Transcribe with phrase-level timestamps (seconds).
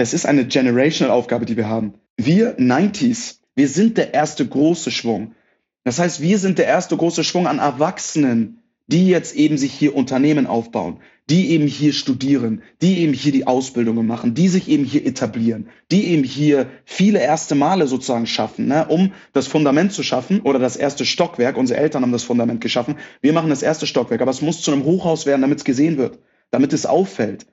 [0.00, 1.92] es ist eine generational Aufgabe, die wir haben.
[2.16, 5.34] Wir 90s, wir sind der erste große Schwung.
[5.84, 9.94] Das heißt, wir sind der erste große Schwung an Erwachsenen, die jetzt eben sich hier
[9.94, 14.84] Unternehmen aufbauen, die eben hier studieren, die eben hier die Ausbildungen machen, die sich eben
[14.84, 20.02] hier etablieren, die eben hier viele erste Male sozusagen schaffen, ne, um das Fundament zu
[20.02, 21.58] schaffen oder das erste Stockwerk.
[21.58, 22.96] Unsere Eltern haben das Fundament geschaffen.
[23.20, 25.98] Wir machen das erste Stockwerk, aber es muss zu einem Hochhaus werden, damit es gesehen
[25.98, 26.18] wird,
[26.50, 27.44] damit es auffällt.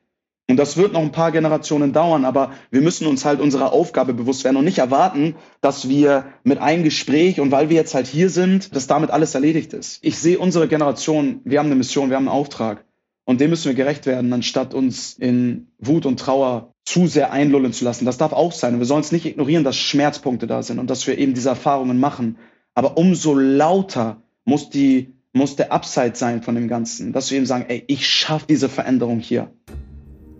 [0.49, 4.13] Und das wird noch ein paar Generationen dauern, aber wir müssen uns halt unserer Aufgabe
[4.13, 8.07] bewusst werden und nicht erwarten, dass wir mit einem Gespräch und weil wir jetzt halt
[8.07, 9.99] hier sind, dass damit alles erledigt ist.
[10.03, 12.85] Ich sehe unsere Generation, wir haben eine Mission, wir haben einen Auftrag
[13.25, 17.73] und dem müssen wir gerecht werden, anstatt uns in Wut und Trauer zu sehr einlullen
[17.73, 18.05] zu lassen.
[18.05, 18.75] Das darf auch sein.
[18.75, 21.49] Und wir sollen es nicht ignorieren, dass Schmerzpunkte da sind und dass wir eben diese
[21.49, 22.37] Erfahrungen machen.
[22.73, 27.45] Aber umso lauter muss die muss der Upside sein von dem Ganzen, dass wir eben
[27.45, 29.51] sagen, ey, ich schaffe diese Veränderung hier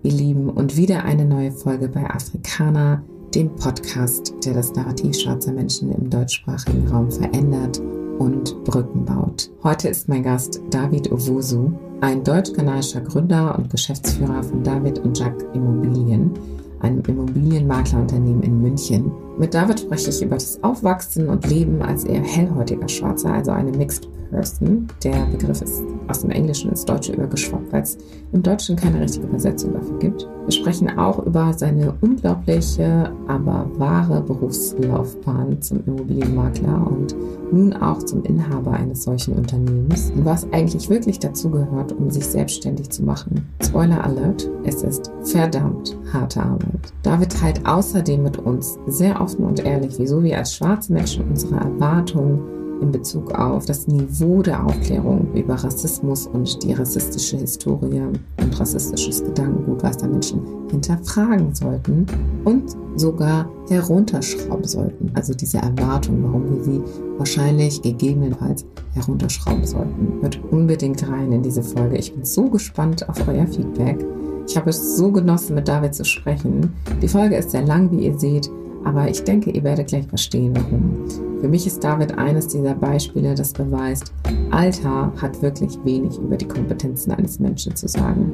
[0.03, 3.03] ihr Lieben, und wieder eine neue Folge bei Afrikaner,
[3.35, 7.81] dem Podcast, der das Narrativ schwarzer Menschen im deutschsprachigen Raum verändert
[8.19, 9.49] und Brücken baut.
[9.63, 15.35] Heute ist mein Gast David Owusu, ein deutsch-kanadischer Gründer und Geschäftsführer von David und Jack
[15.53, 16.31] Immobilien,
[16.79, 19.11] einem Immobilienmaklerunternehmen in München.
[19.37, 23.71] Mit David spreche ich über das Aufwachsen und Leben als eher hellhäutiger Schwarzer, also eine
[23.71, 24.87] Mixed Person.
[25.03, 27.97] Der Begriff ist aus dem Englischen ins Deutsche übergeschwappt, weil es
[28.31, 30.27] im Deutschen keine richtige Übersetzung dafür gibt.
[30.45, 37.15] Wir sprechen auch über seine unglaubliche, aber wahre Berufslaufbahn zum Immobilienmakler und
[37.51, 42.25] nun auch zum Inhaber eines solchen Unternehmens und was eigentlich wirklich dazu gehört, um sich
[42.25, 43.45] selbstständig zu machen.
[43.61, 46.93] Spoiler Alert, es ist verdammt harte Arbeit.
[47.03, 51.55] David teilt außerdem mit uns sehr offen und ehrlich, wieso wir als schwarze Menschen unsere
[51.55, 58.59] Erwartungen in Bezug auf das Niveau der Aufklärung über Rassismus und die rassistische Historie und
[58.59, 62.05] rassistisches Gedankengut, was da Menschen hinterfragen sollten
[62.45, 65.11] und sogar herunterschrauben sollten.
[65.13, 66.81] Also diese Erwartung, warum wir sie
[67.17, 70.21] wahrscheinlich gegebenenfalls herunterschrauben sollten.
[70.21, 71.97] Hört unbedingt rein in diese Folge.
[71.97, 74.03] Ich bin so gespannt auf euer Feedback.
[74.47, 76.73] Ich habe es so genossen, mit David zu sprechen.
[77.01, 78.49] Die Folge ist sehr lang, wie ihr seht.
[78.85, 81.26] Aber ich denke, ihr werdet gleich verstehen, warum.
[81.39, 84.11] Für mich ist David eines dieser Beispiele, das beweist,
[84.49, 88.31] Alter hat wirklich wenig über die Kompetenzen eines Menschen zu sagen.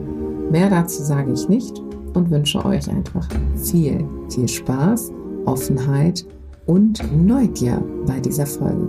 [0.50, 1.80] Mehr dazu sage ich nicht
[2.14, 3.28] und wünsche euch einfach
[3.58, 5.12] viel, viel Spaß,
[5.46, 6.26] Offenheit
[6.66, 8.88] und Neugier bei dieser Folge.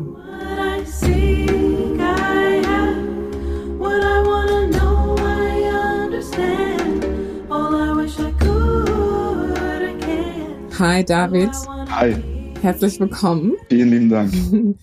[10.78, 11.50] Hi David.
[11.90, 12.33] Hi.
[12.64, 13.52] Herzlich willkommen.
[13.68, 14.32] Vielen lieben Dank.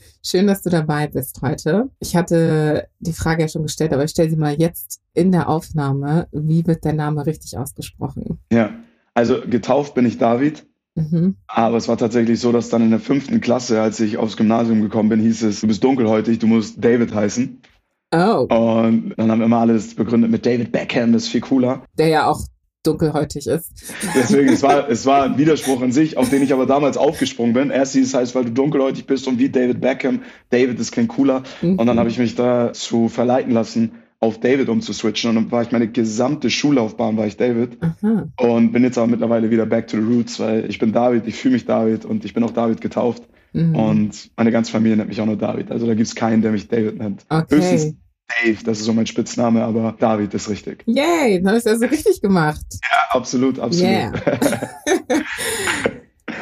[0.24, 1.90] Schön, dass du dabei bist heute.
[2.00, 5.50] Ich hatte die Frage ja schon gestellt, aber ich stelle sie mal jetzt in der
[5.50, 6.28] Aufnahme.
[6.32, 8.40] Wie wird dein Name richtig ausgesprochen?
[8.54, 8.70] Ja,
[9.16, 10.64] also getauft bin ich David.
[10.94, 11.38] Mhm.
[11.48, 14.84] Aber es war tatsächlich so, dass dann in der fünften Klasse, als ich aufs Gymnasium
[14.84, 17.64] gekommen bin, hieß es, du bist dunkelhäutig, du musst David heißen.
[18.14, 18.46] Oh.
[18.48, 21.84] Und dann haben immer alles begründet mit David Beckham, das ist viel cooler.
[21.98, 22.42] Der ja auch
[22.84, 23.72] dunkelhäutig ist.
[24.16, 27.54] Deswegen, es war, es war ein Widerspruch in sich, auf den ich aber damals aufgesprungen
[27.54, 27.70] bin.
[27.70, 31.08] Erst hieß es heißt, weil du dunkelhäutig bist und wie David Beckham, David ist kein
[31.08, 31.44] cooler.
[31.62, 31.78] Mhm.
[31.78, 35.30] Und dann habe ich mich dazu verleiten lassen, auf David umzuswitchen.
[35.30, 37.78] Und dann war ich meine gesamte Schullaufbahn, war ich David.
[37.82, 38.28] Aha.
[38.38, 41.36] Und bin jetzt aber mittlerweile wieder back to the roots, weil ich bin David, ich
[41.36, 43.24] fühle mich David und ich bin auch David getauft.
[43.54, 43.76] Mhm.
[43.76, 45.72] Und meine ganze Familie nennt mich auch nur David.
[45.72, 47.26] Also da gibt es keinen, der mich David nennt.
[47.30, 47.56] Okay.
[47.56, 47.96] Höchstens
[48.44, 50.84] Dave, das ist so mein Spitzname, aber David ist richtig.
[50.86, 52.66] Yay, dann ist er so richtig gemacht.
[52.84, 53.90] Ja, absolut, absolut.
[53.90, 54.12] Yeah.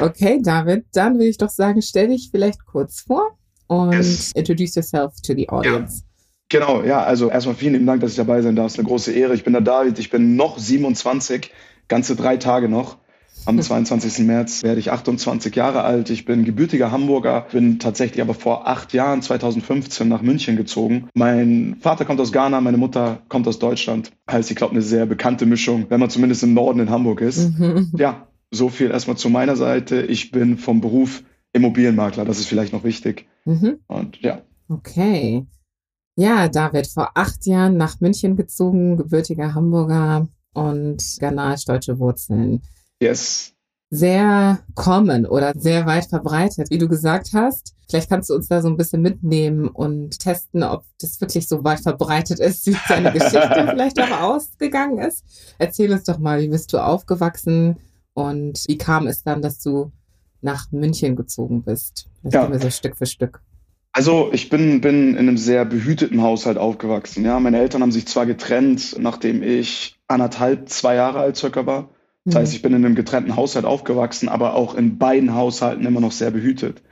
[0.00, 3.36] okay, David, dann würde ich doch sagen, stell dich vielleicht kurz vor
[3.66, 4.32] und yes.
[4.32, 6.00] introduce yourself to the audience.
[6.00, 6.10] Ja.
[6.50, 8.66] Genau, ja, also erstmal vielen lieben Dank, dass ich dabei sein darf.
[8.66, 9.34] Es ist eine große Ehre.
[9.34, 11.52] Ich bin der David, ich bin noch 27,
[11.86, 12.98] ganze drei Tage noch.
[13.46, 14.26] Am 22.
[14.26, 16.10] März werde ich 28 Jahre alt.
[16.10, 21.08] Ich bin gebürtiger Hamburger, bin tatsächlich aber vor acht Jahren, 2015, nach München gezogen.
[21.14, 24.12] Mein Vater kommt aus Ghana, meine Mutter kommt aus Deutschland.
[24.30, 27.58] Heißt, ich glaube, eine sehr bekannte Mischung, wenn man zumindest im Norden in Hamburg ist.
[27.58, 27.90] Mhm.
[27.96, 30.02] Ja, so viel erstmal zu meiner Seite.
[30.02, 31.22] Ich bin vom Beruf
[31.52, 33.26] Immobilienmakler, das ist vielleicht noch wichtig.
[33.44, 33.78] Mhm.
[33.86, 34.42] Und ja.
[34.68, 35.46] Okay.
[36.16, 42.62] Ja, David, vor acht Jahren nach München gezogen, gebürtiger Hamburger und ghanaisch-deutsche Wurzeln.
[43.00, 43.54] Yes.
[43.90, 47.74] Sehr common oder sehr weit verbreitet, wie du gesagt hast.
[47.88, 51.64] Vielleicht kannst du uns da so ein bisschen mitnehmen und testen, ob das wirklich so
[51.64, 55.24] weit verbreitet ist, wie deine Geschichte vielleicht auch ausgegangen ist.
[55.58, 57.78] Erzähl uns doch mal, wie bist du aufgewachsen
[58.14, 59.90] und wie kam es dann, dass du
[60.40, 62.08] nach München gezogen bist?
[62.22, 62.50] Das ja.
[62.50, 63.42] wir so Stück für Stück.
[63.92, 67.24] Also ich bin, bin in einem sehr behüteten Haushalt aufgewachsen.
[67.24, 71.88] Ja, meine Eltern haben sich zwar getrennt, nachdem ich anderthalb, zwei Jahre alt circa war.
[72.30, 76.00] Das heißt, ich bin in einem getrennten Haushalt aufgewachsen, aber auch in beiden Haushalten immer
[76.00, 76.82] noch sehr behütet.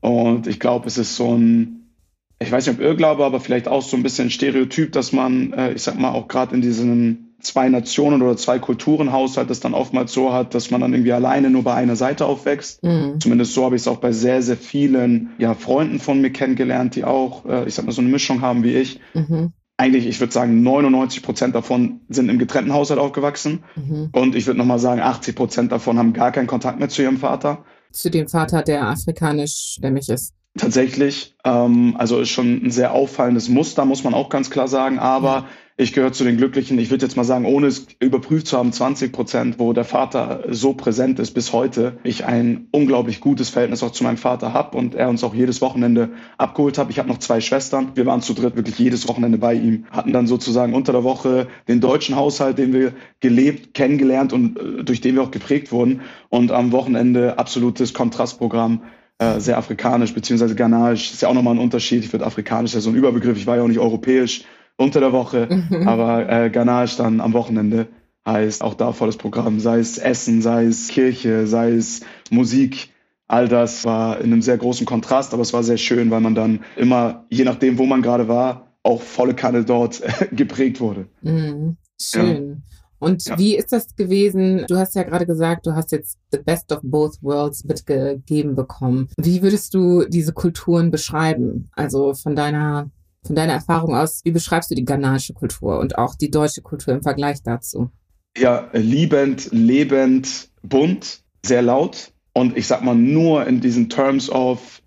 [0.00, 1.90] Und ich glaube, es ist so ein,
[2.38, 5.72] ich weiß nicht ob Irrglaube, aber vielleicht auch so ein bisschen Stereotyp, dass man, äh,
[5.72, 9.74] ich sag mal, auch gerade in diesen zwei Nationen oder zwei Kulturen Haushalt das dann
[9.74, 12.82] oftmals so hat, dass man dann irgendwie alleine nur bei einer Seite aufwächst.
[12.82, 13.20] Mhm.
[13.20, 16.96] Zumindest so habe ich es auch bei sehr, sehr vielen ja, Freunden von mir kennengelernt,
[16.96, 19.00] die auch, äh, ich sag mal, so eine Mischung haben wie ich.
[19.14, 19.52] Mhm.
[19.76, 23.64] Eigentlich, ich würde sagen, 99 Prozent davon sind im getrennten Haushalt aufgewachsen.
[23.74, 24.10] Mhm.
[24.12, 27.18] Und ich würde nochmal sagen, 80 Prozent davon haben gar keinen Kontakt mehr zu ihrem
[27.18, 27.64] Vater.
[27.90, 30.34] Zu dem Vater, der afrikanisch-stämmig ist.
[30.56, 35.00] Tatsächlich, ähm, also ist schon ein sehr auffallendes Muster, muss man auch ganz klar sagen.
[35.00, 38.56] Aber ich gehöre zu den Glücklichen, ich würde jetzt mal sagen, ohne es überprüft zu
[38.56, 41.98] haben, 20 Prozent, wo der Vater so präsent ist bis heute.
[42.04, 45.60] Ich ein unglaublich gutes Verhältnis auch zu meinem Vater habe und er uns auch jedes
[45.60, 46.90] Wochenende abgeholt hat.
[46.90, 47.90] Ich habe noch zwei Schwestern.
[47.96, 51.48] Wir waren zu dritt wirklich jedes Wochenende bei ihm, hatten dann sozusagen unter der Woche
[51.66, 56.02] den deutschen Haushalt, den wir gelebt, kennengelernt und äh, durch den wir auch geprägt wurden.
[56.28, 58.82] Und am Wochenende absolutes Kontrastprogramm
[59.18, 61.12] äh, sehr afrikanisch beziehungsweise ghanaisch.
[61.12, 62.04] Ist ja auch nochmal ein Unterschied.
[62.04, 63.36] Ich würde afrikanisch ja so ein Überbegriff.
[63.36, 64.44] Ich war ja auch nicht europäisch
[64.76, 65.88] unter der Woche, mhm.
[65.88, 67.88] aber äh, Ganache dann am Wochenende
[68.26, 72.00] heißt auch da volles Programm, sei es Essen, sei es Kirche, sei es
[72.30, 72.90] Musik.
[73.26, 76.34] All das war in einem sehr großen Kontrast, aber es war sehr schön, weil man
[76.34, 81.06] dann immer, je nachdem, wo man gerade war, auch volle Kanne dort geprägt wurde.
[81.22, 81.76] Mhm.
[82.00, 82.48] Schön.
[82.48, 82.56] Ja.
[82.98, 83.38] Und ja.
[83.38, 84.64] wie ist das gewesen?
[84.66, 89.08] Du hast ja gerade gesagt, du hast jetzt the best of both worlds mitgegeben bekommen.
[89.18, 91.68] Wie würdest du diese Kulturen beschreiben?
[91.72, 92.90] Also von deiner
[93.26, 96.94] von deiner Erfahrung aus, wie beschreibst du die ghanaische Kultur und auch die deutsche Kultur
[96.94, 97.90] im Vergleich dazu?
[98.36, 102.12] Ja, liebend, lebend, bunt, sehr laut.
[102.32, 104.82] Und ich sag mal nur in diesen Terms of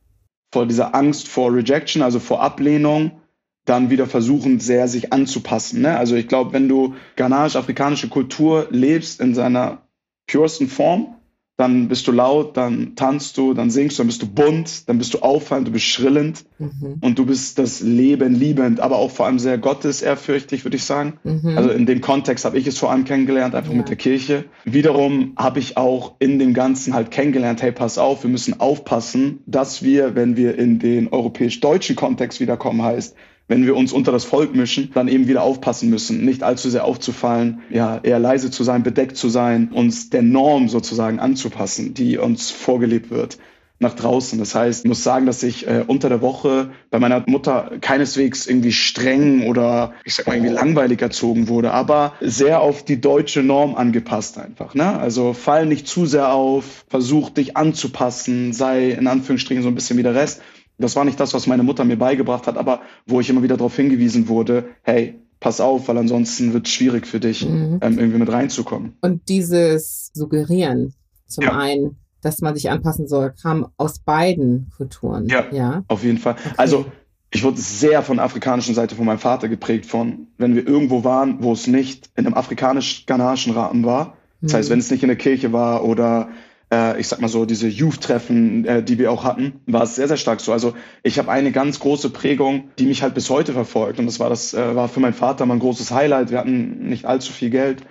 [0.53, 3.21] vor dieser Angst vor Rejection, also vor Ablehnung,
[3.65, 5.81] dann wieder versuchen, sehr sich anzupassen.
[5.81, 5.97] Ne?
[5.97, 9.81] Also ich glaube, wenn du ghanaisch-afrikanische Kultur lebst in seiner
[10.25, 11.16] puresten Form,
[11.57, 14.99] dann bist du laut, dann tanzt du, dann singst du, dann bist du bunt, dann
[14.99, 16.99] bist du auffallend, du bist schrillend mhm.
[17.01, 21.19] und du bist das Leben liebend, aber auch vor allem sehr gottesehrfürchtig, würde ich sagen.
[21.23, 21.57] Mhm.
[21.57, 23.77] Also in dem Kontext habe ich es vor allem kennengelernt, einfach ja.
[23.77, 24.45] mit der Kirche.
[24.65, 29.39] Wiederum habe ich auch in dem Ganzen halt kennengelernt, hey, pass auf, wir müssen aufpassen,
[29.47, 33.15] dass wir, wenn wir in den europäisch-deutschen Kontext wiederkommen, heißt,
[33.47, 36.85] wenn wir uns unter das Volk mischen, dann eben wieder aufpassen müssen, nicht allzu sehr
[36.85, 42.17] aufzufallen, ja, eher leise zu sein, bedeckt zu sein, uns der Norm sozusagen anzupassen, die
[42.17, 43.37] uns vorgelebt wird
[43.79, 44.39] nach draußen.
[44.39, 48.47] Das heißt, ich muss sagen, dass ich äh, unter der Woche bei meiner Mutter keineswegs
[48.47, 53.43] irgendwie streng oder ich sag mal irgendwie langweilig erzogen wurde, aber sehr auf die deutsche
[53.43, 54.73] Norm angepasst einfach.
[54.73, 54.97] Ne?
[54.97, 59.97] Also fall nicht zu sehr auf, versuch dich anzupassen, sei in Anführungsstrichen so ein bisschen
[59.97, 60.41] wie der Rest.
[60.77, 63.57] Das war nicht das, was meine Mutter mir beigebracht hat, aber wo ich immer wieder
[63.57, 67.79] darauf hingewiesen wurde, hey, pass auf, weil ansonsten wird es schwierig für dich, mhm.
[67.81, 68.93] ähm, irgendwie mit reinzukommen.
[69.01, 70.93] Und dieses Suggerieren,
[71.27, 71.57] zum ja.
[71.57, 75.27] einen, dass man sich anpassen soll, kam aus beiden Kulturen.
[75.27, 75.83] Ja, ja?
[75.87, 76.33] auf jeden Fall.
[76.33, 76.53] Okay.
[76.57, 76.85] Also
[77.31, 81.03] ich wurde sehr von der afrikanischen Seite von meinem Vater geprägt von, wenn wir irgendwo
[81.03, 84.17] waren, wo es nicht in einem afrikanisch-ghanaischen Rahmen war.
[84.41, 84.57] Das mhm.
[84.57, 86.29] heißt, wenn es nicht in der Kirche war oder
[86.71, 90.07] äh, ich sag mal so, diese Youth-Treffen, äh, die wir auch hatten, war es sehr,
[90.07, 90.51] sehr stark so.
[90.51, 90.73] Also
[91.03, 93.99] ich habe eine ganz große Prägung, die mich halt bis heute verfolgt.
[93.99, 96.31] Und das war das, äh, war für meinen Vater mal ein großes Highlight.
[96.31, 97.83] Wir hatten nicht allzu viel Geld.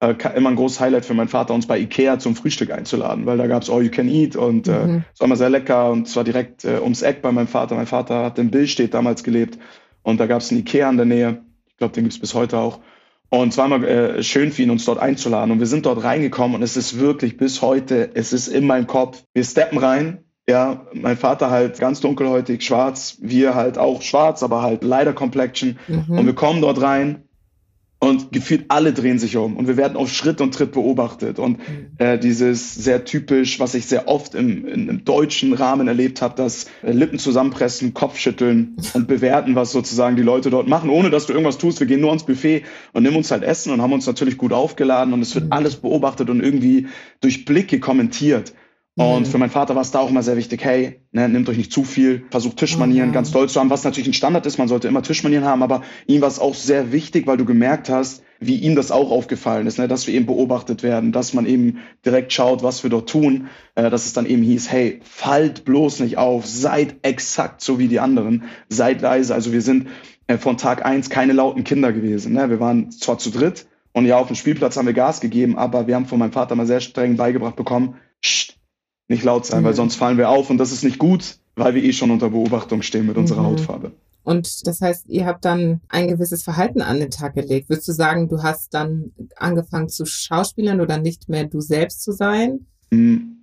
[0.00, 3.36] Äh, immer ein großes Highlight für meinen Vater, uns bei Ikea zum Frühstück einzuladen, weil
[3.36, 5.04] da gab's All You Can Eat und äh, mhm.
[5.12, 7.74] es war immer sehr lecker und zwar direkt äh, ums Eck bei meinem Vater.
[7.74, 9.58] Mein Vater hat in Billstedt damals gelebt
[10.04, 11.42] und da gab's einen Ikea in der Nähe.
[11.66, 12.78] Ich glaube, den gibt's bis heute auch.
[13.30, 15.52] Und es war immer äh, schön für ihn, uns dort einzuladen.
[15.52, 18.86] Und wir sind dort reingekommen und es ist wirklich bis heute, es ist in meinem
[18.86, 19.22] Kopf.
[19.34, 20.24] Wir steppen rein.
[20.48, 25.78] Ja, mein Vater halt ganz dunkelhäutig, schwarz, wir halt auch schwarz, aber halt leider Complexion.
[25.88, 26.18] Mhm.
[26.18, 27.27] Und wir kommen dort rein
[28.00, 31.40] und gefühlt alle drehen sich um und wir werden auf Schritt und Tritt beobachtet.
[31.40, 31.88] Und mhm.
[31.98, 36.36] äh, dieses sehr typisch, was ich sehr oft im, in, im deutschen Rahmen erlebt habe,
[36.36, 41.26] dass äh, Lippen zusammenpressen, Kopfschütteln und bewerten, was sozusagen die Leute dort machen, ohne dass
[41.26, 41.80] du irgendwas tust.
[41.80, 42.62] Wir gehen nur ans Buffet
[42.92, 45.52] und nehmen uns halt Essen und haben uns natürlich gut aufgeladen und es wird mhm.
[45.52, 46.86] alles beobachtet und irgendwie
[47.20, 48.52] durch Blicke kommentiert.
[48.98, 49.30] Und mhm.
[49.30, 51.72] für meinen Vater war es da auch immer sehr wichtig, hey, ne, nehmt euch nicht
[51.72, 54.66] zu viel, versucht Tischmanieren oh, ganz toll zu haben, was natürlich ein Standard ist, man
[54.66, 58.24] sollte immer Tischmanieren haben, aber ihm war es auch sehr wichtig, weil du gemerkt hast,
[58.40, 61.78] wie ihm das auch aufgefallen ist, ne, dass wir eben beobachtet werden, dass man eben
[62.04, 66.00] direkt schaut, was wir dort tun, äh, dass es dann eben hieß, hey, fallt bloß
[66.00, 69.32] nicht auf, seid exakt so wie die anderen, seid leise.
[69.32, 69.86] Also wir sind
[70.26, 72.32] äh, von Tag eins keine lauten Kinder gewesen.
[72.32, 72.50] Ne?
[72.50, 75.86] Wir waren zwar zu dritt und ja, auf dem Spielplatz haben wir Gas gegeben, aber
[75.86, 78.57] wir haben von meinem Vater mal sehr streng beigebracht bekommen, Psst,
[79.08, 79.66] nicht laut sein, mhm.
[79.66, 82.30] weil sonst fallen wir auf und das ist nicht gut, weil wir eh schon unter
[82.30, 83.46] Beobachtung stehen mit unserer mhm.
[83.46, 83.92] Hautfarbe.
[84.22, 87.70] Und das heißt, ihr habt dann ein gewisses Verhalten an den Tag gelegt.
[87.70, 92.12] Würdest du sagen, du hast dann angefangen zu Schauspielern oder nicht mehr du selbst zu
[92.12, 92.66] sein?
[92.92, 93.38] Hm.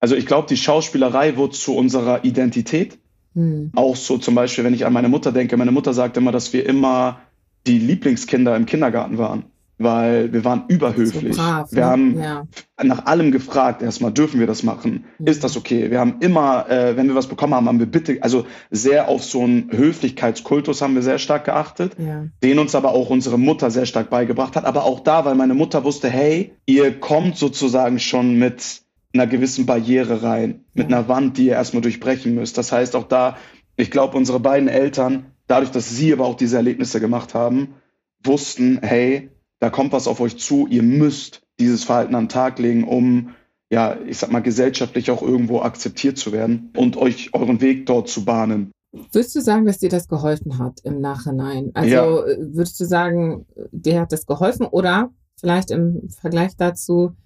[0.00, 2.98] Also ich glaube, die Schauspielerei wurde zu unserer Identität.
[3.34, 3.72] Hm.
[3.74, 5.58] Auch so zum Beispiel, wenn ich an meine Mutter denke.
[5.58, 7.20] Meine Mutter sagt immer, dass wir immer
[7.66, 9.44] die Lieblingskinder im Kindergarten waren
[9.78, 11.34] weil wir waren überhöflich.
[11.34, 11.86] So brav, wir ne?
[11.86, 12.46] haben ja.
[12.82, 15.04] nach allem gefragt, erstmal dürfen wir das machen?
[15.18, 15.26] Mhm.
[15.26, 15.90] Ist das okay?
[15.90, 19.24] Wir haben immer, äh, wenn wir was bekommen haben, haben wir bitte, also sehr auf
[19.24, 22.26] so einen Höflichkeitskultus haben wir sehr stark geachtet, ja.
[22.42, 24.64] den uns aber auch unsere Mutter sehr stark beigebracht hat.
[24.64, 29.66] Aber auch da, weil meine Mutter wusste, hey, ihr kommt sozusagen schon mit einer gewissen
[29.66, 30.96] Barriere rein, mit ja.
[30.96, 32.58] einer Wand, die ihr erstmal durchbrechen müsst.
[32.58, 33.36] Das heißt auch da,
[33.76, 37.74] ich glaube, unsere beiden Eltern, dadurch, dass sie aber auch diese Erlebnisse gemacht haben,
[38.22, 39.30] wussten, hey,
[39.64, 43.30] da kommt was auf euch zu, ihr müsst dieses Verhalten an den Tag legen, um
[43.70, 48.10] ja, ich sag mal, gesellschaftlich auch irgendwo akzeptiert zu werden und euch euren Weg dort
[48.10, 48.72] zu bahnen.
[48.92, 51.70] Würdest du sagen, dass dir das geholfen hat im Nachhinein?
[51.72, 52.26] Also ja.
[52.26, 55.08] Äh, würdest du sagen, dir hat das geholfen oder
[55.40, 57.16] vielleicht im Vergleich dazu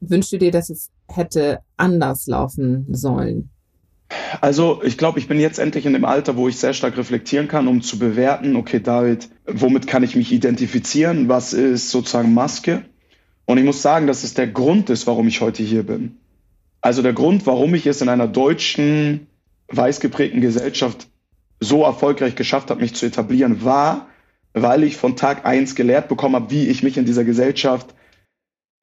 [0.00, 3.50] wünschst du dir, dass es hätte anders laufen sollen?
[4.40, 7.48] Also ich glaube, ich bin jetzt endlich in dem Alter, wo ich sehr stark reflektieren
[7.48, 11.28] kann, um zu bewerten, okay, David, womit kann ich mich identifizieren?
[11.28, 12.82] Was ist sozusagen Maske?
[13.44, 16.18] Und ich muss sagen, dass es der Grund ist, warum ich heute hier bin.
[16.80, 19.26] Also der Grund, warum ich es in einer deutschen,
[19.68, 21.08] weiß geprägten Gesellschaft
[21.60, 24.08] so erfolgreich geschafft habe, mich zu etablieren, war,
[24.54, 27.94] weil ich von Tag eins gelehrt bekommen habe, wie ich mich in dieser Gesellschaft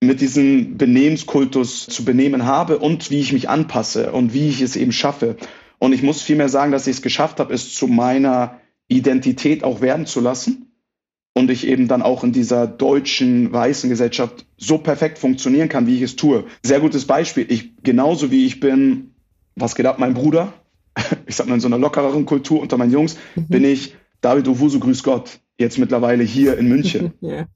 [0.01, 4.75] mit diesem Benehmenskultus zu benehmen habe und wie ich mich anpasse und wie ich es
[4.75, 5.38] eben schaffe.
[5.80, 9.82] Und ich muss vielmehr sagen, dass ich es geschafft habe, es zu meiner Identität auch
[9.82, 10.72] werden zu lassen
[11.34, 15.98] und ich eben dann auch in dieser deutschen weißen Gesellschaft so perfekt funktionieren kann, wie
[15.98, 16.46] ich es tue.
[16.63, 17.46] Sehr gutes Beispiel.
[17.50, 19.13] Ich genauso wie ich bin,
[19.56, 20.54] was geht ab, mein Bruder,
[21.25, 23.48] ich sag mal in so einer lockereren Kultur unter meinen Jungs, mhm.
[23.48, 27.13] bin ich David Owusu, grüß Gott, jetzt mittlerweile hier in München.
[27.22, 27.48] ja.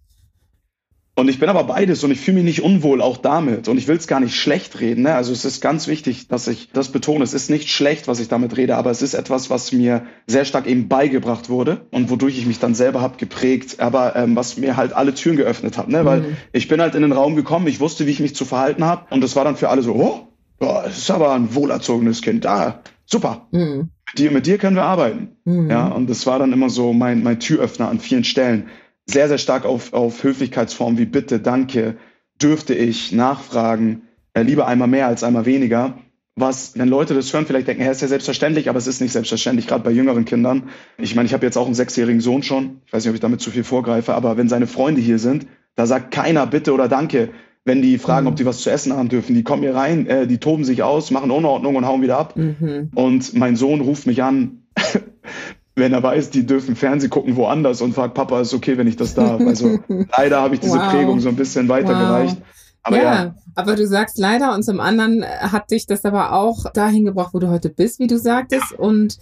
[1.21, 3.67] Und ich bin aber beides und ich fühle mich nicht unwohl auch damit.
[3.67, 5.03] Und ich will es gar nicht schlecht reden.
[5.03, 5.13] Ne?
[5.13, 7.23] Also es ist ganz wichtig, dass ich das betone.
[7.23, 10.45] Es ist nicht schlecht, was ich damit rede, aber es ist etwas, was mir sehr
[10.45, 14.57] stark eben beigebracht wurde und wodurch ich mich dann selber habe geprägt, aber ähm, was
[14.57, 15.89] mir halt alle Türen geöffnet hat.
[15.89, 16.05] Ne?
[16.05, 16.37] Weil mhm.
[16.53, 19.05] ich bin halt in den Raum gekommen, ich wusste, wie ich mich zu verhalten habe.
[19.11, 20.27] Und das war dann für alle so, oh,
[20.59, 22.45] oh das ist aber ein wohlerzogenes Kind.
[22.45, 23.45] Da, super.
[23.51, 23.91] Mhm.
[24.07, 25.37] Mit, dir, mit dir können wir arbeiten.
[25.45, 25.69] Mhm.
[25.69, 28.69] Ja, und das war dann immer so mein, mein Türöffner an vielen Stellen
[29.11, 31.97] sehr, sehr stark auf, auf Höflichkeitsformen wie Bitte, Danke,
[32.41, 34.03] dürfte ich, Nachfragen,
[34.33, 35.97] äh, lieber einmal mehr als einmal weniger.
[36.35, 39.11] Was, wenn Leute das hören, vielleicht denken, ja, ist ja selbstverständlich, aber es ist nicht
[39.11, 40.69] selbstverständlich, gerade bei jüngeren Kindern.
[40.97, 42.81] Ich meine, ich habe jetzt auch einen sechsjährigen Sohn schon.
[42.85, 45.45] Ich weiß nicht, ob ich damit zu viel vorgreife, aber wenn seine Freunde hier sind,
[45.75, 47.29] da sagt keiner Bitte oder Danke,
[47.65, 48.31] wenn die fragen, mhm.
[48.31, 49.35] ob die was zu essen haben dürfen.
[49.35, 52.35] Die kommen hier rein, äh, die toben sich aus, machen Unordnung und hauen wieder ab.
[52.37, 52.91] Mhm.
[52.95, 54.63] Und mein Sohn ruft mich an,
[55.75, 58.97] wenn er weiß, die dürfen Fernsehen gucken woanders und fragt, Papa, ist okay, wenn ich
[58.97, 59.41] das darf.
[59.41, 59.79] Also
[60.17, 60.91] leider habe ich diese wow.
[60.91, 62.37] Prägung so ein bisschen weitergereicht.
[62.37, 62.45] Wow.
[62.83, 66.65] Aber ja, ja, aber du sagst leider und zum anderen hat dich das aber auch
[66.73, 68.71] dahin gebracht, wo du heute bist, wie du sagtest.
[68.71, 68.77] Ja.
[68.79, 69.19] Und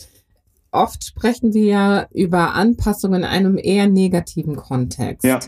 [0.71, 5.25] oft sprechen wir ja über Anpassungen in einem eher negativen Kontext.
[5.25, 5.39] Ja.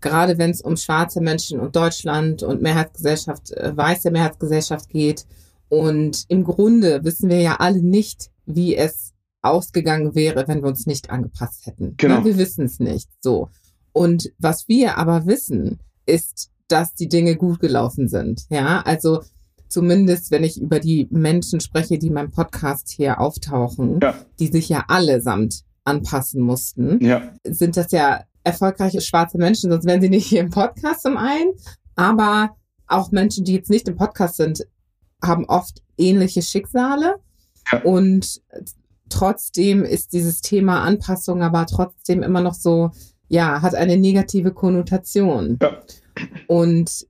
[0.00, 5.26] Gerade wenn es um schwarze Menschen und Deutschland und Mehrheitsgesellschaft, äh, weiße Mehrheitsgesellschaft geht.
[5.68, 10.86] Und im Grunde wissen wir ja alle nicht, wie es ausgegangen wäre, wenn wir uns
[10.86, 11.94] nicht angepasst hätten.
[11.96, 12.24] Genau.
[12.24, 13.08] wir wissen es nicht.
[13.20, 13.48] So.
[13.92, 18.44] Und was wir aber wissen, ist, dass die Dinge gut gelaufen sind.
[18.50, 19.22] Ja, also
[19.68, 24.14] zumindest, wenn ich über die Menschen spreche, die in meinem Podcast hier auftauchen, ja.
[24.38, 27.32] die sich ja allesamt anpassen mussten, ja.
[27.44, 31.52] sind das ja erfolgreiche schwarze Menschen, sonst wären sie nicht hier im Podcast zum einen.
[31.96, 34.66] Aber auch Menschen, die jetzt nicht im Podcast sind,
[35.22, 37.16] haben oft ähnliche Schicksale.
[37.72, 37.82] Ja.
[37.82, 38.40] Und
[39.10, 42.90] trotzdem ist dieses Thema Anpassung aber trotzdem immer noch so,
[43.28, 45.58] ja, hat eine negative Konnotation.
[45.60, 45.82] Ja.
[46.46, 47.06] Und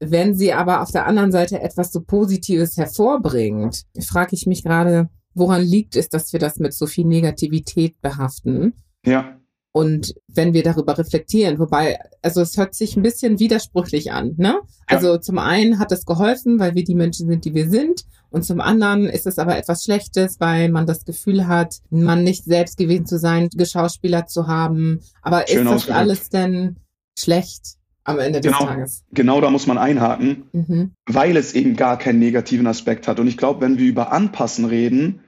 [0.00, 5.08] wenn sie aber auf der anderen Seite etwas so Positives hervorbringt, frage ich mich gerade,
[5.34, 8.74] woran liegt es, dass wir das mit so viel Negativität behaften?
[9.04, 9.38] Ja.
[9.72, 14.60] Und wenn wir darüber reflektieren, wobei, also es hört sich ein bisschen widersprüchlich an, ne?
[14.86, 18.04] Also zum einen hat es geholfen, weil wir die Menschen sind, die wir sind.
[18.28, 22.44] Und zum anderen ist es aber etwas Schlechtes, weil man das Gefühl hat, man nicht
[22.44, 25.00] selbst gewesen zu sein, geschauspielert zu haben.
[25.22, 26.76] Aber Schön ist das alles denn
[27.18, 27.78] schlecht?
[28.04, 29.04] am Ende des genau, Tages.
[29.12, 30.90] Genau da muss man einhaken, mhm.
[31.06, 33.20] weil es eben gar keinen negativen Aspekt hat.
[33.20, 35.20] Und ich glaube, wenn wir über Anpassen reden,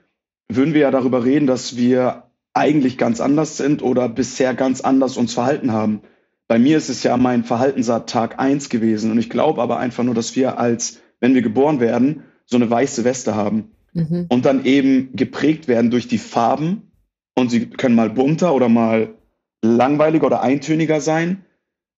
[0.48, 2.24] würden wir ja darüber reden, dass wir
[2.54, 6.00] eigentlich ganz anders sind oder bisher ganz anders uns verhalten haben.
[6.46, 9.10] Bei mir ist es ja mein Verhalten seit Tag eins gewesen.
[9.10, 12.70] Und ich glaube aber einfach nur, dass wir als, wenn wir geboren werden, so eine
[12.70, 13.72] weiße Weste haben.
[13.92, 14.26] Mhm.
[14.28, 16.92] Und dann eben geprägt werden durch die Farben
[17.34, 19.14] und sie können mal bunter oder mal
[19.62, 21.44] langweiliger oder eintöniger sein,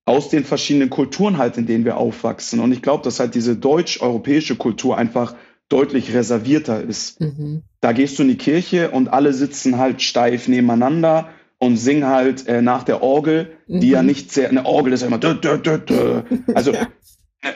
[0.07, 2.61] aus den verschiedenen Kulturen halt, in denen wir aufwachsen.
[2.61, 5.35] Und ich glaube, dass halt diese deutsch-europäische Kultur einfach
[5.69, 7.21] deutlich reservierter ist.
[7.21, 7.63] Mhm.
[7.81, 12.47] Da gehst du in die Kirche und alle sitzen halt steif nebeneinander und singen halt
[12.47, 13.81] äh, nach der Orgel, mhm.
[13.81, 14.09] die ja mhm.
[14.09, 16.23] nicht sehr, eine Orgel ist ja immer, dö, dö, dö,
[16.55, 16.89] also ja.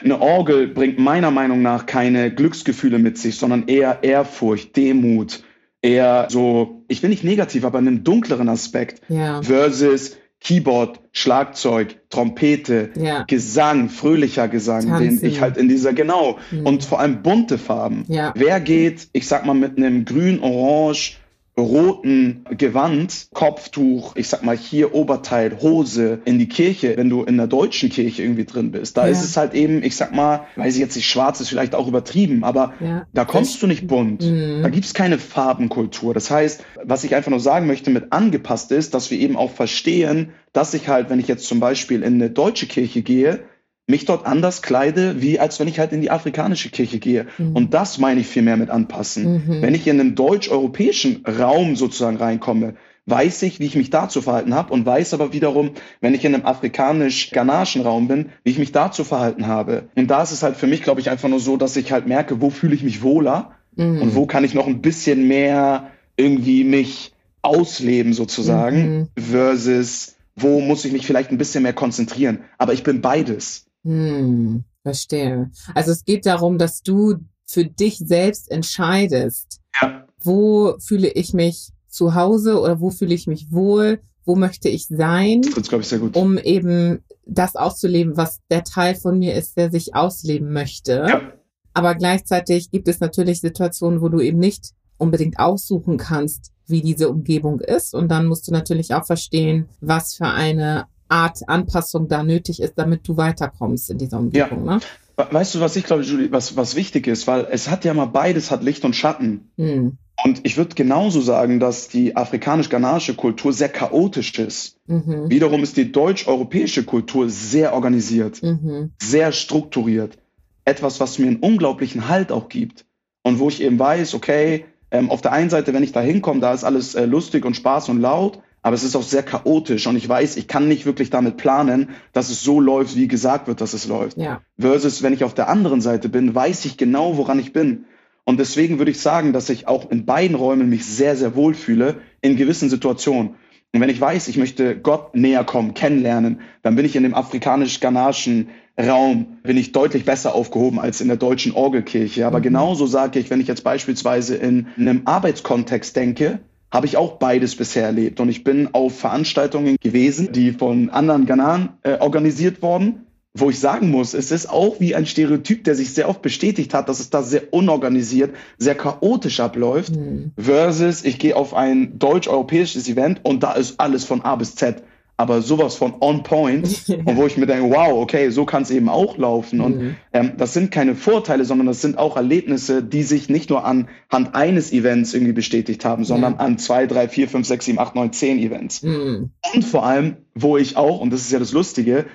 [0.03, 5.43] eine Orgel bringt meiner Meinung nach keine Glücksgefühle mit sich, sondern eher Ehrfurcht, Demut,
[5.81, 9.41] eher so, ich will nicht negativ, aber einen dunkleren Aspekt ja.
[9.41, 13.23] versus Keyboard, Schlagzeug, Trompete, ja.
[13.23, 15.19] Gesang, fröhlicher Gesang, Tanzen.
[15.19, 16.65] den ich halt in dieser, genau, mhm.
[16.65, 18.05] und vor allem bunte Farben.
[18.07, 18.33] Ja.
[18.35, 21.20] Wer geht, ich sag mal, mit einem grün, orange,
[21.57, 27.37] roten Gewand, Kopftuch, ich sag mal hier Oberteil, Hose in die Kirche, wenn du in
[27.37, 28.97] der deutschen Kirche irgendwie drin bist.
[28.97, 29.11] Da ja.
[29.11, 31.87] ist es halt eben, ich sag mal, weiß ich jetzt nicht, schwarz ist vielleicht auch
[31.87, 33.05] übertrieben, aber ja.
[33.13, 34.23] da kommst das du nicht bunt.
[34.23, 34.61] Mhm.
[34.63, 36.13] Da gibt's keine Farbenkultur.
[36.13, 39.51] Das heißt, was ich einfach nur sagen möchte mit angepasst ist, dass wir eben auch
[39.51, 43.41] verstehen, dass ich halt, wenn ich jetzt zum Beispiel in eine deutsche Kirche gehe,
[43.87, 47.27] mich dort anders kleide, wie als wenn ich halt in die afrikanische Kirche gehe.
[47.37, 47.55] Mhm.
[47.55, 49.45] Und das meine ich viel mehr mit anpassen.
[49.45, 49.61] Mhm.
[49.61, 54.21] Wenn ich in einen deutsch-europäischen Raum sozusagen reinkomme, weiß ich, wie ich mich da zu
[54.21, 58.59] verhalten habe und weiß aber wiederum, wenn ich in einem afrikanisch-ghanaischen Raum bin, wie ich
[58.59, 59.89] mich da zu verhalten habe.
[59.95, 62.07] Und da ist es halt für mich, glaube ich, einfach nur so, dass ich halt
[62.07, 64.01] merke, wo fühle ich mich wohler mhm.
[64.01, 69.07] und wo kann ich noch ein bisschen mehr irgendwie mich ausleben sozusagen mhm.
[69.21, 72.41] versus wo muss ich mich vielleicht ein bisschen mehr konzentrieren.
[72.57, 73.65] Aber ich bin beides.
[73.83, 75.51] Hm, verstehe.
[75.73, 80.05] Also es geht darum, dass du für dich selbst entscheidest, ja.
[80.19, 84.87] wo fühle ich mich zu Hause oder wo fühle ich mich wohl, wo möchte ich
[84.87, 86.15] sein, das glaube ich sehr gut.
[86.15, 91.05] um eben das auszuleben, was der Teil von mir ist, der sich ausleben möchte.
[91.07, 91.33] Ja.
[91.73, 97.09] Aber gleichzeitig gibt es natürlich Situationen, wo du eben nicht unbedingt aussuchen kannst, wie diese
[97.09, 97.93] Umgebung ist.
[97.93, 102.73] Und dann musst du natürlich auch verstehen, was für eine Art Anpassung da nötig ist,
[102.77, 104.65] damit du weiterkommst in dieser Umgebung.
[104.65, 104.75] Ja.
[104.75, 104.79] Ne?
[105.17, 108.05] Weißt du, was ich glaube, Julie, was, was wichtig ist, weil es hat ja mal
[108.05, 109.51] beides, hat Licht und Schatten.
[109.57, 109.97] Hm.
[110.23, 114.77] Und ich würde genauso sagen, dass die afrikanisch-ghanaische Kultur sehr chaotisch ist.
[114.85, 115.29] Mhm.
[115.29, 118.91] Wiederum ist die deutsch-europäische Kultur sehr organisiert, mhm.
[119.01, 120.17] sehr strukturiert.
[120.63, 122.85] Etwas, was mir einen unglaublichen Halt auch gibt.
[123.23, 126.39] Und wo ich eben weiß, okay, ähm, auf der einen Seite, wenn ich da hinkomme,
[126.39, 129.87] da ist alles äh, lustig und Spaß und laut aber es ist auch sehr chaotisch
[129.87, 133.47] und ich weiß, ich kann nicht wirklich damit planen, dass es so läuft, wie gesagt
[133.47, 134.17] wird, dass es läuft.
[134.17, 134.41] Ja.
[134.59, 137.85] Versus, wenn ich auf der anderen Seite bin, weiß ich genau, woran ich bin.
[138.23, 141.55] Und deswegen würde ich sagen, dass ich auch in beiden Räumen mich sehr, sehr wohl
[141.55, 143.35] fühle, in gewissen Situationen.
[143.73, 147.15] Und wenn ich weiß, ich möchte Gott näher kommen, kennenlernen, dann bin ich in dem
[147.15, 152.27] afrikanisch-ghanaischen Raum, bin ich deutlich besser aufgehoben als in der deutschen Orgelkirche.
[152.27, 152.43] Aber mhm.
[152.43, 156.39] genauso sage ich, wenn ich jetzt beispielsweise in einem Arbeitskontext denke,
[156.71, 158.19] habe ich auch beides bisher erlebt.
[158.19, 163.59] Und ich bin auf Veranstaltungen gewesen, die von anderen Ghanaren äh, organisiert wurden, wo ich
[163.59, 166.99] sagen muss, es ist auch wie ein Stereotyp, der sich sehr oft bestätigt hat, dass
[166.99, 170.31] es da sehr unorganisiert, sehr chaotisch abläuft, mhm.
[170.37, 174.83] versus ich gehe auf ein deutsch-europäisches Event und da ist alles von A bis Z
[175.21, 178.71] aber sowas von on point und wo ich mir denke, wow, okay, so kann es
[178.71, 179.61] eben auch laufen.
[179.61, 179.95] Und mhm.
[180.13, 184.33] ähm, das sind keine Vorteile, sondern das sind auch Erlebnisse, die sich nicht nur anhand
[184.33, 186.39] eines Events irgendwie bestätigt haben, sondern ja.
[186.39, 188.81] an zwei, drei, vier, fünf, sechs, sieben, acht, neun, zehn Events.
[188.81, 189.29] Mhm.
[189.53, 192.05] Und vor allem, wo ich auch, und das ist ja das Lustige,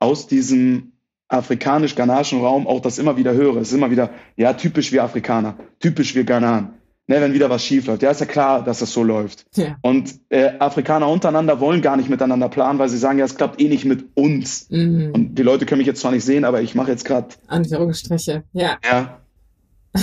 [0.00, 0.92] aus diesem
[1.28, 3.58] afrikanisch-ghanaischen Raum auch das immer wieder höre.
[3.58, 6.77] Es ist immer wieder, ja, typisch wie Afrikaner, typisch wie Ghananen
[7.08, 8.02] ne, wenn wieder was schief läuft.
[8.02, 9.46] Ja, ist ja klar, dass das so läuft.
[9.56, 9.76] Ja.
[9.80, 13.60] Und äh, Afrikaner untereinander wollen gar nicht miteinander planen, weil sie sagen, ja, es klappt
[13.60, 14.68] eh nicht mit uns.
[14.70, 15.10] Mhm.
[15.12, 18.44] Und die Leute können mich jetzt zwar nicht sehen, aber ich mache jetzt gerade Anführungsstriche,
[18.52, 18.76] ja.
[18.84, 19.18] Ja.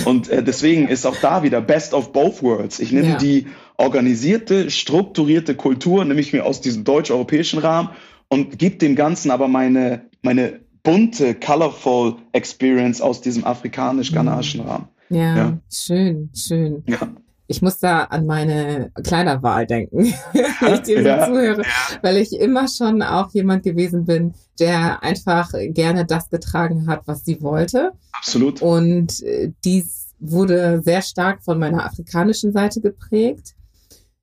[0.06, 2.80] Und äh, deswegen ist auch da wieder Best of both worlds.
[2.80, 3.18] Ich nehme ja.
[3.18, 7.90] die organisierte, strukturierte Kultur, nehme ich mir aus diesem deutsch-europäischen Rahmen
[8.28, 14.68] und gebe dem Ganzen aber meine, meine bunte, colorful Experience aus diesem afrikanisch-ghanaischen mhm.
[14.68, 14.88] Rahmen.
[15.10, 16.84] Ja, ja, schön, schön.
[16.88, 17.00] Ja.
[17.48, 19.98] Ich muss da an meine Kleiderwahl denken,
[20.34, 21.62] wenn ich dir ja, zuhöre,
[22.02, 27.24] weil ich immer schon auch jemand gewesen bin, der einfach gerne das getragen hat, was
[27.24, 27.92] sie wollte.
[28.14, 28.64] Absolut.
[28.64, 33.54] Und äh, dies wurde sehr stark von meiner afrikanischen Seite geprägt.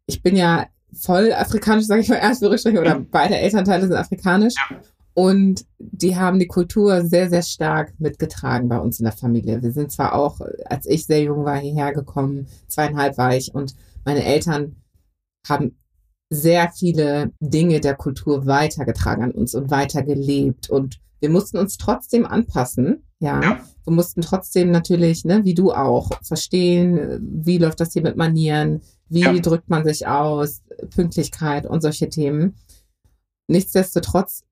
[0.06, 4.54] Ich bin ja voll afrikanisch, sage ich mal, erst oder beide Elternteile sind afrikanisch.
[4.56, 4.80] Ja.
[5.14, 9.62] Und die haben die Kultur sehr, sehr stark mitgetragen bei uns in der Familie.
[9.62, 13.74] Wir sind zwar auch, als ich sehr jung war, hierher gekommen, zweieinhalb war ich, und
[14.04, 14.76] meine Eltern
[15.46, 15.76] haben
[16.30, 20.70] sehr viele Dinge der Kultur weitergetragen an uns und weitergelebt.
[20.70, 23.04] Und wir mussten uns trotzdem anpassen.
[23.20, 23.42] Ja.
[23.42, 23.60] ja.
[23.84, 28.80] Wir mussten trotzdem natürlich, ne, wie du auch, verstehen, wie läuft das hier mit Manieren,
[29.08, 29.32] Wie ja.
[29.34, 30.62] drückt man sich aus?
[30.94, 32.54] Pünktlichkeit und solche Themen.
[33.48, 34.44] Nichtsdestotrotz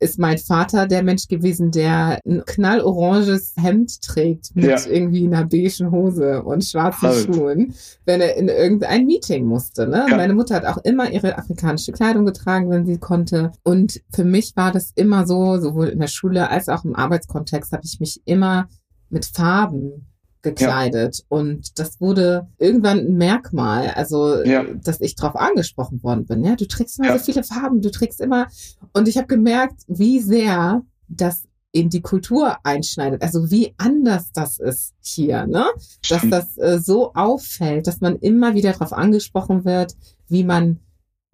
[0.00, 4.86] ist mein Vater der Mensch gewesen, der ein knalloranges Hemd trägt mit ja.
[4.86, 7.26] irgendwie einer beigen Hose und schwarzen halt.
[7.26, 9.86] Schuhen, wenn er in irgendein Meeting musste.
[9.88, 10.06] Ne?
[10.08, 10.16] Ja.
[10.16, 13.52] Meine Mutter hat auch immer ihre afrikanische Kleidung getragen, wenn sie konnte.
[13.62, 17.72] Und für mich war das immer so, sowohl in der Schule als auch im Arbeitskontext,
[17.72, 18.68] habe ich mich immer
[19.10, 20.07] mit Farben
[20.42, 21.18] gekleidet.
[21.18, 21.24] Ja.
[21.28, 24.64] Und das wurde irgendwann ein Merkmal, also ja.
[24.64, 26.44] dass ich darauf angesprochen worden bin.
[26.44, 27.18] Ja, du trägst immer ja.
[27.18, 28.46] so viele Farben, du trägst immer.
[28.92, 34.58] Und ich habe gemerkt, wie sehr das in die Kultur einschneidet, also wie anders das
[34.58, 35.66] ist hier, ne?
[36.08, 39.94] Dass das äh, so auffällt, dass man immer wieder darauf angesprochen wird,
[40.28, 40.80] wie man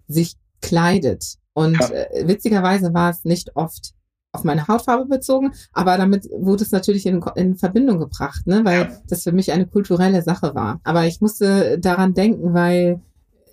[0.07, 1.35] sich kleidet.
[1.53, 3.93] Und äh, witzigerweise war es nicht oft
[4.35, 9.01] auf meine Hautfarbe bezogen, aber damit wurde es natürlich in, in Verbindung gebracht, ne, weil
[9.07, 10.79] das für mich eine kulturelle Sache war.
[10.83, 13.01] Aber ich musste daran denken, weil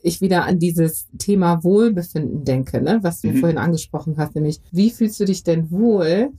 [0.02, 3.36] ich wieder an dieses Thema Wohlbefinden denke, ne, was du mhm.
[3.38, 6.30] vorhin angesprochen hast, nämlich wie fühlst du dich denn wohl?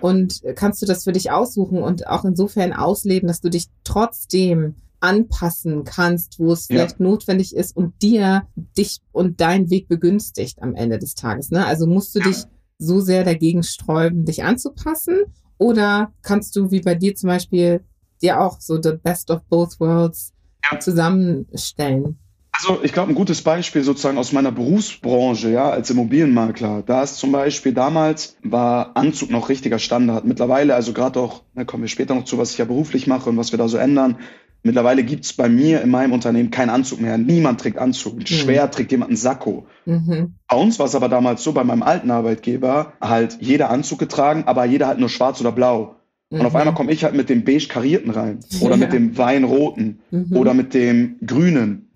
[0.00, 4.76] Und kannst du das für dich aussuchen und auch insofern ausleben, dass du dich trotzdem
[5.02, 6.76] anpassen kannst, wo es ja.
[6.76, 8.46] vielleicht notwendig ist und dir
[8.78, 11.50] dich und deinen Weg begünstigt am Ende des Tages.
[11.50, 11.66] Ne?
[11.66, 12.26] Also musst du ja.
[12.26, 12.44] dich
[12.82, 15.24] so sehr dagegen sträuben, dich anzupassen?
[15.58, 17.82] Oder kannst du, wie bei dir zum Beispiel,
[18.20, 20.32] dir auch so the best of both worlds
[20.70, 20.78] ja.
[20.78, 22.18] zusammenstellen?
[22.54, 27.16] Also ich glaube, ein gutes Beispiel sozusagen aus meiner Berufsbranche, ja, als Immobilienmakler, da ist
[27.16, 30.24] zum Beispiel damals war Anzug noch richtiger Standard.
[30.24, 33.30] Mittlerweile, also gerade auch, da kommen wir später noch zu, was ich ja beruflich mache
[33.30, 34.18] und was wir da so ändern,
[34.64, 37.18] Mittlerweile gibt es bei mir in meinem Unternehmen keinen Anzug mehr.
[37.18, 38.18] Niemand trägt Anzug.
[38.18, 38.26] Mhm.
[38.26, 39.66] Schwer trägt jemand einen Sakko.
[39.86, 40.34] Mhm.
[40.48, 44.44] Bei uns war es aber damals so, bei meinem alten Arbeitgeber, halt jeder Anzug getragen,
[44.46, 45.96] aber jeder halt nur schwarz oder blau.
[46.30, 46.40] Mhm.
[46.40, 46.58] Und auf mhm.
[46.60, 48.38] einmal komme ich halt mit dem beige karierten rein.
[48.60, 48.76] Oder ja.
[48.76, 50.00] mit dem weinroten.
[50.10, 50.36] Mhm.
[50.36, 51.88] Oder mit dem grünen.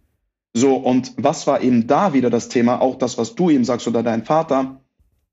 [0.52, 2.81] So, und was war eben da wieder das Thema?
[2.81, 4.81] Auch das, was du eben sagst oder dein Vater.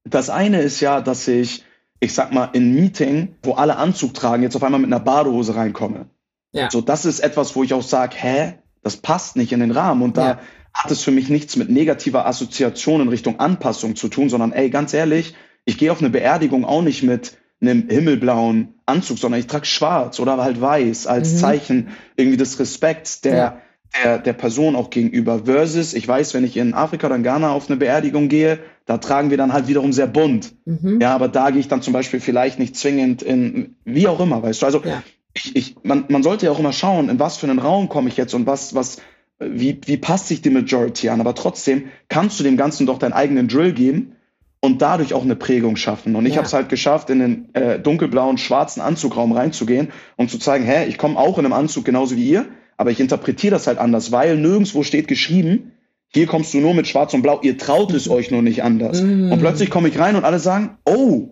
[0.03, 1.63] Das eine ist ja, dass ich,
[1.99, 5.55] ich sag mal, in Meeting, wo alle Anzug tragen, jetzt auf einmal mit einer Badehose
[5.55, 6.07] reinkomme.
[6.53, 6.69] Ja.
[6.71, 10.01] So, das ist etwas, wo ich auch sage, hä, das passt nicht in den Rahmen.
[10.01, 10.39] Und da ja.
[10.73, 14.69] hat es für mich nichts mit negativer Assoziation in Richtung Anpassung zu tun, sondern ey,
[14.69, 15.35] ganz ehrlich,
[15.65, 20.19] ich gehe auf eine Beerdigung auch nicht mit einem himmelblauen Anzug, sondern ich trage schwarz
[20.19, 21.37] oder halt weiß als mhm.
[21.37, 21.87] Zeichen
[22.17, 23.61] irgendwie des Respekts der, ja.
[24.03, 25.45] der, der Person auch gegenüber.
[25.45, 28.97] Versus, ich weiß, wenn ich in Afrika oder in Ghana auf eine Beerdigung gehe, da
[28.97, 30.53] tragen wir dann halt wiederum sehr bunt.
[30.65, 30.99] Mhm.
[31.01, 34.43] Ja, aber da gehe ich dann zum Beispiel vielleicht nicht zwingend in, wie auch immer,
[34.43, 34.65] weißt du.
[34.65, 35.01] Also ja
[35.33, 38.09] ich, ich, man, man sollte ja auch immer schauen, in was für einen Raum komme
[38.09, 38.97] ich jetzt und was, was,
[39.39, 41.21] wie, wie passt sich die Majority an.
[41.21, 44.15] Aber trotzdem kannst du dem Ganzen doch deinen eigenen Drill geben
[44.59, 46.15] und dadurch auch eine Prägung schaffen.
[46.15, 46.37] Und ich ja.
[46.37, 50.85] habe es halt geschafft, in den äh, dunkelblauen, schwarzen Anzugraum reinzugehen und zu zeigen, hä,
[50.87, 52.45] ich komme auch in einem Anzug genauso wie ihr,
[52.77, 55.71] aber ich interpretiere das halt anders, weil nirgendwo steht geschrieben,
[56.07, 59.01] hier kommst du nur mit Schwarz und Blau, ihr traut es euch nur nicht anders.
[59.01, 59.31] Mm.
[59.31, 61.29] Und plötzlich komme ich rein und alle sagen, oh,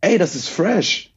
[0.00, 1.14] ey, das ist fresh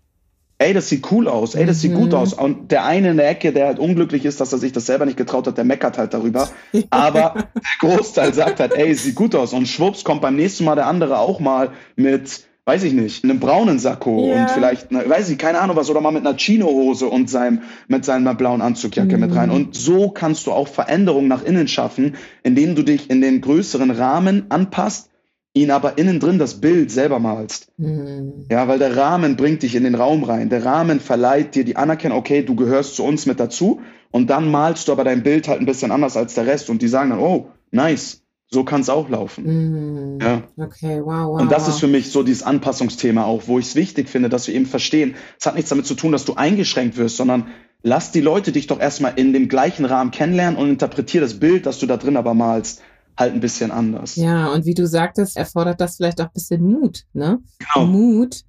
[0.61, 1.81] ey, das sieht cool aus, ey, das mhm.
[1.81, 2.17] sieht gut mhm.
[2.17, 2.33] aus.
[2.33, 5.05] Und der eine in der Ecke, der halt unglücklich ist, dass er sich das selber
[5.05, 6.49] nicht getraut hat, der meckert halt darüber.
[6.89, 9.53] Aber der Großteil sagt halt, ey, es sieht gut aus.
[9.53, 13.39] Und schwupps kommt beim nächsten Mal der andere auch mal mit, weiß ich nicht, einem
[13.39, 14.41] braunen Sakko yeah.
[14.41, 17.63] und vielleicht, ne, weiß ich, keine Ahnung was, oder mal mit einer Chino-Hose und seinem,
[17.87, 19.21] mit seiner blauen Anzugjacke mhm.
[19.21, 19.49] mit rein.
[19.49, 19.55] Mhm.
[19.55, 23.89] Und so kannst du auch Veränderungen nach innen schaffen, indem du dich in den größeren
[23.89, 25.10] Rahmen anpasst,
[25.53, 27.67] ihn aber innen drin das Bild selber malst.
[27.77, 28.45] Mhm.
[28.49, 30.49] Ja, weil der Rahmen bringt dich in den Raum rein.
[30.49, 33.81] Der Rahmen verleiht dir die Anerkennung, okay, du gehörst zu uns mit dazu.
[34.11, 36.69] Und dann malst du aber dein Bild halt ein bisschen anders als der Rest.
[36.69, 40.15] Und die sagen dann, oh, nice, so kann es auch laufen.
[40.15, 40.19] Mhm.
[40.21, 40.43] Ja.
[40.57, 41.41] Okay, wow, wow.
[41.41, 41.69] Und das wow.
[41.69, 44.65] ist für mich so dieses Anpassungsthema auch, wo ich es wichtig finde, dass wir eben
[44.65, 47.47] verstehen, es hat nichts damit zu tun, dass du eingeschränkt wirst, sondern
[47.83, 51.65] lass die Leute dich doch erstmal in dem gleichen Rahmen kennenlernen und interpretier das Bild,
[51.65, 52.81] das du da drin aber malst
[53.17, 54.15] halt ein bisschen anders.
[54.15, 57.39] Ja, und wie du sagtest, erfordert das vielleicht auch ein bisschen Mut, ne?
[57.59, 57.85] Genau.
[57.85, 58.43] Mut,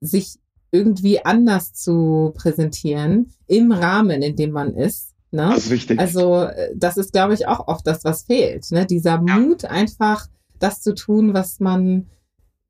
[0.00, 0.38] sich
[0.70, 5.14] irgendwie anders zu präsentieren im Rahmen, in dem man ist.
[5.30, 5.50] Ne?
[5.54, 5.98] Das ist wichtig.
[5.98, 8.70] Also das ist, glaube ich, auch oft das, was fehlt.
[8.70, 8.86] Ne?
[8.86, 9.38] Dieser ja.
[9.38, 10.26] Mut, einfach
[10.58, 12.06] das zu tun, was man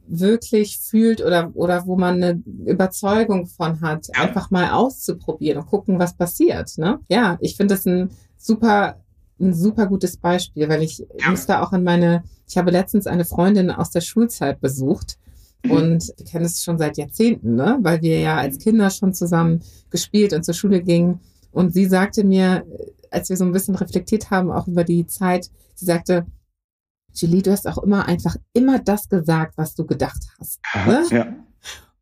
[0.09, 4.23] wirklich fühlt oder, oder wo man eine Überzeugung von hat, ja.
[4.23, 6.79] einfach mal auszuprobieren und gucken, was passiert.
[6.79, 7.01] Ne?
[7.09, 9.01] Ja, ich finde das ein super
[9.41, 11.31] ein super gutes Beispiel, weil ich ja.
[11.31, 15.19] muss da auch an meine, ich habe letztens eine Freundin aus der Schulzeit besucht
[15.65, 15.71] mhm.
[15.71, 17.79] und wir kennen es schon seit Jahrzehnten, ne?
[17.83, 21.21] weil wir ja als Kinder schon zusammen gespielt und zur Schule gingen.
[21.53, 22.65] Und sie sagte mir,
[23.11, 26.27] als wir so ein bisschen reflektiert haben, auch über die Zeit, sie sagte,
[27.15, 30.61] Julie, du hast auch immer einfach immer das gesagt, was du gedacht hast.
[30.87, 31.05] Ne?
[31.11, 31.37] Ja.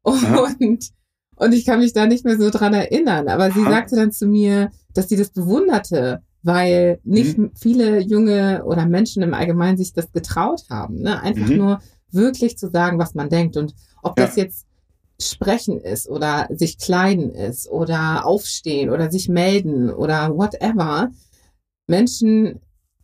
[0.02, 0.92] Und,
[1.36, 3.28] und ich kann mich da nicht mehr so dran erinnern.
[3.28, 7.50] Aber sie sagte dann zu mir, dass sie das bewunderte, weil nicht mhm.
[7.54, 11.00] viele junge oder Menschen im Allgemeinen sich das getraut haben.
[11.00, 11.20] Ne?
[11.20, 11.56] Einfach mhm.
[11.56, 11.80] nur
[12.10, 13.56] wirklich zu sagen, was man denkt.
[13.56, 14.26] Und ob ja.
[14.26, 14.66] das jetzt
[15.20, 21.10] sprechen ist oder sich kleiden ist oder aufstehen oder sich melden oder whatever.
[21.86, 22.60] Menschen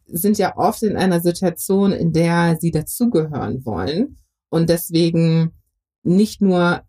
[0.07, 4.19] sind ja oft in einer Situation, in der sie dazugehören wollen
[4.51, 5.53] und deswegen
[6.03, 6.83] nicht nur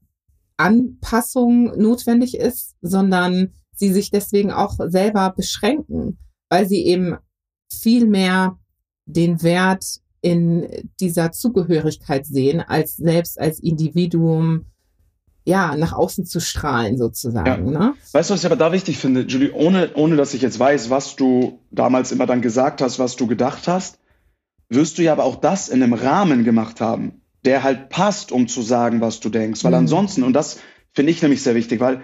[0.58, 6.18] Anpassung notwendig ist, sondern sie sich deswegen auch selber beschränken,
[6.52, 7.16] weil sie eben
[7.74, 8.60] viel mehr
[9.06, 9.86] den Wert
[10.22, 10.68] in
[11.00, 14.66] dieser Zugehörigkeit sehen, als selbst als Individuum
[15.44, 17.72] ja, nach außen zu strahlen sozusagen.
[17.72, 17.80] Ja.
[17.80, 17.94] Ne?
[18.12, 20.92] Weißt du, was ich aber da wichtig finde, Julie, ohne, ohne dass ich jetzt weiß,
[20.92, 23.98] was du damals immer dann gesagt hast, was du gedacht hast,
[24.70, 28.48] wirst du ja aber auch das in einem Rahmen gemacht haben, der halt passt, um
[28.48, 29.64] zu sagen, was du denkst.
[29.64, 29.78] Weil mhm.
[29.78, 30.60] ansonsten, und das
[30.94, 32.02] finde ich nämlich sehr wichtig, weil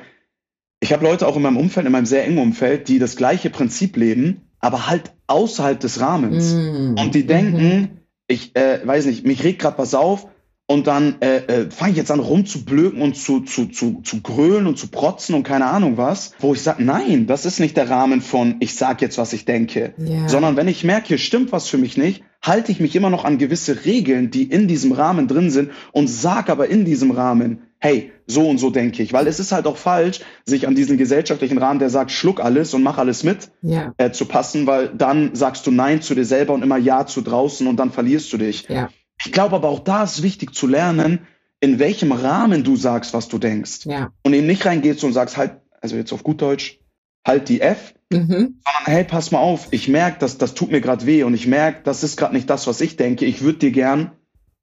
[0.80, 3.50] ich habe Leute auch in meinem Umfeld, in meinem sehr engen Umfeld, die das gleiche
[3.50, 6.54] Prinzip leben, aber halt außerhalb des Rahmens.
[6.54, 6.96] Mhm.
[7.00, 7.90] Und die denken, mhm.
[8.28, 10.28] ich äh, weiß nicht, mich regt gerade was auf
[10.68, 14.68] und dann äh, äh, fange ich jetzt an rumzublöken und zu, zu, zu, zu grölen
[14.68, 17.90] und zu protzen und keine Ahnung was, wo ich sage, nein, das ist nicht der
[17.90, 20.28] Rahmen von, ich sag jetzt, was ich denke, yeah.
[20.28, 23.24] sondern wenn ich merke, hier stimmt was für mich nicht, halte ich mich immer noch
[23.24, 27.62] an gewisse Regeln, die in diesem Rahmen drin sind und sag aber in diesem Rahmen,
[27.80, 29.14] hey, so und so denke ich.
[29.14, 32.74] Weil es ist halt auch falsch, sich an diesen gesellschaftlichen Rahmen, der sagt, schluck alles
[32.74, 33.94] und mach alles mit, ja.
[33.98, 37.22] äh, zu passen, weil dann sagst du Nein zu dir selber und immer Ja zu
[37.22, 38.68] draußen und dann verlierst du dich.
[38.68, 38.90] Ja.
[39.24, 41.28] Ich glaube aber auch da ist wichtig zu lernen,
[41.60, 43.86] in welchem Rahmen du sagst, was du denkst.
[43.86, 44.12] Ja.
[44.24, 46.80] Und eben nicht reingehst und sagst halt, also jetzt auf gut Deutsch,
[47.26, 48.28] halt die F, mhm.
[48.28, 51.48] sondern hey, pass mal auf, ich merke, dass das tut mir gerade weh und ich
[51.48, 53.26] merke, das ist gerade nicht das, was ich denke.
[53.26, 54.12] Ich würde dir gern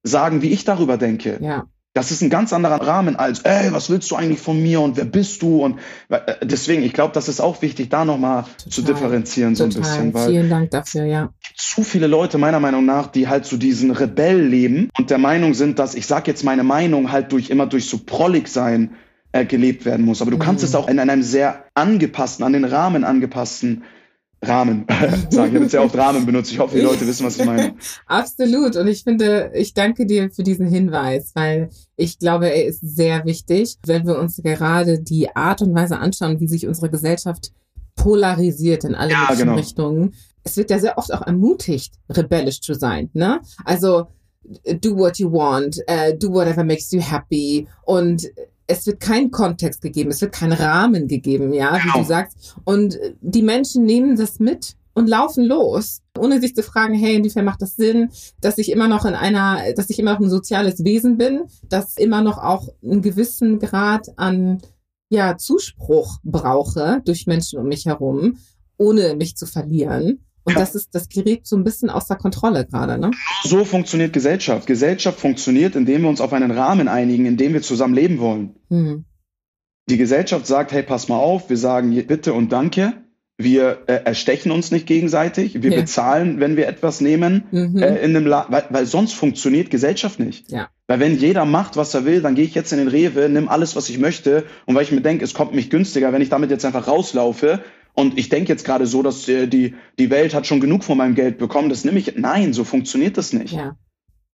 [0.03, 1.39] sagen, wie ich darüber denke.
[1.43, 1.67] Ja.
[1.95, 4.97] Das ist ein ganz anderer Rahmen als, ey, was willst du eigentlich von mir und
[4.97, 5.65] wer bist du?
[5.65, 5.79] Und
[6.09, 9.71] äh, deswegen, ich glaube, das ist auch wichtig, da nochmal zu differenzieren total.
[9.71, 10.15] so ein bisschen.
[10.15, 11.33] Weil Vielen Dank dafür, ja.
[11.57, 15.19] Zu viele Leute, meiner Meinung nach, die halt zu so diesen Rebell leben und der
[15.19, 18.97] Meinung sind, dass ich sag jetzt meine Meinung halt durch immer durch so prollig sein
[19.31, 20.21] äh, gelebt werden muss.
[20.21, 20.69] Aber du kannst mhm.
[20.69, 23.85] es auch in einem sehr angepassten, an den Rahmen angepassten
[24.47, 25.27] Rahmen sagen.
[25.31, 26.53] Ich habe jetzt sehr oft Rahmen benutzt.
[26.53, 27.75] Ich hoffe, die Leute wissen, was ich meine.
[28.07, 28.77] Absolut.
[28.77, 33.25] Und ich finde, ich danke dir für diesen Hinweis, weil ich glaube, er ist sehr
[33.25, 37.53] wichtig, wenn wir uns gerade die Art und Weise anschauen, wie sich unsere Gesellschaft
[37.97, 39.55] polarisiert in alle ja, genau.
[39.55, 40.15] Richtungen.
[40.43, 43.11] Es wird ja sehr oft auch ermutigt, rebellisch zu sein.
[43.15, 43.41] Ne?
[43.65, 44.09] Also
[44.81, 48.27] do what you want, uh, do whatever makes you happy und
[48.67, 51.99] es wird kein Kontext gegeben, es wird kein Rahmen gegeben, ja, wie genau.
[51.99, 52.57] du sagst.
[52.65, 57.45] Und die Menschen nehmen das mit und laufen los, ohne sich zu fragen, hey, inwiefern
[57.45, 60.85] macht das Sinn, dass ich immer noch in einer, dass ich immer noch ein soziales
[60.85, 64.63] Wesen bin, dass immer noch auch einen gewissen Grad an
[65.11, 68.39] ja, Zuspruch brauche durch Menschen um mich herum,
[68.79, 70.25] ohne mich zu verlieren.
[70.45, 70.61] Und ja.
[70.61, 73.11] das ist, das gerät so ein bisschen außer Kontrolle gerade, ne?
[73.45, 74.67] So funktioniert Gesellschaft.
[74.67, 78.55] Gesellschaft funktioniert, indem wir uns auf einen Rahmen einigen, in dem wir zusammen leben wollen.
[78.69, 79.05] Hm.
[79.89, 82.95] Die Gesellschaft sagt, hey, pass mal auf, wir sagen bitte und danke.
[83.37, 85.61] Wir äh, erstechen uns nicht gegenseitig.
[85.63, 85.81] Wir ja.
[85.81, 87.83] bezahlen, wenn wir etwas nehmen, mhm.
[87.83, 90.53] äh, in einem La weil, weil sonst funktioniert Gesellschaft nicht.
[90.53, 90.69] Ja.
[90.87, 93.49] Weil wenn jeder macht, was er will, dann gehe ich jetzt in den Rewe, nimm
[93.49, 94.45] alles, was ich möchte.
[94.67, 97.61] Und weil ich mir denke, es kommt mich günstiger, wenn ich damit jetzt einfach rauslaufe,
[97.95, 100.99] und ich denke jetzt gerade so, dass äh, die, die Welt hat schon genug von
[100.99, 101.69] meinem Geld bekommen.
[101.69, 102.17] Das nehme ich.
[102.17, 103.55] Nein, so funktioniert das nicht.
[103.55, 103.77] Ja.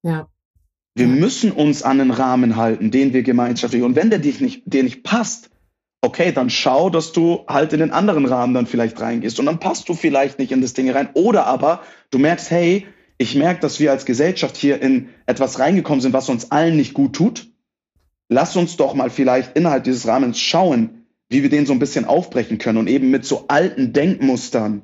[0.03, 0.29] Ja.
[0.95, 1.13] Wir ja.
[1.13, 3.83] müssen uns an den Rahmen halten, den wir gemeinschaftlich.
[3.83, 5.51] Und wenn der dich nicht, dir nicht passt,
[6.01, 9.39] okay, dann schau, dass du halt in den anderen Rahmen dann vielleicht reingehst.
[9.39, 11.11] Und dann passt du vielleicht nicht in das Ding rein.
[11.13, 12.87] Oder aber du merkst, hey,
[13.19, 16.95] ich merke, dass wir als Gesellschaft hier in etwas reingekommen sind, was uns allen nicht
[16.95, 17.49] gut tut.
[18.31, 21.00] Lass uns doch mal vielleicht innerhalb dieses Rahmens schauen,
[21.31, 24.83] wie wir den so ein bisschen aufbrechen können und eben mit so alten Denkmustern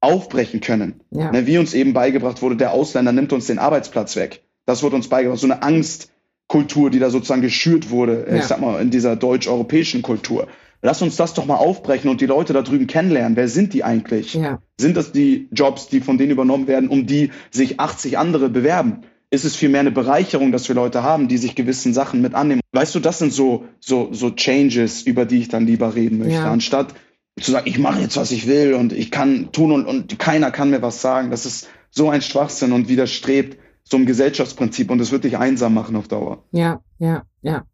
[0.00, 1.00] aufbrechen können.
[1.10, 1.30] Ja.
[1.30, 4.42] Ne, wie uns eben beigebracht wurde, der Ausländer nimmt uns den Arbeitsplatz weg.
[4.64, 5.38] Das wurde uns beigebracht.
[5.38, 8.36] So eine Angstkultur, die da sozusagen geschürt wurde, ja.
[8.36, 10.48] ich sag mal, in dieser deutsch-europäischen Kultur.
[10.82, 13.36] Lass uns das doch mal aufbrechen und die Leute da drüben kennenlernen.
[13.36, 14.34] Wer sind die eigentlich?
[14.34, 14.62] Ja.
[14.78, 19.02] Sind das die Jobs, die von denen übernommen werden, um die sich 80 andere bewerben?
[19.30, 22.60] Ist es vielmehr eine Bereicherung, dass wir Leute haben, die sich gewissen Sachen mit annehmen.
[22.72, 26.34] Weißt du, das sind so, so, so Changes, über die ich dann lieber reden möchte,
[26.34, 26.50] ja.
[26.50, 26.94] anstatt
[27.40, 30.50] zu sagen, ich mache jetzt, was ich will und ich kann tun und, und keiner
[30.50, 31.30] kann mir was sagen.
[31.30, 35.74] Das ist so ein Schwachsinn und widerstrebt so einem Gesellschaftsprinzip und es wird dich einsam
[35.74, 36.44] machen auf Dauer.
[36.52, 37.64] Ja, ja, ja.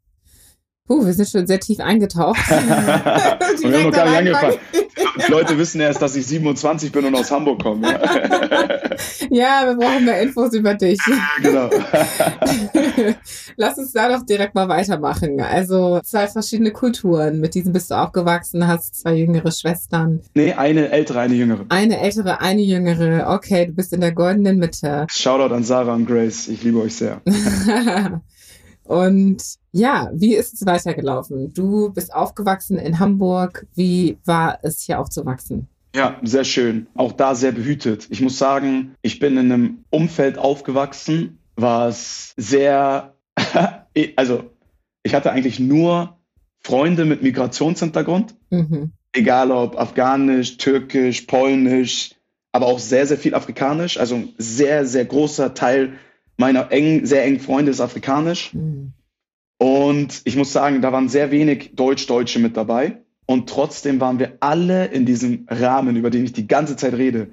[0.89, 2.39] Puh, wir sind schon sehr tief eingetaucht.
[2.51, 2.69] und
[3.71, 4.59] wir haben noch gar nicht angefangen.
[5.27, 8.01] Die Leute wissen erst, dass ich 27 bin und aus Hamburg komme.
[9.31, 10.99] Ja, wir brauchen mehr Infos über dich.
[11.41, 11.71] genau.
[13.57, 15.41] Lass uns da doch direkt mal weitermachen.
[15.41, 17.41] Also zwei verschiedene Kulturen.
[17.41, 20.21] Mit diesen bist du aufgewachsen, hast zwei jüngere Schwestern.
[20.35, 21.65] Nee, eine ältere, eine jüngere.
[21.71, 23.33] Eine ältere, eine jüngere.
[23.33, 25.07] Okay, du bist in der goldenen Mitte.
[25.09, 26.49] Shoutout an Sarah und Grace.
[26.49, 27.23] Ich liebe euch sehr.
[28.85, 29.43] Und
[29.73, 31.53] ja, wie ist es weitergelaufen?
[31.55, 33.67] Du bist aufgewachsen in Hamburg.
[33.75, 35.69] Wie war es hier aufzuwachsen?
[35.95, 36.87] Ja, sehr schön.
[36.95, 38.07] Auch da sehr behütet.
[38.11, 43.15] Ich muss sagen, ich bin in einem Umfeld aufgewachsen, was sehr,
[44.17, 44.45] also
[45.03, 46.19] ich hatte eigentlich nur
[46.61, 48.35] Freunde mit Migrationshintergrund.
[48.51, 48.93] Mhm.
[49.13, 52.15] Egal ob afghanisch, türkisch, polnisch,
[52.53, 53.99] aber auch sehr, sehr viel afrikanisch.
[53.99, 55.95] Also ein sehr, sehr großer Teil
[56.43, 58.53] meiner eng, sehr engen Freunde ist afrikanisch.
[58.53, 58.93] Mhm.
[59.59, 63.03] Und ich muss sagen, da waren sehr wenig Deutsch-Deutsche mit dabei.
[63.27, 67.29] Und trotzdem waren wir alle in diesem Rahmen, über den ich die ganze Zeit rede.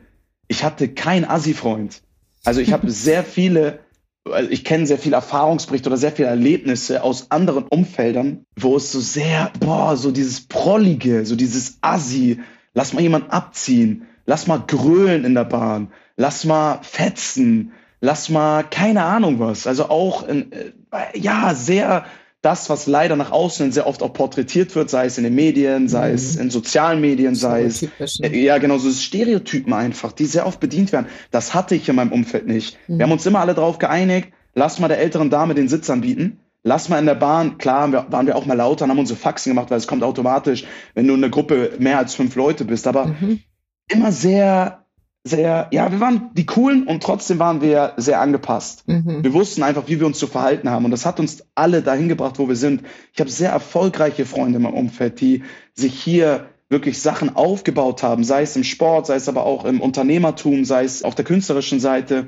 [0.48, 2.04] Ich hatte keinen Assi-Freund.
[2.46, 3.80] Also ich habe sehr viele,
[4.26, 8.92] also ich kenne sehr viele Erfahrungsberichte oder sehr viele Erlebnisse aus anderen Umfeldern, wo es
[8.92, 12.42] so sehr, boah, so dieses Prollige, so dieses Assi,
[12.76, 18.64] lass mal jemand abziehen, lass mal grölen in der Bahn, lass mal fetzen, lass mal
[18.64, 19.68] keine Ahnung was.
[19.68, 22.06] Also auch, in, äh, ja, sehr
[22.42, 25.90] das, was leider nach außen sehr oft auch porträtiert wird, sei es in den Medien,
[25.90, 26.16] sei mhm.
[26.16, 27.84] es in sozialen Medien, sei es.
[27.84, 31.08] Äh, ja, genau, so Stereotypen einfach, die sehr oft bedient werden.
[31.32, 32.78] Das hatte ich in meinem Umfeld nicht.
[32.88, 32.98] Mhm.
[32.98, 36.40] Wir haben uns immer alle darauf geeinigt, lass mal der älteren Dame den Sitz anbieten.
[36.64, 39.52] Lass mal in der Bahn, klar waren wir auch mal lauter und haben unsere Faxen
[39.52, 42.86] gemacht, weil es kommt automatisch, wenn du in einer Gruppe mehr als fünf Leute bist.
[42.86, 43.40] Aber mhm.
[43.88, 44.84] immer sehr
[45.24, 48.88] sehr, ja, wir waren die Coolen und trotzdem waren wir sehr angepasst.
[48.88, 49.24] Mhm.
[49.24, 52.08] Wir wussten einfach, wie wir uns zu verhalten haben und das hat uns alle dahin
[52.08, 52.84] gebracht, wo wir sind.
[53.14, 58.24] Ich habe sehr erfolgreiche Freunde in meinem Umfeld, die sich hier wirklich Sachen aufgebaut haben,
[58.24, 61.80] sei es im Sport, sei es aber auch im Unternehmertum, sei es auf der künstlerischen
[61.80, 62.28] Seite.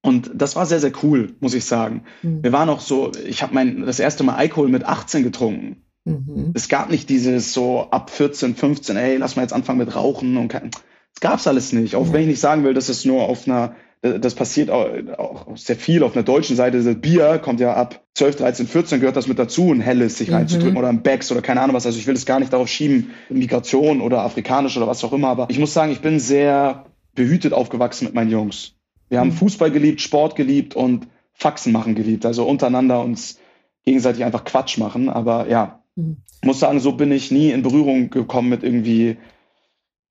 [0.00, 2.04] Und das war sehr, sehr cool, muss ich sagen.
[2.22, 2.42] Mhm.
[2.42, 5.82] Wir waren auch so, ich habe mein das erste Mal Alkohol mit 18 getrunken.
[6.04, 6.52] Mhm.
[6.54, 10.36] Es gab nicht dieses so ab 14, 15, ey, lass mal jetzt anfangen mit Rauchen
[10.36, 10.70] und kein,
[11.14, 11.94] das gab's alles nicht.
[11.94, 15.76] Auch wenn ich nicht sagen will, dass es nur auf einer, das passiert auch, sehr
[15.76, 16.82] viel auf einer deutschen Seite.
[16.82, 20.28] Das Bier kommt ja ab 12, 13, 14 gehört das mit dazu, ein helles sich
[20.28, 20.34] mhm.
[20.34, 21.86] reinzudrücken oder ein Becks oder keine Ahnung was.
[21.86, 25.28] Also ich will das gar nicht darauf schieben, Migration oder afrikanisch oder was auch immer.
[25.28, 28.74] Aber ich muss sagen, ich bin sehr behütet aufgewachsen mit meinen Jungs.
[29.08, 29.34] Wir haben mhm.
[29.34, 32.26] Fußball geliebt, Sport geliebt und Faxen machen geliebt.
[32.26, 33.38] Also untereinander uns
[33.84, 35.08] gegenseitig einfach Quatsch machen.
[35.08, 36.16] Aber ja, mhm.
[36.42, 39.16] muss sagen, so bin ich nie in Berührung gekommen mit irgendwie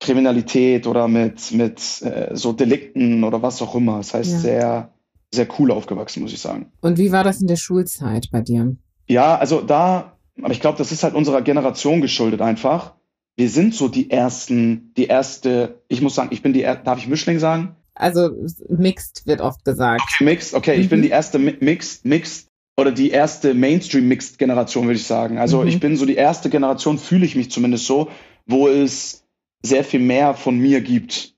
[0.04, 3.96] Kriminalität oder mit, mit äh, so Delikten oder was auch immer.
[3.96, 4.38] Das heißt, ja.
[4.38, 4.90] sehr,
[5.34, 6.66] sehr cool aufgewachsen, muss ich sagen.
[6.80, 8.76] Und wie war das in der Schulzeit bei dir?
[9.08, 12.94] Ja, also da, aber ich glaube, das ist halt unserer Generation geschuldet einfach.
[13.36, 17.08] Wir sind so die ersten, die erste, ich muss sagen, ich bin die, darf ich
[17.08, 17.74] Mischling sagen?
[17.94, 18.30] Also
[18.68, 20.02] Mixed wird oft gesagt.
[20.14, 20.82] Okay, Mixed, okay, mhm.
[20.82, 21.04] ich bin mhm.
[21.04, 25.38] die erste Mixed, Mixed oder die erste Mainstream-Mixed-Generation, würde ich sagen.
[25.38, 25.68] Also mhm.
[25.68, 28.08] ich bin so die erste Generation, fühle ich mich zumindest so,
[28.46, 29.23] wo es
[29.64, 31.34] sehr viel mehr von mir gibt.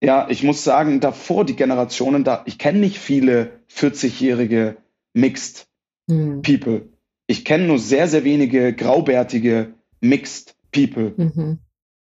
[0.00, 4.76] Ja, ich muss sagen, davor die Generationen, da ich kenne nicht viele 40-jährige
[5.12, 5.68] Mixed
[6.06, 6.42] mhm.
[6.42, 6.88] People.
[7.26, 11.12] Ich kenne nur sehr, sehr wenige graubärtige Mixed People.
[11.16, 11.58] Mhm.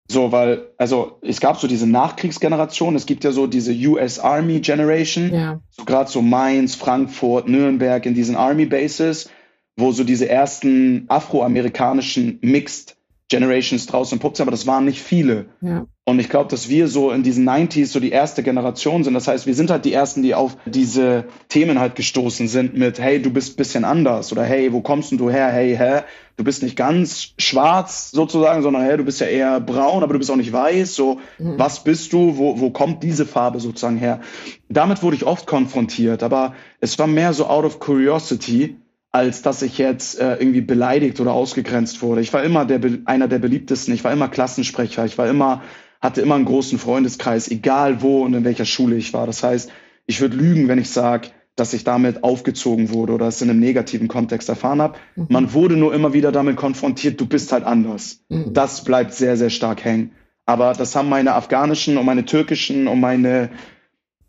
[0.08, 4.60] So, weil, also es gab so diese Nachkriegsgeneration, es gibt ja so diese US Army
[4.60, 5.60] Generation, ja.
[5.70, 9.30] so gerade so Mainz, Frankfurt, Nürnberg in diesen Army Bases,
[9.76, 12.95] wo so diese ersten afroamerikanischen Mixed
[13.28, 15.46] Generations draußen sind, aber das waren nicht viele.
[15.60, 15.86] Ja.
[16.04, 19.14] Und ich glaube, dass wir so in diesen 90s so die erste Generation sind.
[19.14, 23.00] Das heißt, wir sind halt die Ersten, die auf diese Themen halt gestoßen sind mit,
[23.00, 25.48] hey, du bist bisschen anders oder hey, wo kommst denn du her?
[25.48, 26.02] Hey, hä?
[26.36, 30.20] Du bist nicht ganz schwarz sozusagen, sondern hey, du bist ja eher braun, aber du
[30.20, 30.94] bist auch nicht weiß.
[30.94, 31.58] So, mhm.
[31.58, 32.36] was bist du?
[32.36, 34.20] Wo, wo kommt diese Farbe sozusagen her?
[34.68, 38.76] Damit wurde ich oft konfrontiert, aber es war mehr so out of curiosity
[39.12, 42.20] als dass ich jetzt äh, irgendwie beleidigt oder ausgegrenzt wurde.
[42.20, 45.62] Ich war immer der, einer der beliebtesten, ich war immer Klassensprecher, ich war immer,
[46.00, 49.26] hatte immer einen großen Freundeskreis, egal wo und in welcher Schule ich war.
[49.26, 49.70] Das heißt,
[50.06, 53.60] ich würde lügen, wenn ich sage, dass ich damit aufgezogen wurde oder es in einem
[53.60, 54.98] negativen Kontext erfahren habe.
[55.16, 55.26] Mhm.
[55.30, 58.20] Man wurde nur immer wieder damit konfrontiert, du bist halt anders.
[58.28, 58.52] Mhm.
[58.52, 60.12] Das bleibt sehr, sehr stark hängen.
[60.44, 63.50] Aber das haben meine afghanischen und meine türkischen und meine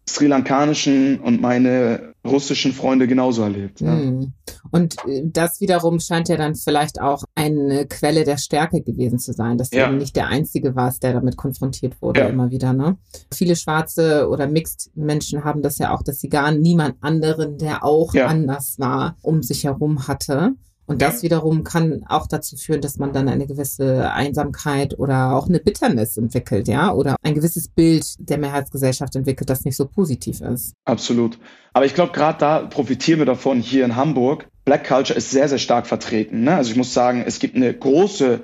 [0.10, 3.82] sri lankanischen und meine russischen Freunde genauso erlebt.
[3.82, 3.94] Ja.
[3.94, 4.34] Hm.
[4.72, 9.34] Und äh, das wiederum scheint ja dann vielleicht auch eine Quelle der Stärke gewesen zu
[9.34, 9.88] sein, dass du ja.
[9.88, 12.28] eben nicht der Einzige warst, der damit konfrontiert wurde ja.
[12.28, 12.74] immer wieder.
[12.74, 12.98] Ne?
[13.34, 17.84] Viele schwarze oder Mixed Menschen haben das ja auch, dass sie gar niemand anderen, der
[17.84, 20.54] auch anders war, um sich herum hatte.
[20.88, 25.48] Und das wiederum kann auch dazu führen, dass man dann eine gewisse Einsamkeit oder auch
[25.48, 30.40] eine Bitternis entwickelt, ja, oder ein gewisses Bild der Mehrheitsgesellschaft entwickelt, das nicht so positiv
[30.40, 30.74] ist.
[30.86, 31.40] Absolut.
[31.74, 34.48] Aber ich glaube, gerade da profitieren wir davon hier in Hamburg.
[34.64, 36.46] Black Culture ist sehr, sehr stark vertreten.
[36.46, 36.56] Ne?
[36.56, 38.40] Also ich muss sagen, es gibt eine große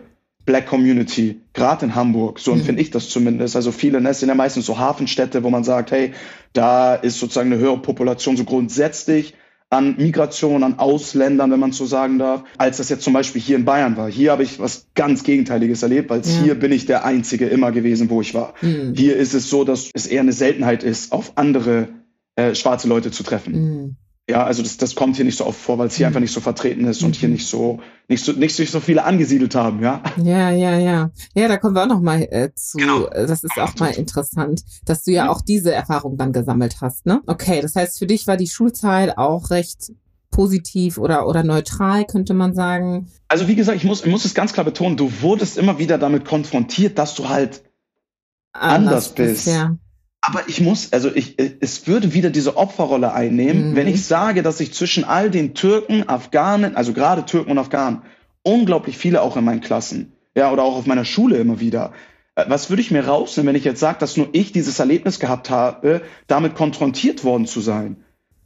[0.46, 2.80] Black Community, gerade in Hamburg, so empfinde mhm.
[2.80, 3.56] ich das zumindest.
[3.56, 6.14] Also viele, ne, sind ja meistens so Hafenstädte, wo man sagt, hey,
[6.52, 9.34] da ist sozusagen eine höhere Population so grundsätzlich
[9.74, 13.56] an Migration, an Ausländern, wenn man so sagen darf, als das jetzt zum Beispiel hier
[13.58, 14.10] in Bayern war.
[14.10, 16.44] Hier habe ich was ganz Gegenteiliges erlebt, weil ja.
[16.44, 18.54] hier bin ich der Einzige immer gewesen, wo ich war.
[18.62, 18.94] Mhm.
[18.96, 21.90] Hier ist es so, dass es eher eine Seltenheit ist, auf andere
[22.36, 23.54] äh, schwarze Leute zu treffen.
[23.54, 23.96] Mhm.
[24.30, 26.12] Ja, also das, das kommt hier nicht so oft vor, weil es hier mhm.
[26.12, 27.36] einfach nicht so vertreten ist und hier mhm.
[27.36, 30.02] nicht so nicht so nicht so viele angesiedelt haben, ja.
[30.24, 31.12] Ja, ja, ja.
[31.36, 32.78] Ja, da kommen wir auch noch mal äh, zu.
[32.78, 33.08] Genau.
[33.10, 37.22] Das ist auch mal interessant, dass du ja auch diese Erfahrung dann gesammelt hast, ne?
[37.28, 39.92] Okay, das heißt, für dich war die Schulzeit auch recht
[40.32, 43.12] positiv oder oder neutral, könnte man sagen.
[43.28, 45.98] Also wie gesagt, ich muss ich muss es ganz klar betonen, du wurdest immer wieder
[45.98, 47.62] damit konfrontiert, dass du halt
[48.54, 49.48] anders, anders bist.
[49.48, 49.78] Ja.
[50.26, 53.76] Aber ich muss, also ich, es würde wieder diese Opferrolle einnehmen, mhm.
[53.76, 58.04] wenn ich sage, dass ich zwischen all den Türken, Afghanen, also gerade Türken und Afghanen,
[58.42, 61.92] unglaublich viele auch in meinen Klassen, ja, oder auch auf meiner Schule immer wieder.
[62.36, 65.20] Äh, was würde ich mir rausnehmen, wenn ich jetzt sage, dass nur ich dieses Erlebnis
[65.20, 67.98] gehabt habe, damit konfrontiert worden zu sein?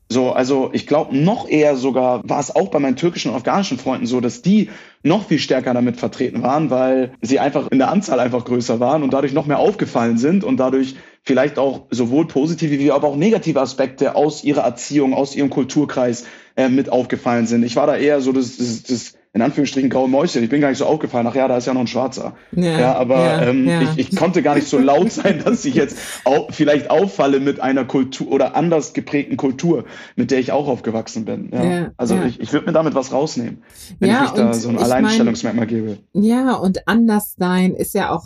[0.09, 3.77] So, also ich glaube noch eher sogar war es auch bei meinen türkischen und afghanischen
[3.77, 4.69] Freunden so, dass die
[5.03, 9.03] noch viel stärker damit vertreten waren, weil sie einfach in der Anzahl einfach größer waren
[9.03, 13.17] und dadurch noch mehr aufgefallen sind und dadurch vielleicht auch sowohl positive wie aber auch
[13.17, 17.63] negative Aspekte aus ihrer Erziehung, aus ihrem Kulturkreis äh, mit aufgefallen sind.
[17.63, 20.43] Ich war da eher so das, das, das in Anführungsstrichen graue Mäuschen.
[20.43, 21.27] Ich bin gar nicht so aufgefallen.
[21.27, 22.35] Ach ja, da ist ja noch ein Schwarzer.
[22.53, 23.81] Ja, ja aber ja, ähm, ja.
[23.83, 27.59] Ich, ich konnte gar nicht so laut sein, dass ich jetzt auch vielleicht auffalle mit
[27.59, 29.85] einer Kultur oder anders geprägten Kultur,
[30.15, 31.51] mit der ich auch aufgewachsen bin.
[31.53, 31.91] Ja.
[31.97, 33.63] also ich, ich würde mir damit was rausnehmen,
[33.99, 35.99] wenn ich mich da so ein Alleinstellungsmerkmal gebe.
[36.13, 38.25] Ja, und anders sein ist ja auch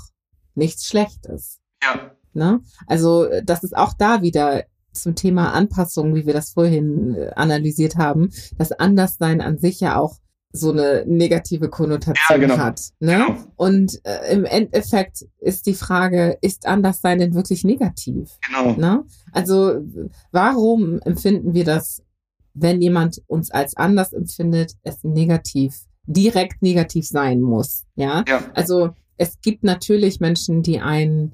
[0.56, 1.60] nichts Schlechtes.
[1.84, 2.12] Ja.
[2.34, 2.62] Ne?
[2.88, 7.98] Also das ist auch da wieder zum Thema Anpassung, wie wir das vorhin äh, analysiert
[7.98, 10.18] haben, das Anderssein an sich ja auch
[10.54, 12.58] so eine negative Konnotation ja, genau.
[12.58, 12.82] hat.
[13.00, 13.26] Ne?
[13.28, 13.40] Genau.
[13.56, 18.38] Und äh, im Endeffekt ist die Frage, ist Anderssein denn wirklich negativ?
[18.48, 18.74] Genau.
[18.74, 19.04] Ne?
[19.32, 19.82] Also
[20.32, 22.04] warum empfinden wir das,
[22.54, 27.86] wenn jemand uns als anders empfindet, es negativ, direkt negativ sein muss?
[27.96, 28.26] Ja.
[28.28, 28.44] ja.
[28.54, 31.34] Also es gibt natürlich Menschen, die einen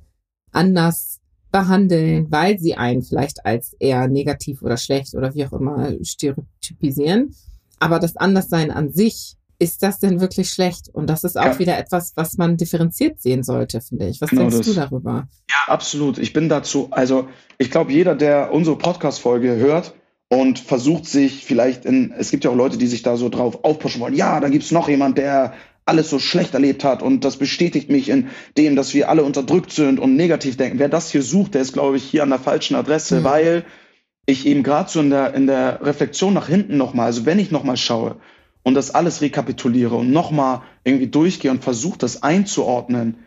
[0.52, 5.94] anders behandeln, weil sie einen vielleicht als eher negativ oder schlecht oder wie auch immer
[6.04, 7.34] stereotypisieren.
[7.80, 10.90] Aber das Anderssein an sich, ist das denn wirklich schlecht?
[10.94, 11.60] Und das ist auch ja.
[11.60, 14.22] wieder etwas, was man differenziert sehen sollte, finde ich.
[14.22, 14.68] Was genau denkst das.
[14.68, 15.28] du darüber?
[15.50, 16.18] Ja, absolut.
[16.20, 19.94] Ich bin dazu, also ich glaube, jeder, der unsere Podcast-Folge hört
[20.30, 23.64] und versucht sich vielleicht in, es gibt ja auch Leute, die sich da so drauf
[23.64, 25.54] aufpushen wollen, ja, dann gibt es noch jemand, der
[25.86, 29.72] alles so schlecht erlebt hat und das bestätigt mich in dem, dass wir alle unterdrückt
[29.72, 30.80] sind und negativ denken.
[30.80, 33.24] Wer das hier sucht, der ist, glaube ich, hier an der falschen Adresse, mhm.
[33.24, 33.66] weil
[34.28, 37.50] ich eben gerade so in der, in der Reflexion nach hinten nochmal, also wenn ich
[37.50, 38.18] nochmal schaue
[38.62, 43.18] und das alles rekapituliere und nochmal irgendwie durchgehe und versuche, das einzuordnen,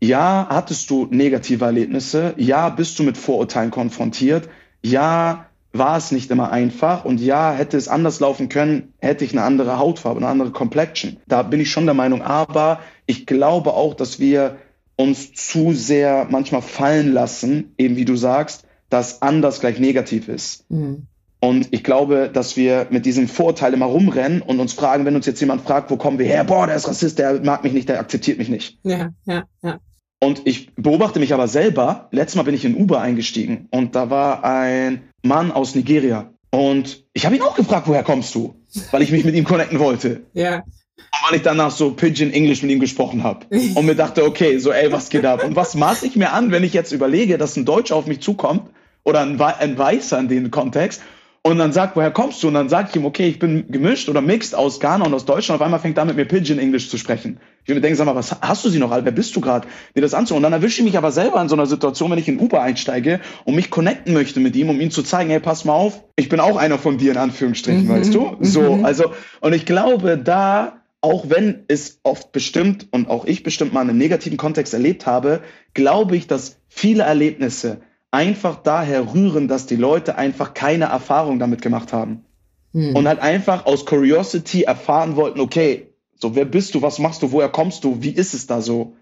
[0.00, 4.48] ja, hattest du negative Erlebnisse, ja, bist du mit Vorurteilen konfrontiert,
[4.84, 9.32] ja, war es nicht immer einfach und ja, hätte es anders laufen können, hätte ich
[9.32, 11.16] eine andere Hautfarbe, eine andere Complexion.
[11.26, 14.58] Da bin ich schon der Meinung, aber ich glaube auch, dass wir
[14.96, 20.70] uns zu sehr manchmal fallen lassen, eben wie du sagst, dass anders gleich negativ ist.
[20.70, 21.06] Mhm.
[21.40, 25.26] Und ich glaube, dass wir mit diesem Vorurteil immer rumrennen und uns fragen, wenn uns
[25.26, 26.44] jetzt jemand fragt, wo kommen wir her?
[26.44, 28.78] Boah, der ist Rassist, der mag mich nicht, der akzeptiert mich nicht.
[28.84, 29.80] Ja, ja, ja.
[30.20, 32.08] Und ich beobachte mich aber selber.
[32.12, 36.30] Letztes Mal bin ich in Uber eingestiegen und da war ein Mann aus Nigeria.
[36.52, 38.54] Und ich habe ihn auch gefragt, woher kommst du?
[38.92, 40.22] Weil ich mich mit ihm connecten wollte.
[40.34, 40.62] Ja.
[40.96, 43.46] Und weil ich danach so Pigeon English mit ihm gesprochen habe.
[43.74, 45.44] Und mir dachte, okay, so ey, was geht ab?
[45.44, 48.20] Und was maß ich mir an, wenn ich jetzt überlege, dass ein Deutscher auf mich
[48.20, 48.70] zukommt
[49.04, 51.02] oder ein, ein Weißer in dem Kontext
[51.44, 52.48] und dann sagt, woher kommst du?
[52.48, 55.24] Und dann sage ich ihm, okay, ich bin gemischt oder mixed aus Ghana und aus
[55.24, 55.60] Deutschland.
[55.60, 57.40] Auf einmal fängt er mit mir Pigeon English zu sprechen.
[57.64, 58.92] Ich mir denken, sag mal, was hast du sie noch?
[58.92, 59.66] Wer bist du gerade?
[59.96, 60.44] Dir das anzuhören.
[60.44, 62.62] Und dann erwische ich mich aber selber in so einer Situation, wenn ich in Uber
[62.62, 66.04] einsteige und mich connecten möchte mit ihm, um ihm zu zeigen, hey, pass mal auf,
[66.14, 67.88] ich bin auch einer von dir, in Anführungsstrichen, mhm.
[67.88, 68.36] weißt du?
[68.40, 68.84] So, mhm.
[68.84, 73.80] also, und ich glaube, da auch wenn es oft bestimmt und auch ich bestimmt mal
[73.80, 75.40] einen negativen Kontext erlebt habe,
[75.74, 77.80] glaube ich, dass viele Erlebnisse
[78.12, 82.24] einfach daher rühren, dass die Leute einfach keine Erfahrung damit gemacht haben.
[82.72, 82.94] Hm.
[82.94, 87.32] Und halt einfach aus Curiosity erfahren wollten, okay, so wer bist du, was machst du,
[87.32, 88.94] woher kommst du, wie ist es da so?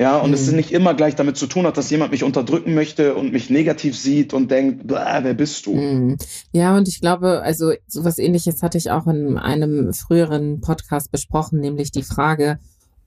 [0.00, 0.34] Ja, und mhm.
[0.34, 3.50] es nicht immer gleich damit zu tun hat, dass jemand mich unterdrücken möchte und mich
[3.50, 5.74] negativ sieht und denkt, wer bist du?
[5.74, 6.16] Mhm.
[6.50, 11.60] Ja, und ich glaube, also sowas ähnliches hatte ich auch in einem früheren Podcast besprochen,
[11.60, 12.58] nämlich die Frage,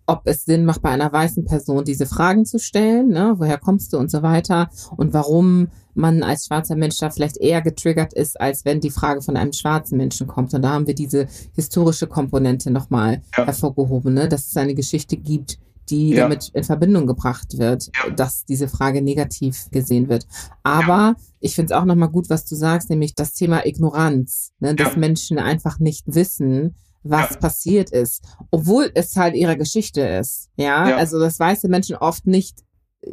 [0.08, 3.36] ob es Sinn macht, bei einer weißen Person diese Fragen zu stellen, ne?
[3.38, 7.62] woher kommst du und so weiter und warum man als schwarzer Mensch da vielleicht eher
[7.62, 10.54] getriggert ist, als wenn die Frage von einem schwarzen Menschen kommt.
[10.54, 13.46] Und da haben wir diese historische Komponente nochmal ja.
[13.46, 14.28] hervorgehoben, ne?
[14.28, 15.58] dass es eine Geschichte gibt,
[15.90, 16.24] die ja.
[16.24, 18.12] damit in Verbindung gebracht wird, ja.
[18.12, 20.28] dass diese Frage negativ gesehen wird.
[20.64, 21.16] Aber ja.
[21.40, 24.98] ich finde es auch nochmal gut, was du sagst, nämlich das Thema Ignoranz, ne, dass
[24.98, 26.76] Menschen einfach nicht wissen,
[27.06, 30.50] was passiert ist, obwohl es halt ihre Geschichte ist.
[30.58, 32.66] Ja, also dass weiße Menschen oft nicht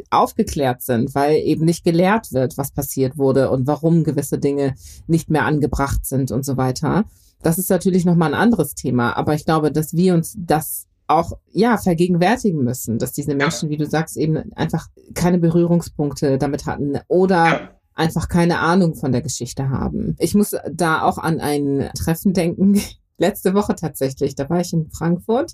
[0.09, 4.73] aufgeklärt sind, weil eben nicht gelehrt wird, was passiert wurde und warum gewisse Dinge
[5.07, 7.05] nicht mehr angebracht sind und so weiter.
[7.41, 11.33] Das ist natürlich nochmal ein anderes Thema, aber ich glaube, dass wir uns das auch
[11.51, 16.97] ja vergegenwärtigen müssen, dass diese Menschen, wie du sagst, eben einfach keine Berührungspunkte damit hatten
[17.07, 17.69] oder ja.
[17.93, 20.15] einfach keine Ahnung von der Geschichte haben.
[20.17, 22.81] Ich muss da auch an ein Treffen denken,
[23.23, 24.35] letzte Woche tatsächlich.
[24.35, 25.53] Da war ich in Frankfurt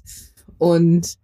[0.57, 1.17] und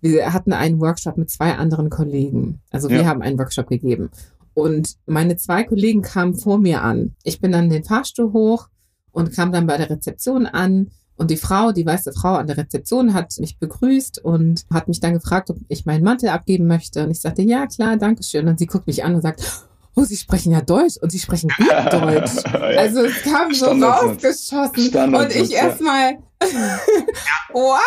[0.00, 2.60] wir hatten einen Workshop mit zwei anderen Kollegen.
[2.70, 3.04] Also wir ja.
[3.04, 4.10] haben einen Workshop gegeben.
[4.54, 7.14] Und meine zwei Kollegen kamen vor mir an.
[7.22, 8.68] Ich bin dann den Fahrstuhl hoch
[9.12, 10.90] und kam dann bei der Rezeption an
[11.20, 15.00] und die Frau, die weiße Frau an der Rezeption hat mich begrüßt und hat mich
[15.00, 17.04] dann gefragt, ob ich meinen Mantel abgeben möchte.
[17.04, 18.48] Und ich sagte, ja, klar, danke schön.
[18.48, 19.66] Und sie guckt mich an und sagt,
[20.00, 22.44] oh, Sie sprechen ja Deutsch und Sie sprechen gut Deutsch.
[22.54, 26.18] Also es kam so rausgeschossen und ich erstmal,
[27.52, 27.80] what?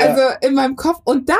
[0.00, 1.00] Also in meinem Kopf.
[1.04, 1.36] Und dann,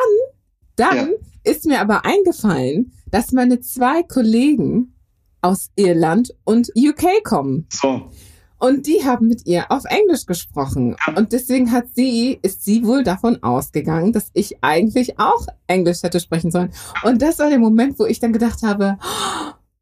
[0.76, 1.11] dann
[1.42, 4.94] ist mir aber eingefallen, dass meine zwei Kollegen
[5.40, 7.66] aus Irland und UK kommen.
[7.70, 8.11] So.
[8.59, 10.96] Und die haben mit ihr auf Englisch gesprochen.
[11.16, 16.18] Und deswegen hat sie, ist sie wohl davon ausgegangen, dass ich eigentlich auch Englisch hätte
[16.18, 16.72] sprechen sollen.
[17.02, 18.96] Und das war der Moment, wo ich dann gedacht habe,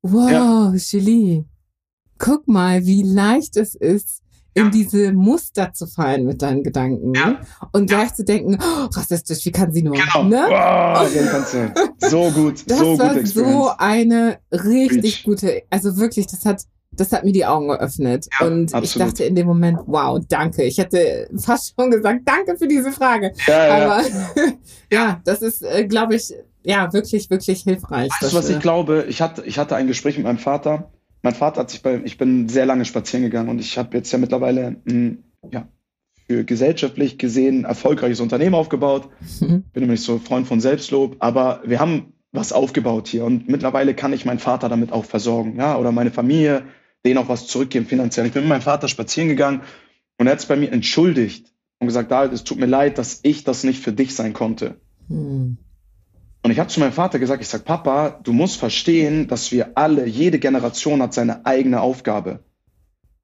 [0.03, 0.72] wow, ja.
[0.74, 1.44] Julie,
[2.18, 4.22] guck mal, wie leicht es ist,
[4.55, 7.40] in diese Muster zu fallen mit deinen Gedanken ja.
[7.72, 8.14] und gleich ja.
[8.14, 9.94] zu denken, oh, rassistisch, wie kann sie nur?
[9.94, 10.24] Genau.
[10.24, 10.44] Ne?
[10.46, 11.09] Wow,
[12.11, 15.24] so gut, das so war so eine richtig Reach.
[15.24, 18.26] gute, also wirklich, das hat das hat mir die Augen geöffnet.
[18.38, 18.84] Ja, und absolut.
[18.84, 20.62] ich dachte in dem Moment, wow, danke.
[20.64, 23.32] Ich hätte fast schon gesagt, danke für diese Frage.
[23.46, 23.84] Ja, ja.
[23.84, 24.05] Aber
[24.92, 26.34] ja, das ist, äh, glaube ich,
[26.64, 28.10] ja, wirklich, wirklich hilfreich.
[28.20, 29.06] Weißt du, was ich glaube?
[29.08, 30.92] Ich hatte, ich hatte ein Gespräch mit meinem Vater.
[31.22, 34.12] Mein Vater hat sich bei, ich bin sehr lange spazieren gegangen und ich habe jetzt
[34.12, 35.68] ja mittlerweile ein, ja,
[36.26, 39.08] für gesellschaftlich gesehen erfolgreiches Unternehmen aufgebaut.
[39.40, 39.64] Mhm.
[39.72, 44.12] Bin nämlich so Freund von Selbstlob, aber wir haben was aufgebaut hier und mittlerweile kann
[44.12, 46.64] ich meinen Vater damit auch versorgen, ja, oder meine Familie,
[47.04, 48.26] denen auch was zurückgeben finanziell.
[48.26, 49.60] Ich bin mit meinem Vater spazieren gegangen
[50.18, 53.20] und er hat es bei mir entschuldigt und gesagt, David, es tut mir leid, dass
[53.22, 54.80] ich das nicht für dich sein konnte.
[55.08, 55.58] Hm.
[56.43, 59.72] Und ich habe zu meinem Vater gesagt, ich sag, Papa, du musst verstehen, dass wir
[59.76, 62.40] alle, jede Generation hat seine eigene Aufgabe.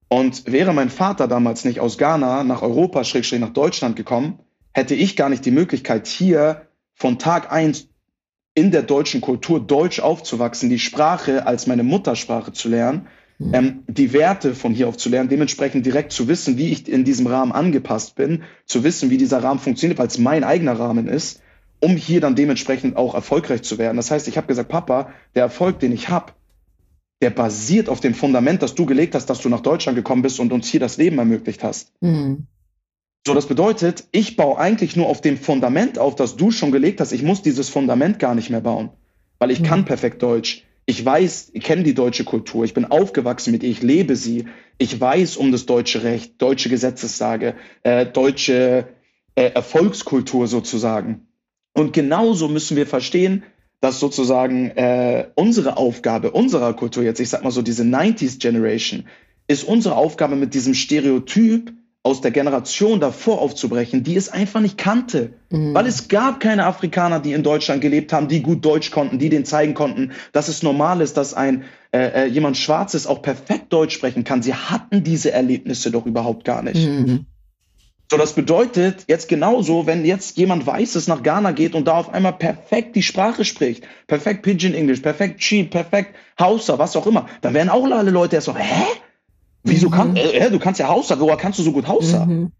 [0.07, 4.39] Und wäre mein Vater damals nicht aus Ghana nach Europa, Schrägstrich nach Deutschland gekommen,
[4.73, 7.89] hätte ich gar nicht die Möglichkeit, hier von Tag eins
[8.55, 13.07] in der deutschen Kultur Deutsch aufzuwachsen, die Sprache als meine Muttersprache zu lernen
[13.39, 13.53] Mhm.
[13.53, 17.05] ähm, die Werte von hier auf zu lernen, dementsprechend direkt zu wissen, wie ich in
[17.05, 21.07] diesem Rahmen angepasst bin, zu wissen, wie dieser Rahmen funktioniert, weil es mein eigener Rahmen
[21.07, 21.41] ist,
[21.79, 23.97] um hier dann dementsprechend auch erfolgreich zu werden.
[23.97, 26.33] Das heißt, ich habe gesagt, Papa, der Erfolg, den ich habe,
[27.21, 30.39] der basiert auf dem Fundament, das du gelegt hast, dass du nach Deutschland gekommen bist
[30.39, 31.91] und uns hier das Leben ermöglicht hast.
[32.01, 32.47] Mhm.
[33.27, 37.01] So, das bedeutet, ich baue eigentlich nur auf dem Fundament auf, das du schon gelegt
[37.01, 37.11] hast.
[37.11, 38.89] Ich muss dieses Fundament gar nicht mehr bauen,
[39.37, 39.65] weil ich mhm.
[39.65, 40.63] kann perfekt Deutsch.
[40.85, 44.45] Ich weiß, ich kenne die deutsche Kultur, ich bin aufgewachsen mit ihr, ich lebe sie.
[44.79, 47.53] Ich weiß um das deutsche Recht, deutsche Gesetzessage,
[47.83, 48.87] äh, deutsche
[49.35, 51.27] äh, Erfolgskultur sozusagen.
[51.79, 53.43] Und genauso müssen wir verstehen,
[53.79, 59.05] dass sozusagen äh, unsere Aufgabe unserer Kultur jetzt, ich sag mal so diese 90s Generation,
[59.47, 61.71] ist unsere Aufgabe mit diesem Stereotyp
[62.03, 65.35] aus der Generation davor aufzubrechen, die es einfach nicht kannte.
[65.51, 65.73] Mhm.
[65.73, 69.29] Weil es gab keine Afrikaner, die in Deutschland gelebt haben, die gut Deutsch konnten, die
[69.29, 71.63] denen zeigen konnten, dass es normal ist, dass ein
[71.93, 74.41] äh, äh, jemand Schwarzes auch perfekt Deutsch sprechen kann.
[74.41, 76.85] Sie hatten diese Erlebnisse doch überhaupt gar nicht.
[76.85, 77.25] Mhm.
[78.11, 82.09] So, das bedeutet jetzt genauso, wenn jetzt jemand Weißes nach Ghana geht und da auf
[82.11, 87.27] einmal perfekt die Sprache spricht, perfekt Pidgin English, perfekt Cheap, perfekt Hausa, was auch immer,
[87.41, 88.85] dann werden auch alle Leute erst so, hä?
[89.63, 89.93] Wieso mhm.
[89.93, 92.25] kann, äh, du kannst ja Hausa, woher kannst du so gut Hausa?
[92.25, 92.51] Mhm.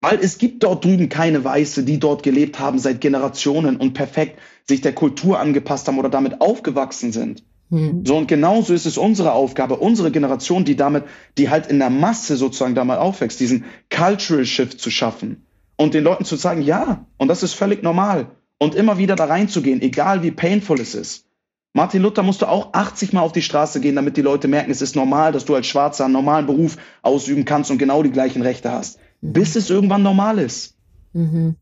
[0.00, 4.40] Weil es gibt dort drüben keine Weiße, die dort gelebt haben seit Generationen und perfekt
[4.66, 7.44] sich der Kultur angepasst haben oder damit aufgewachsen sind.
[7.70, 8.04] Mhm.
[8.06, 11.04] So, und genauso ist es unsere Aufgabe, unsere Generation, die damit,
[11.36, 13.64] die halt in der Masse sozusagen da mal aufwächst, diesen
[13.94, 15.46] Cultural Shift zu schaffen
[15.76, 18.30] und den Leuten zu sagen, ja, und das ist völlig normal.
[18.58, 21.26] und immer wieder da reinzugehen, egal wie painful es ist.
[21.74, 24.82] Martin Luther musste auch 80 Mal auf die Straße gehen, damit die Leute merken, es
[24.82, 28.42] ist normal, dass du als Schwarzer einen normalen Beruf ausüben kannst und genau die gleichen
[28.42, 28.98] Rechte hast.
[29.20, 29.32] Mhm.
[29.32, 30.76] Bis es irgendwann normal ist.
[31.12, 31.56] Mhm.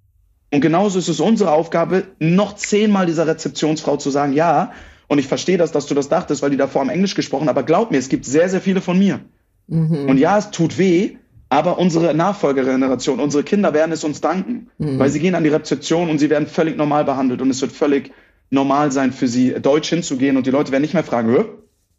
[0.52, 4.72] Und genauso ist es unsere Aufgabe, noch zehnmal dieser Rezeptionsfrau zu sagen, ja,
[5.08, 7.62] und ich verstehe das, dass du das dachtest, weil die davor am Englisch gesprochen, aber
[7.62, 9.20] glaub mir, es gibt sehr, sehr viele von mir.
[9.68, 10.08] Mhm.
[10.08, 11.16] Und ja, es tut weh,
[11.48, 14.98] aber unsere Nachfolgegeneration, unsere Kinder werden es uns danken, mhm.
[14.98, 17.72] weil sie gehen an die Rezeption und sie werden völlig normal behandelt und es wird
[17.72, 18.12] völlig
[18.50, 21.34] normal sein für sie, deutsch hinzugehen und die Leute werden nicht mehr fragen,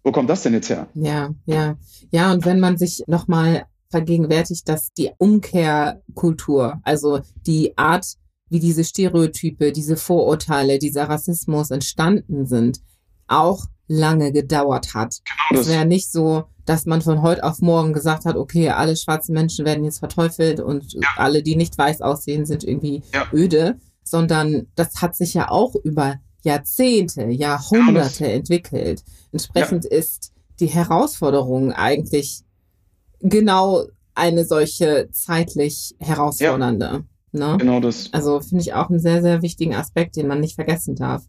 [0.04, 0.88] wo kommt das denn jetzt her?
[0.94, 1.76] Ja, ja,
[2.12, 2.32] ja.
[2.32, 8.06] Und wenn man sich nochmal vergegenwärtigt, dass die Umkehrkultur, also die Art,
[8.50, 12.80] wie diese Stereotype, diese Vorurteile, dieser Rassismus entstanden sind,
[13.28, 15.22] auch lange gedauert hat.
[15.50, 18.98] Genau es wäre nicht so, dass man von heute auf morgen gesagt hat, okay, alle
[18.98, 21.08] schwarzen Menschen werden jetzt verteufelt und ja.
[21.16, 23.26] alle, die nicht weiß aussehen, sind irgendwie ja.
[23.32, 29.04] öde, sondern das hat sich ja auch über Jahrzehnte, Jahrhunderte ja, entwickelt.
[29.32, 32.42] Entsprechend ist die Herausforderung eigentlich
[33.20, 37.06] genau eine solche zeitlich herausfordernde.
[37.32, 37.58] Ne?
[37.60, 38.12] Genau das.
[38.14, 41.24] Also finde ich auch einen sehr, sehr wichtigen Aspekt, den man nicht vergessen darf.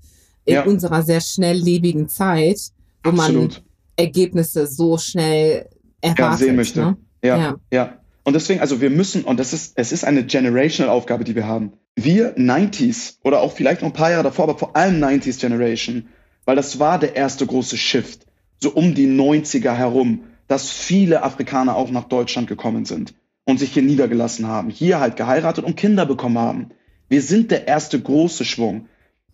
[0.48, 0.64] In ja.
[0.64, 2.58] unserer sehr schnelllebigen Zeit,
[3.04, 3.52] wo Absolut.
[3.52, 3.62] man
[3.96, 5.68] Ergebnisse so schnell
[6.00, 6.18] erwartet.
[6.18, 6.80] Ja, sehen möchte.
[6.80, 6.96] Ne?
[7.22, 7.98] Ja, ja, ja.
[8.24, 11.46] Und deswegen, also wir müssen, und das ist, es ist eine generational Aufgabe, die wir
[11.46, 11.72] haben.
[11.96, 16.08] Wir 90s oder auch vielleicht noch ein paar Jahre davor, aber vor allem 90s Generation,
[16.46, 18.24] weil das war der erste große Shift,
[18.58, 23.12] so um die 90er herum, dass viele Afrikaner auch nach Deutschland gekommen sind
[23.44, 26.70] und sich hier niedergelassen haben, hier halt geheiratet und Kinder bekommen haben.
[27.10, 28.88] Wir sind der erste große Schwung.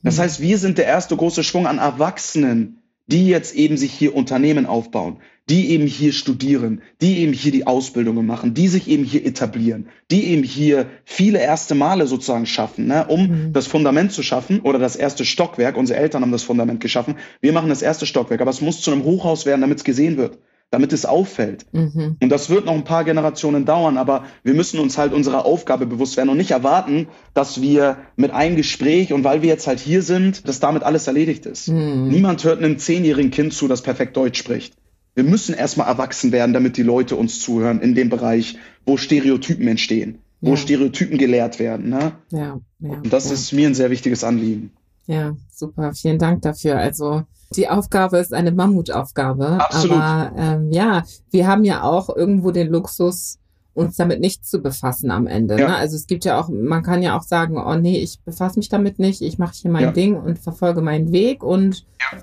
[0.05, 0.23] Das mhm.
[0.23, 4.65] heißt, wir sind der erste große Schwung an Erwachsenen, die jetzt eben sich hier Unternehmen
[4.65, 5.19] aufbauen,
[5.51, 9.89] die eben hier studieren, die eben hier die Ausbildungen machen, die sich eben hier etablieren,
[10.11, 13.53] die eben hier viele erste Male sozusagen schaffen, ne, um mhm.
[13.53, 15.77] das Fundament zu schaffen oder das erste Stockwerk.
[15.77, 17.17] Unsere Eltern haben das Fundament geschaffen.
[17.41, 20.17] Wir machen das erste Stockwerk, aber es muss zu einem Hochhaus werden, damit es gesehen
[20.17, 20.39] wird
[20.71, 21.67] damit es auffällt.
[21.73, 22.17] Mhm.
[22.21, 25.87] Und das wird noch ein paar Generationen dauern, aber wir müssen uns halt unserer Aufgabe
[25.87, 29.79] bewusst werden und nicht erwarten, dass wir mit einem Gespräch und weil wir jetzt halt
[29.79, 31.69] hier sind, dass damit alles erledigt ist.
[31.69, 32.09] Mhm.
[32.09, 34.75] Niemand hört einem zehnjährigen Kind zu, das perfekt Deutsch spricht.
[35.15, 39.69] Wir müssen erstmal erwachsen werden, damit die Leute uns zuhören in dem Bereich, wo Stereotypen
[39.69, 40.51] entstehen, ja.
[40.51, 41.89] wo Stereotypen gelehrt werden.
[41.89, 42.13] Ne?
[42.31, 44.73] Ja, ja, und das ist mir ein sehr wichtiges Anliegen.
[45.07, 45.93] Ja, super.
[45.95, 46.79] Vielen Dank dafür.
[46.79, 47.23] Also
[47.57, 49.61] die Aufgabe ist eine Mammutaufgabe.
[49.61, 49.97] Absolut.
[49.97, 53.39] Aber ähm, ja, wir haben ja auch irgendwo den Luxus,
[53.75, 55.59] uns damit nicht zu befassen am Ende.
[55.59, 55.69] Ja.
[55.69, 55.77] Ne?
[55.77, 58.69] Also es gibt ja auch, man kann ja auch sagen, oh nee, ich befasse mich
[58.69, 59.93] damit nicht, ich mache hier mein ja.
[59.93, 62.23] Ding und verfolge meinen Weg und ja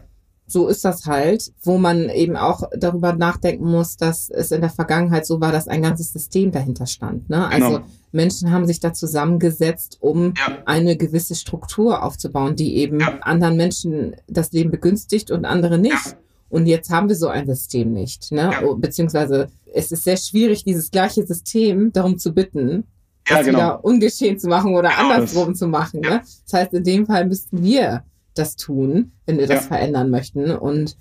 [0.51, 4.69] so ist das halt, wo man eben auch darüber nachdenken muss, dass es in der
[4.69, 7.29] Vergangenheit so war, dass ein ganzes System dahinter stand.
[7.29, 7.47] Ne?
[7.47, 7.85] Also genau.
[8.11, 10.57] Menschen haben sich da zusammengesetzt, um ja.
[10.65, 13.19] eine gewisse Struktur aufzubauen, die eben ja.
[13.21, 15.93] anderen Menschen das Leben begünstigt und andere nicht.
[15.93, 16.13] Ja.
[16.49, 18.31] Und jetzt haben wir so ein System nicht.
[18.31, 18.51] Ne?
[18.77, 22.83] Beziehungsweise es ist sehr schwierig, dieses gleiche System darum zu bitten,
[23.25, 23.57] das genau.
[23.57, 26.01] wieder ungeschehen zu machen oder genau andersrum zu machen.
[26.01, 26.21] Ne?
[26.45, 28.03] Das heißt, in dem Fall müssten wir
[28.33, 30.51] das tun, wenn wir das verändern möchten.
[30.51, 30.97] Und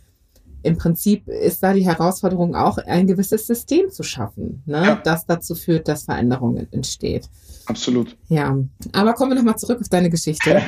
[0.63, 4.85] im Prinzip ist da die Herausforderung auch, ein gewisses System zu schaffen, ne?
[4.85, 5.01] Ja.
[5.03, 7.29] das dazu führt, dass Veränderungen entsteht.
[7.67, 8.17] Absolut.
[8.29, 8.57] Ja,
[8.93, 10.61] aber kommen wir nochmal zurück auf deine Geschichte.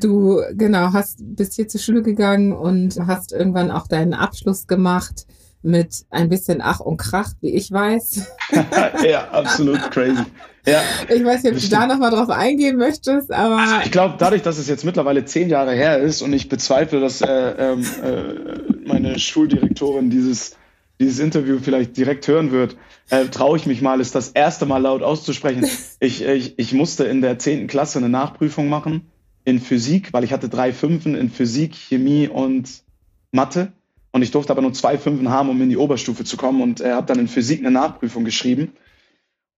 [0.00, 5.26] du, genau, hast, bist hier zur Schule gegangen und hast irgendwann auch deinen Abschluss gemacht
[5.62, 8.26] mit ein bisschen Ach und Krach, wie ich weiß.
[9.04, 10.24] ja, absolut crazy.
[10.66, 13.58] Ja, ich weiß nicht, ob du da nochmal drauf eingehen möchtest, aber.
[13.58, 17.00] Also ich glaube, dadurch, dass es jetzt mittlerweile zehn Jahre her ist und ich bezweifle,
[17.00, 20.56] dass äh, ähm, äh, meine Schuldirektorin dieses,
[20.98, 22.76] dieses Interview vielleicht direkt hören wird,
[23.10, 25.66] äh, traue ich mich mal, es das erste Mal laut auszusprechen.
[25.98, 29.10] Ich, ich, ich musste in der zehnten Klasse eine Nachprüfung machen
[29.44, 32.82] in Physik, weil ich hatte drei Fünfen in Physik, Chemie und
[33.32, 33.72] Mathe.
[34.12, 36.80] Und ich durfte aber nur zwei Fünfen haben, um in die Oberstufe zu kommen und
[36.80, 38.72] äh, habe dann in Physik eine Nachprüfung geschrieben.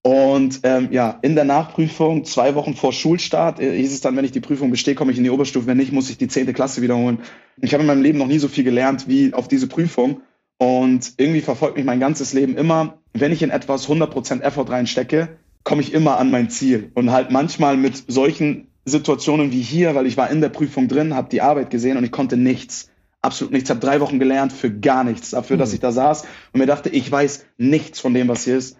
[0.02, 4.24] Und ähm, ja, in der Nachprüfung, zwei Wochen vor Schulstart, äh, hieß es dann, wenn
[4.24, 5.66] ich die Prüfung bestehe, komme ich in die Oberstufe.
[5.66, 7.18] Wenn nicht, muss ich die zehnte Klasse wiederholen.
[7.60, 10.22] Ich habe in meinem Leben noch nie so viel gelernt wie auf diese Prüfung.
[10.58, 15.38] Und irgendwie verfolgt mich mein ganzes Leben immer, wenn ich in etwas 100% Effort reinstecke,
[15.64, 16.90] komme ich immer an mein Ziel.
[16.94, 21.14] Und halt manchmal mit solchen Situationen wie hier, weil ich war in der Prüfung drin,
[21.14, 22.90] habe die Arbeit gesehen und ich konnte nichts.
[23.20, 23.68] Absolut nichts.
[23.68, 26.66] Ich habe drei Wochen gelernt für gar nichts, dafür, dass ich da saß und mir
[26.66, 28.76] dachte, ich weiß nichts von dem, was hier ist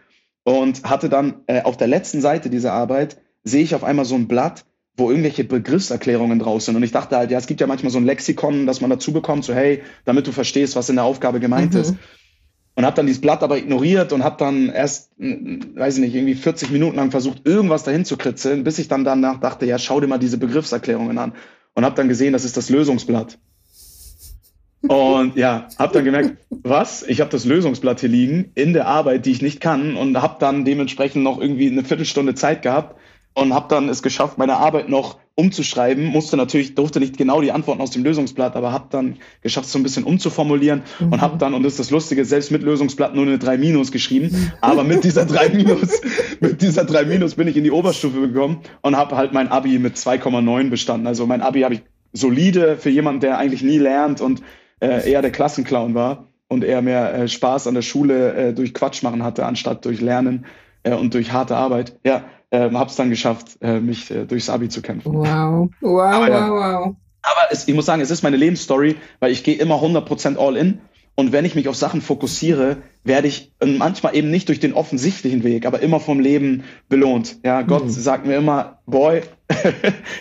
[0.49, 4.15] und hatte dann äh, auf der letzten Seite dieser Arbeit, sehe ich auf einmal so
[4.15, 4.65] ein Blatt,
[4.97, 6.77] wo irgendwelche Begriffserklärungen draus sind.
[6.77, 9.13] Und ich dachte halt, ja, es gibt ja manchmal so ein Lexikon, das man dazu
[9.13, 11.81] bekommt, so hey, damit du verstehst, was in der Aufgabe gemeint mhm.
[11.81, 11.95] ist.
[12.75, 16.35] und habe dann dieses Blatt aber ignoriert und habe dann erst, weiß ich nicht, irgendwie
[16.35, 20.01] 40 Minuten lang versucht, irgendwas dahin zu kritzeln, bis ich dann danach dachte, ja, schau
[20.01, 21.33] dir mal diese Begriffserklärungen an
[21.75, 23.39] und habe dann gesehen, das ist das Lösungsblatt.
[24.83, 27.03] Und ja, habe dann gemerkt, was?
[27.03, 30.37] Ich habe das Lösungsblatt hier liegen in der Arbeit, die ich nicht kann und habe
[30.39, 32.97] dann dementsprechend noch irgendwie eine Viertelstunde Zeit gehabt
[33.35, 36.05] und habe dann es geschafft, meine Arbeit noch umzuschreiben.
[36.05, 39.79] Musste natürlich, durfte nicht genau die Antworten aus dem Lösungsblatt, aber habe dann geschafft, so
[39.79, 41.13] ein bisschen umzuformulieren mhm.
[41.13, 43.93] und habe dann, und das ist das Lustige, selbst mit Lösungsblatt nur eine 3 Minus
[43.93, 44.53] geschrieben.
[44.61, 46.01] Aber mit dieser 3 Minus,
[46.41, 49.79] mit dieser 3 Minus bin ich in die Oberstufe gekommen und habe halt mein Abi
[49.79, 51.07] mit 2,9 bestanden.
[51.07, 54.43] Also mein Abi habe ich solide für jemanden, der eigentlich nie lernt und
[54.81, 58.75] äh, eher der Klassenclown war und eher mehr äh, Spaß an der Schule äh, durch
[58.75, 60.47] Quatsch machen hatte, anstatt durch Lernen
[60.83, 61.99] äh, und durch harte Arbeit.
[62.05, 65.13] Ja, äh, habe es dann geschafft, äh, mich äh, durchs Abi zu kämpfen.
[65.15, 66.51] Wow, wow, aber, ja.
[66.51, 66.97] wow, wow.
[67.23, 70.57] Aber es, ich muss sagen, es ist meine Lebensstory, weil ich gehe immer 100% all
[70.57, 70.81] in
[71.19, 75.43] und wenn ich mich auf Sachen fokussiere, werde ich manchmal eben nicht durch den offensichtlichen
[75.43, 77.39] Weg, aber immer vom Leben belohnt.
[77.45, 77.91] Ja, Gott mhm.
[77.91, 79.23] sagt mir immer, Boy,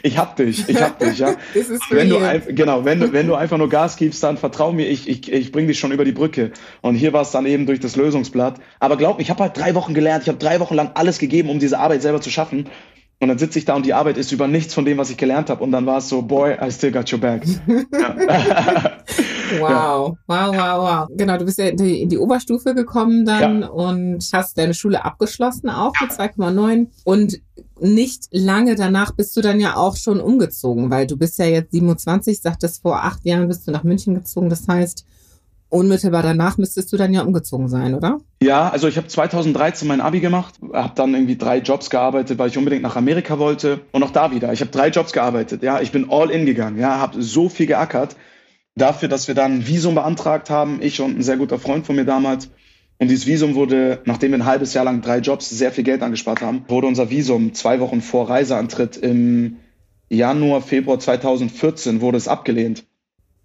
[0.01, 1.35] ich hab dich, ich hab dich, ja.
[1.91, 2.17] wenn du
[2.51, 5.51] genau, wenn du, wenn du einfach nur Gas gibst, dann vertrau mir, ich, ich, ich
[5.51, 6.51] bring dich schon über die Brücke.
[6.81, 8.59] Und hier war es dann eben durch das Lösungsblatt.
[8.79, 11.19] Aber glaub mir, ich habe halt drei Wochen gelernt, ich habe drei Wochen lang alles
[11.19, 12.69] gegeben, um diese Arbeit selber zu schaffen.
[13.19, 15.17] Und dann sitze ich da und die Arbeit ist über nichts von dem, was ich
[15.17, 15.63] gelernt habe.
[15.63, 17.43] Und dann war es so, boy, I still got your back.
[19.59, 21.07] wow, wow, wow, wow.
[21.11, 23.67] Genau, du bist ja in die, in die Oberstufe gekommen dann ja.
[23.67, 26.87] und hast deine Schule abgeschlossen, auch mit 2,9.
[27.03, 27.39] Und
[27.79, 31.71] nicht lange danach bist du dann ja auch schon umgezogen, weil du bist ja jetzt
[31.71, 34.49] 27, sagtest vor acht Jahren bist du nach München gezogen.
[34.49, 35.05] Das heißt,
[35.69, 38.19] unmittelbar danach müsstest du dann ja umgezogen sein, oder?
[38.41, 42.49] Ja, also ich habe 2013 mein Abi gemacht, habe dann irgendwie drei Jobs gearbeitet, weil
[42.49, 44.53] ich unbedingt nach Amerika wollte und auch da wieder.
[44.53, 47.67] Ich habe drei Jobs gearbeitet, ja, ich bin all in gegangen, ja, habe so viel
[47.67, 48.15] geackert
[48.77, 51.95] dafür, dass wir dann ein Visum beantragt haben, ich und ein sehr guter Freund von
[51.95, 52.49] mir damals.
[52.99, 56.01] Und dieses Visum wurde, nachdem wir ein halbes Jahr lang drei Jobs sehr viel Geld
[56.01, 59.57] angespart haben, wurde unser Visum zwei Wochen vor Reiseantritt im
[60.09, 62.85] Januar, Februar 2014 wurde es abgelehnt.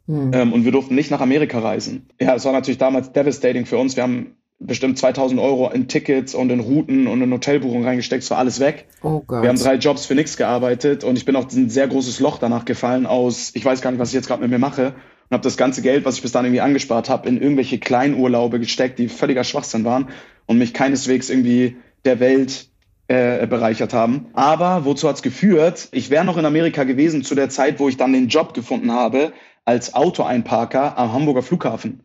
[0.07, 0.31] Hm.
[0.33, 2.09] Ähm, und wir durften nicht nach Amerika reisen.
[2.21, 3.97] Ja, es war natürlich damals devastating für uns.
[3.97, 8.23] Wir haben bestimmt 2000 Euro in Tickets und in Routen und in Hotelbuchungen reingesteckt.
[8.23, 8.87] Es war alles weg.
[9.03, 9.43] Oh Gott.
[9.43, 12.39] Wir haben drei Jobs für nichts gearbeitet und ich bin auch ein sehr großes Loch
[12.39, 14.95] danach gefallen aus, ich weiß gar nicht, was ich jetzt gerade mit mir mache
[15.33, 18.61] und habe das ganze Geld, was ich bis dahin irgendwie angespart habe, in irgendwelche Kleinurlaube
[18.61, 20.11] gesteckt, die völliger Schwachsinn waren
[20.45, 22.69] und mich keineswegs irgendwie der Welt
[23.09, 24.27] äh, bereichert haben.
[24.35, 25.89] Aber wozu hat's geführt?
[25.93, 28.93] Ich wäre noch in Amerika gewesen zu der Zeit, wo ich dann den Job gefunden
[28.93, 29.33] habe,
[29.65, 32.03] als Autoeinparker am Hamburger Flughafen.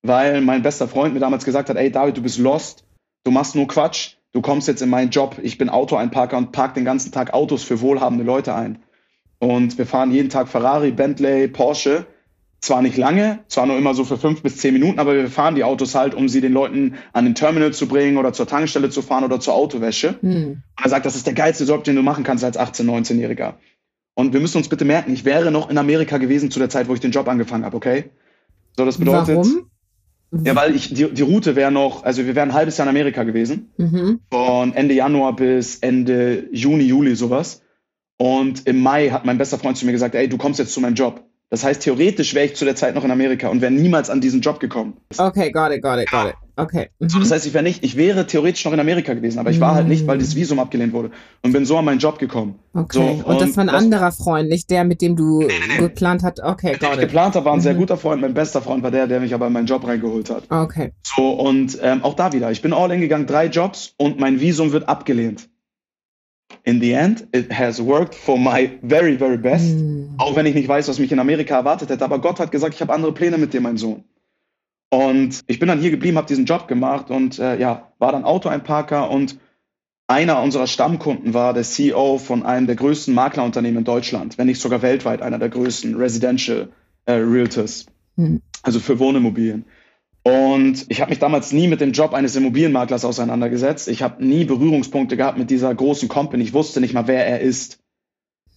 [0.00, 2.86] Weil mein bester Freund mir damals gesagt hat, ey David, du bist lost,
[3.24, 6.72] du machst nur Quatsch, du kommst jetzt in meinen Job, ich bin Autoeinparker und park
[6.72, 8.78] den ganzen Tag Autos für wohlhabende Leute ein.
[9.38, 12.06] Und wir fahren jeden Tag Ferrari, Bentley, Porsche.
[12.60, 15.54] Zwar nicht lange, zwar nur immer so für fünf bis zehn Minuten, aber wir fahren
[15.54, 18.90] die Autos halt, um sie den Leuten an den Terminal zu bringen oder zur Tankstelle
[18.90, 20.16] zu fahren oder zur Autowäsche.
[20.20, 20.44] Hm.
[20.44, 23.54] Und er sagt, das ist der geilste Job, den du machen kannst als 18-, 19-Jähriger.
[24.14, 26.88] Und wir müssen uns bitte merken, ich wäre noch in Amerika gewesen zu der Zeit,
[26.88, 28.10] wo ich den Job angefangen habe, okay?
[28.76, 29.36] So, das bedeutet.
[29.36, 29.70] Warum?
[30.44, 32.90] Ja, weil ich, die, die Route wäre noch, also wir wären ein halbes Jahr in
[32.90, 33.72] Amerika gewesen.
[33.78, 34.20] Mhm.
[34.30, 37.62] Von Ende Januar bis Ende Juni, Juli, sowas.
[38.16, 40.80] Und im Mai hat mein bester Freund zu mir gesagt, ey, du kommst jetzt zu
[40.80, 41.24] meinem Job.
[41.50, 44.20] Das heißt, theoretisch wäre ich zu der Zeit noch in Amerika und wäre niemals an
[44.20, 44.94] diesen Job gekommen.
[45.18, 46.34] Okay, got it, got it, got it.
[46.54, 46.90] Okay.
[47.00, 47.08] Mhm.
[47.08, 49.60] So, das heißt, ich wäre nicht, ich wäre theoretisch noch in Amerika gewesen, aber ich
[49.60, 51.10] war halt nicht, weil das Visum abgelehnt wurde
[51.42, 52.60] und bin so an meinen Job gekommen.
[52.72, 52.98] Okay.
[52.98, 55.48] So, und, und, das war ein das, anderer Freund, nicht der, mit dem du
[55.78, 56.40] geplant hast.
[56.40, 57.00] Okay, got it.
[57.00, 57.62] Geplant habe, war ein mhm.
[57.62, 58.22] sehr guter Freund.
[58.22, 60.44] Mein bester Freund war der, der mich aber in meinen Job reingeholt hat.
[60.50, 60.92] Okay.
[61.02, 62.52] So, und ähm, auch da wieder.
[62.52, 65.49] Ich bin all in gegangen, drei Jobs und mein Visum wird abgelehnt
[66.64, 69.76] in the end, it has worked for my very, very best.
[69.76, 70.14] Mm.
[70.18, 72.04] Auch wenn ich nicht weiß, was mich in Amerika erwartet hätte.
[72.04, 74.04] Aber Gott hat gesagt, ich habe andere Pläne mit dir, mein Sohn.
[74.90, 78.24] Und ich bin dann hier geblieben, habe diesen Job gemacht und äh, ja, war dann
[78.24, 79.38] Autoeinparker und
[80.08, 84.60] einer unserer Stammkunden war der CEO von einem der größten Maklerunternehmen in Deutschland, wenn nicht
[84.60, 86.70] sogar weltweit einer der größten Residential
[87.06, 87.86] äh, Realtors,
[88.16, 88.38] mm.
[88.62, 89.64] also für Wohnimmobilien.
[90.22, 93.88] Und ich habe mich damals nie mit dem Job eines Immobilienmaklers auseinandergesetzt.
[93.88, 96.44] Ich habe nie Berührungspunkte gehabt mit dieser großen Company.
[96.44, 97.78] Ich wusste nicht mal, wer er ist.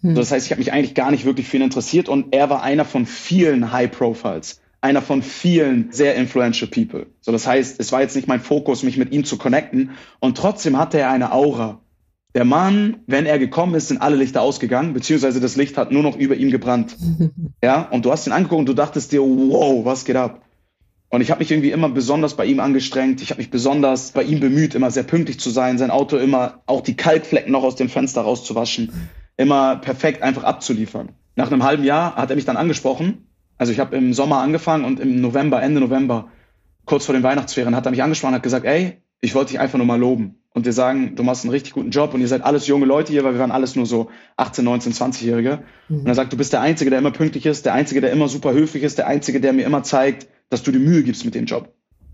[0.02, 0.16] Hm.
[0.16, 2.62] Das heißt, ich habe mich eigentlich gar nicht wirklich für ihn interessiert und er war
[2.62, 7.08] einer von vielen High Profiles, einer von vielen sehr influential People.
[7.22, 10.38] So, das heißt, es war jetzt nicht mein Fokus, mich mit ihm zu connecten und
[10.38, 11.80] trotzdem hatte er eine Aura.
[12.36, 16.04] Der Mann, wenn er gekommen ist, sind alle Lichter ausgegangen, beziehungsweise das Licht hat nur
[16.04, 16.98] noch über ihm gebrannt.
[17.64, 20.42] ja, und du hast ihn angeguckt und du dachtest dir, wow, was geht ab?
[21.14, 23.22] Und ich habe mich irgendwie immer besonders bei ihm angestrengt.
[23.22, 26.64] Ich habe mich besonders bei ihm bemüht, immer sehr pünktlich zu sein, sein Auto immer
[26.66, 28.92] auch die Kalkflecken noch aus dem Fenster rauszuwaschen,
[29.38, 31.10] immer perfekt einfach abzuliefern.
[31.36, 33.28] Nach einem halben Jahr hat er mich dann angesprochen.
[33.60, 36.30] Also ich habe im Sommer angefangen und im November, Ende November,
[36.86, 39.60] kurz vor den Weihnachtsferien, hat er mich angesprochen und hat gesagt, ey, ich wollte dich
[39.60, 42.28] einfach nur mal loben und dir sagen, du machst einen richtig guten Job und ihr
[42.28, 45.64] seid alles junge Leute hier, weil wir waren alles nur so 18, 19, 20-Jährige.
[45.90, 46.02] Mhm.
[46.02, 48.28] Und er sagt, du bist der Einzige, der immer pünktlich ist, der Einzige, der immer
[48.28, 51.34] super höflich ist, der Einzige, der mir immer zeigt, dass du dir Mühe gibst mit
[51.34, 51.74] dem Job.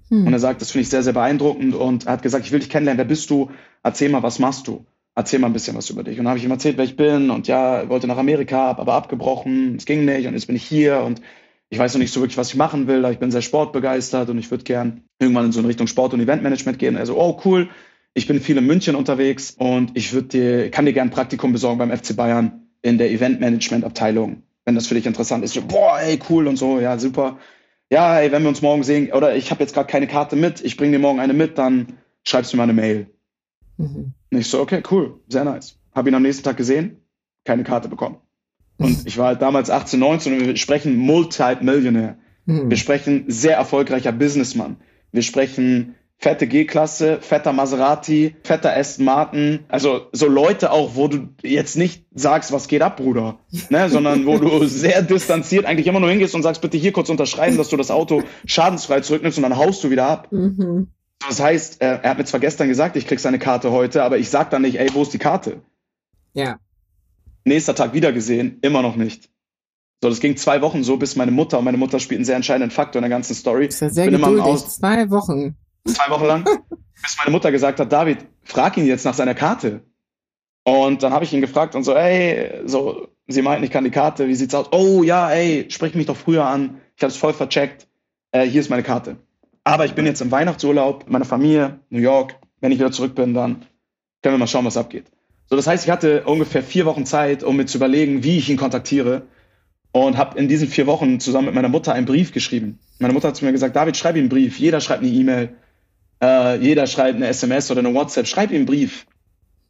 [0.10, 0.28] Mhm.
[0.28, 2.60] Und er sagt, das finde ich sehr, sehr beeindruckend und er hat gesagt, ich will
[2.60, 3.52] dich kennenlernen, wer bist du?
[3.84, 4.86] Erzähl mal, was machst du?
[5.16, 6.18] Erzähl mal ein bisschen was über dich.
[6.18, 8.82] Und dann habe ich ihm erzählt, wer ich bin und ja, wollte nach Amerika, habe
[8.82, 11.22] aber abgebrochen, es ging nicht und jetzt bin ich hier und
[11.70, 14.30] ich weiß noch nicht so wirklich, was ich machen will, aber ich bin sehr sportbegeistert
[14.30, 16.98] und ich würde gern irgendwann in so eine Richtung Sport- und Eventmanagement gehen.
[16.98, 17.70] Also, oh cool,
[18.14, 21.54] ich bin viel in München unterwegs und ich würde dir, kann dir gern ein Praktikum
[21.54, 25.68] besorgen beim FC Bayern in der Eventmanagement-Abteilung, wenn das für dich interessant ist.
[25.68, 27.38] Boah, ey, cool und so, ja, super.
[27.92, 30.62] Ja, ey, wenn wir uns morgen sehen, oder ich habe jetzt gerade keine Karte mit,
[30.62, 33.08] ich bringe dir morgen eine mit, dann schreibst du mir eine Mail.
[33.78, 34.14] Mhm.
[34.32, 35.78] Und ich so, okay, cool, sehr nice.
[35.94, 36.98] Habe ihn am nächsten Tag gesehen,
[37.46, 38.18] keine Karte bekommen.
[38.78, 42.18] Und ich war halt damals 18, 19 und wir sprechen Multi-Millionär.
[42.46, 42.70] Mhm.
[42.70, 44.78] Wir sprechen sehr erfolgreicher Businessman.
[45.12, 49.60] Wir sprechen fette G-Klasse, fetter Maserati, fetter Aston Martin.
[49.70, 53.40] Also so Leute auch, wo du jetzt nicht sagst, was geht ab, Bruder,
[53.70, 53.90] ne?
[53.90, 57.58] sondern wo du sehr distanziert eigentlich immer nur hingehst und sagst, bitte hier kurz unterschreiben,
[57.58, 60.28] dass du das Auto schadensfrei zurücknimmst und dann haust du wieder ab.
[60.32, 60.88] Mhm.
[61.26, 64.18] Das heißt, er, er hat mir zwar gestern gesagt, ich krieg seine Karte heute, aber
[64.18, 65.62] ich sag dann nicht, ey, wo ist die Karte?
[66.34, 66.58] Ja.
[67.46, 69.30] Nächster Tag wieder gesehen, immer noch nicht.
[70.02, 72.38] So, das ging zwei Wochen so, bis meine Mutter, und meine Mutter spielt einen sehr
[72.38, 73.66] entscheidenden Faktor in der ganzen Story.
[73.66, 76.44] Das ist ja sehr Bin geduldig, zwei Wochen zwei Wochen lang,
[77.02, 79.82] bis meine Mutter gesagt hat, David, frag ihn jetzt nach seiner Karte.
[80.64, 83.92] Und dann habe ich ihn gefragt und so, ey, so, sie meinten, ich kann die
[83.92, 84.68] Karte, wie sieht's aus?
[84.72, 86.82] Oh ja, ey, sprich mich doch früher an.
[86.96, 87.88] Ich habe es voll vercheckt.
[88.32, 89.18] Äh, hier ist meine Karte.
[89.64, 92.36] Aber ich bin jetzt im Weihnachtsurlaub, meine Familie, New York.
[92.60, 93.66] Wenn ich wieder zurück bin, dann
[94.22, 95.06] können wir mal schauen, was abgeht.
[95.50, 98.50] So, das heißt, ich hatte ungefähr vier Wochen Zeit, um mir zu überlegen, wie ich
[98.50, 99.24] ihn kontaktiere.
[99.92, 102.78] Und habe in diesen vier Wochen zusammen mit meiner Mutter einen Brief geschrieben.
[103.00, 104.60] Meine Mutter hat zu mir gesagt, David, schreib ihm einen Brief.
[104.60, 105.56] Jeder schreibt eine E-Mail.
[106.22, 109.06] Äh, jeder schreibt eine SMS oder eine WhatsApp, schreib ihm einen Brief.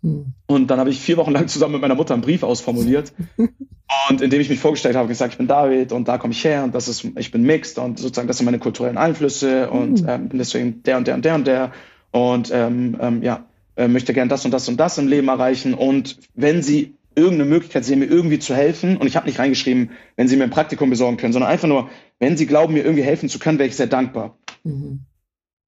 [0.01, 0.27] Hm.
[0.47, 3.13] Und dann habe ich vier Wochen lang zusammen mit meiner Mutter einen Brief ausformuliert.
[4.09, 6.63] und indem ich mich vorgestellt habe, gesagt, ich bin David und da komme ich her
[6.63, 10.09] und das ist, ich bin mixed und sozusagen das sind meine kulturellen Einflüsse und hm.
[10.09, 11.71] ähm, deswegen der und der und der und der.
[12.11, 13.45] Und ähm, ähm, ja,
[13.75, 15.73] äh, möchte gern das und das und das im Leben erreichen.
[15.73, 19.91] Und wenn Sie irgendeine Möglichkeit sehen, mir irgendwie zu helfen, und ich habe nicht reingeschrieben,
[20.15, 21.89] wenn Sie mir ein Praktikum besorgen können, sondern einfach nur,
[22.19, 24.37] wenn Sie glauben, mir irgendwie helfen zu können, wäre ich sehr dankbar.
[24.63, 25.01] Mhm.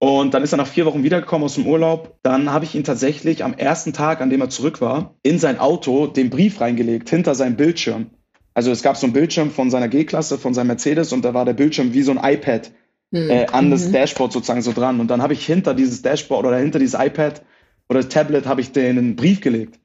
[0.04, 2.18] Und dann ist er nach vier Wochen wiedergekommen aus dem Urlaub.
[2.24, 5.60] Dann habe ich ihn tatsächlich am ersten Tag, an dem er zurück war, in sein
[5.60, 8.10] Auto den Brief reingelegt, hinter seinem Bildschirm.
[8.56, 11.46] Also es gab so einen Bildschirm von seiner G-Klasse, von seinem Mercedes und da war
[11.46, 12.72] der Bildschirm wie so ein iPad
[13.12, 13.30] mhm.
[13.30, 13.92] äh, an das mhm.
[13.92, 15.00] Dashboard sozusagen so dran.
[15.00, 17.44] Und dann habe ich hinter dieses Dashboard oder hinter dieses iPad
[17.88, 19.80] oder das Tablet habe ich den einen Brief gelegt.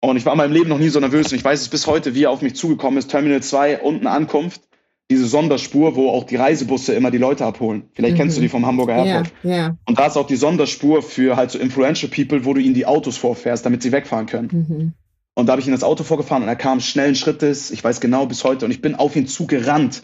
[0.00, 1.86] Und ich war in meinem Leben noch nie so nervös und ich weiß es bis
[1.86, 3.12] heute, wie er auf mich zugekommen ist.
[3.12, 4.62] Terminal 2, unten Ankunft
[5.10, 7.84] diese Sonderspur, wo auch die Reisebusse immer die Leute abholen.
[7.92, 8.18] Vielleicht mhm.
[8.18, 9.32] kennst du die vom Hamburger Airport.
[9.42, 9.76] Ja, ja.
[9.86, 12.86] Und da ist auch die Sonderspur für halt so influential people, wo du ihnen die
[12.86, 14.48] Autos vorfährst, damit sie wegfahren können.
[14.50, 14.92] Mhm.
[15.34, 18.00] Und da habe ich ihn das Auto vorgefahren und er kam schnellen Schrittes, ich weiß
[18.00, 20.02] genau bis heute, und ich bin auf ihn zugerannt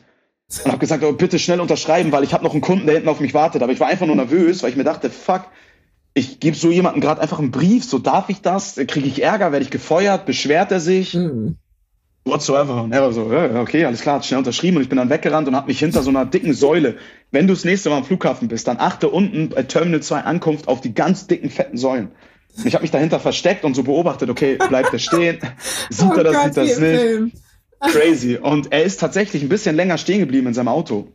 [0.64, 3.10] und habe gesagt, oh, bitte schnell unterschreiben, weil ich habe noch einen Kunden, der hinten
[3.10, 3.62] auf mich wartet.
[3.62, 5.46] Aber ich war einfach nur nervös, weil ich mir dachte, fuck,
[6.14, 8.76] ich gebe so jemandem gerade einfach einen Brief, so darf ich das?
[8.76, 11.14] Kriege ich Ärger, werde ich gefeuert, beschwert er sich?
[11.14, 11.56] Mhm
[12.28, 12.82] whatsoever.
[12.82, 15.10] Und er war so, ja, okay, alles klar, hat schnell unterschrieben und ich bin dann
[15.10, 16.96] weggerannt und habe mich hinter so einer dicken Säule,
[17.30, 20.68] wenn du das nächste Mal am Flughafen bist, dann achte unten bei Terminal 2 Ankunft
[20.68, 22.10] auf die ganz dicken, fetten Säulen.
[22.56, 25.38] Und ich habe mich dahinter versteckt und so beobachtet, okay, bleibt er stehen?
[25.90, 27.00] Sieht oh er das, Gott, sieht das nicht?
[27.00, 27.32] Film.
[27.80, 28.36] Crazy.
[28.36, 31.12] Und er ist tatsächlich ein bisschen länger stehen geblieben in seinem Auto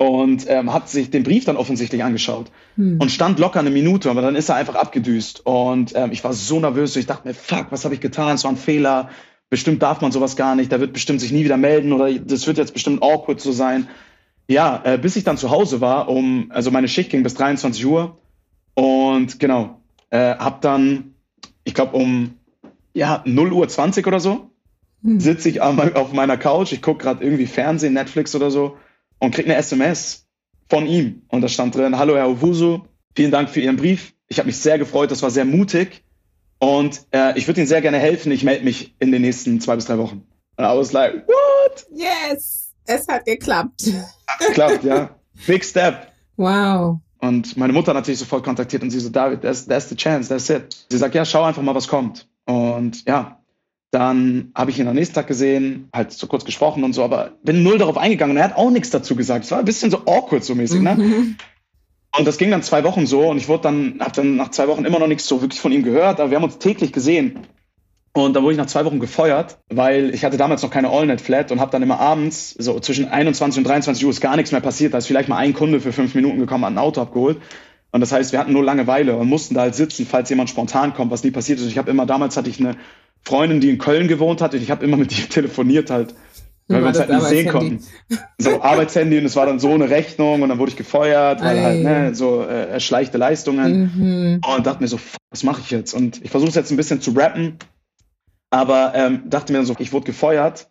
[0.00, 2.98] und ähm, hat sich den Brief dann offensichtlich angeschaut hm.
[3.00, 6.32] und stand locker eine Minute, aber dann ist er einfach abgedüst und ähm, ich war
[6.32, 8.34] so nervös, ich dachte mir, fuck, was habe ich getan?
[8.34, 9.10] Es war ein Fehler
[9.50, 12.46] bestimmt darf man sowas gar nicht, der wird bestimmt sich nie wieder melden oder das
[12.46, 13.88] wird jetzt bestimmt awkward so sein.
[14.48, 17.84] Ja, äh, bis ich dann zu Hause war, um, also meine Schicht ging bis 23
[17.84, 18.18] Uhr
[18.74, 19.80] und genau,
[20.10, 21.14] äh, hab dann,
[21.64, 22.34] ich glaube um
[22.94, 24.50] ja, 0 Uhr 20 oder so,
[25.02, 25.20] hm.
[25.20, 28.76] sitze ich auf meiner Couch, ich gucke gerade irgendwie Fernsehen, Netflix oder so
[29.18, 30.26] und krieg eine SMS
[30.68, 32.82] von ihm und da stand drin, hallo Herr Owusu,
[33.14, 34.14] vielen Dank für Ihren Brief.
[34.28, 36.04] Ich habe mich sehr gefreut, das war sehr mutig.
[36.60, 38.30] Und äh, ich würde Ihnen sehr gerne helfen.
[38.30, 40.26] Ich melde mich in den nächsten zwei bis drei Wochen.
[40.56, 41.86] Und I was like, what?
[41.90, 43.82] Yes, es hat geklappt.
[44.26, 45.10] Hat geklappt, ja.
[45.46, 46.12] Big step.
[46.36, 46.98] Wow.
[47.18, 50.48] Und meine Mutter natürlich sofort kontaktiert und sie so, David, that's, that's the chance, that's
[50.48, 50.86] it.
[50.90, 52.28] Sie sagt, ja, schau einfach mal, was kommt.
[52.46, 53.40] Und ja,
[53.90, 57.32] dann habe ich ihn am nächsten Tag gesehen, halt so kurz gesprochen und so, aber
[57.42, 59.44] bin null darauf eingegangen und er hat auch nichts dazu gesagt.
[59.44, 61.36] Es war ein bisschen so awkward so mäßig, ne?
[62.16, 64.66] Und das ging dann zwei Wochen so und ich wurde dann, habe dann nach zwei
[64.68, 67.46] Wochen immer noch nichts so wirklich von ihm gehört, aber wir haben uns täglich gesehen.
[68.12, 71.52] Und dann wurde ich nach zwei Wochen gefeuert, weil ich hatte damals noch keine AllNet-Flat
[71.52, 74.60] und habe dann immer abends, so zwischen 21 und 23 Uhr ist gar nichts mehr
[74.60, 74.94] passiert.
[74.94, 77.38] Da ist vielleicht mal ein Kunde für fünf Minuten gekommen, hat ein Auto abgeholt.
[77.92, 80.94] Und das heißt, wir hatten nur Langeweile und mussten da halt sitzen, falls jemand spontan
[80.94, 81.66] kommt, was nie passiert ist.
[81.66, 82.76] Ich habe immer, damals hatte ich eine
[83.22, 86.14] Freundin, die in Köln gewohnt hat und ich habe immer mit ihr telefoniert halt,
[86.70, 87.84] weil wir uns halt nicht sehen konnten.
[88.38, 91.58] So Arbeitshandy und es war dann so eine Rechnung und dann wurde ich gefeuert, weil
[91.58, 91.62] Ei.
[91.62, 93.92] halt, ne, so äh, erschleichte Leistungen.
[93.94, 94.40] Mhm.
[94.56, 94.98] Und dachte mir so,
[95.30, 95.94] was mache ich jetzt?
[95.94, 97.58] Und ich versuche es jetzt ein bisschen zu rappen
[98.50, 100.68] aber ähm, dachte mir dann so, ich wurde gefeuert,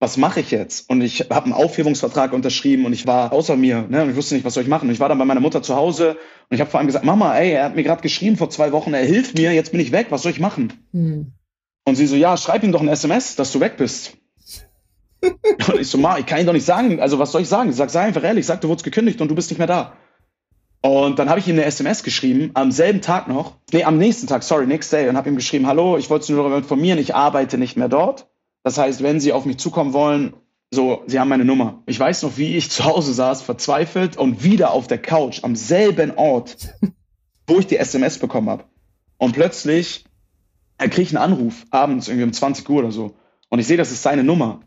[0.00, 0.90] was mache ich jetzt?
[0.90, 4.02] Und ich habe einen Aufhebungsvertrag unterschrieben und ich war außer mir ne?
[4.02, 4.88] und ich wusste nicht, was soll ich machen.
[4.88, 6.16] Und ich war dann bei meiner Mutter zu Hause
[6.48, 8.72] und ich habe vor allem gesagt, Mama, ey, er hat mir gerade geschrieben vor zwei
[8.72, 10.72] Wochen, er hilft mir, jetzt bin ich weg, was soll ich machen?
[10.92, 11.32] Hm.
[11.84, 14.16] Und sie so, ja, schreib ihm doch ein SMS, dass du weg bist.
[15.22, 17.70] Und ich so, Ma, ich kann ihm doch nicht sagen, also was soll ich sagen?
[17.70, 19.92] Ich sag, sei einfach ehrlich, sag, du wurdest gekündigt und du bist nicht mehr da.
[20.80, 24.26] Und dann habe ich ihm eine SMS geschrieben, am selben Tag noch, nee, am nächsten
[24.26, 26.98] Tag, sorry, next day, und habe ihm geschrieben, hallo, ich wollte Sie nur darüber informieren,
[26.98, 28.26] ich arbeite nicht mehr dort.
[28.64, 30.34] Das heißt, wenn Sie auf mich zukommen wollen,
[30.72, 31.82] so, Sie haben meine Nummer.
[31.86, 35.54] Ich weiß noch, wie ich zu Hause saß, verzweifelt und wieder auf der Couch am
[35.54, 36.74] selben Ort,
[37.46, 38.64] wo ich die SMS bekommen habe.
[39.18, 40.04] Und plötzlich
[40.82, 43.14] er kriegt einen Anruf, abends irgendwie um 20 Uhr oder so.
[43.48, 44.60] Und ich sehe, das ist seine Nummer.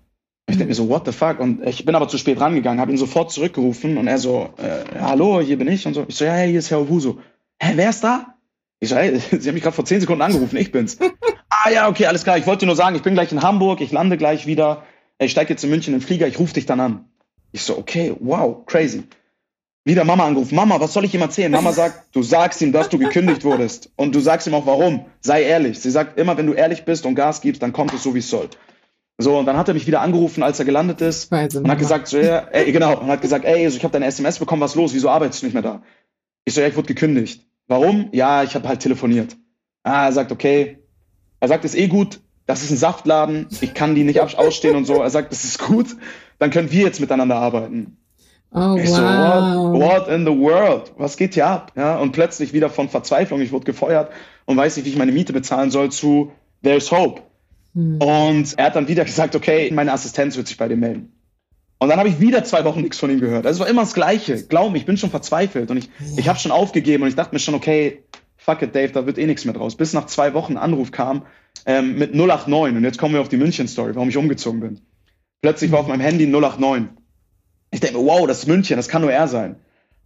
[0.48, 1.40] Ich denke mir so, what the fuck?
[1.40, 5.00] Und ich bin aber zu spät rangegangen, habe ihn sofort zurückgerufen und er so, äh,
[5.00, 6.06] hallo, hier bin ich und so.
[6.08, 7.18] Ich so, ja, hey, hier ist Herr Owusu.
[7.60, 8.36] Hä, wer ist da?
[8.80, 10.98] Ich so, hey, Sie haben mich gerade vor zehn Sekunden angerufen, ich bin's.
[11.50, 12.38] ah ja, okay, alles klar.
[12.38, 14.84] Ich wollte nur sagen, ich bin gleich in Hamburg, ich lande gleich wieder.
[15.18, 17.06] Ich steige jetzt in München in den Flieger, ich rufe dich dann an.
[17.52, 19.04] Ich so, okay, wow, crazy.
[19.84, 20.56] Wieder Mama angerufen.
[20.56, 21.52] Mama, was soll ich ihm erzählen?
[21.52, 23.92] Mama sagt, du sagst ihm, dass du gekündigt wurdest.
[23.96, 25.06] Und du sagst ihm auch warum.
[25.22, 25.80] Sei ehrlich.
[25.80, 28.20] Sie sagt immer, wenn du ehrlich bist und Gas gibst, dann kommt es so, wie
[28.20, 28.50] es soll.
[29.18, 31.32] So, und dann hat er mich wieder angerufen, als er gelandet ist.
[31.32, 33.94] Weise und hat gesagt, so, ja, ey, genau, und hat gesagt, ey, also ich habe
[33.94, 34.94] deine SMS bekommen, was los?
[34.94, 35.84] Wieso arbeitest du nicht mehr da?
[36.44, 37.42] Ich so, ja, ich wurde gekündigt.
[37.68, 38.10] Warum?
[38.12, 39.38] Ja, ich habe halt telefoniert.
[39.84, 40.80] Ah, er sagt, okay.
[41.40, 44.86] Er sagt, ist eh gut, das ist ein Saftladen, ich kann die nicht ausstehen und
[44.86, 45.02] so.
[45.02, 45.96] Er sagt, das ist gut,
[46.38, 47.98] dann können wir jetzt miteinander arbeiten.
[48.52, 48.96] Oh, ich wow.
[48.96, 50.94] so, what, what in the world?
[50.98, 51.74] Was geht hier ab?
[51.76, 54.12] Ja, und plötzlich wieder von Verzweiflung, ich wurde gefeuert
[54.46, 56.32] und weiß nicht, wie ich meine Miete bezahlen soll, zu
[56.64, 57.22] There's Hope.
[57.76, 58.02] Hm.
[58.02, 61.12] Und er hat dann wieder gesagt, okay, meine Assistenz wird sich bei dir melden.
[61.78, 63.46] Und dann habe ich wieder zwei Wochen nichts von ihm gehört.
[63.46, 64.42] Also es war immer das Gleiche.
[64.44, 66.18] Glaub mir, ich bin schon verzweifelt und ich, ja.
[66.18, 68.04] ich habe schon aufgegeben und ich dachte mir schon, okay,
[68.38, 69.76] fuck it, Dave, da wird eh nichts mehr draus.
[69.76, 71.26] Bis nach zwei Wochen ein Anruf kam
[71.66, 74.82] ähm, mit 089 und jetzt kommen wir auf die München-Story, warum ich umgezogen bin.
[75.42, 76.90] Plötzlich war auf meinem Handy 089.
[77.72, 79.58] Ich denke mir, wow, das ist München, das kann nur er sein.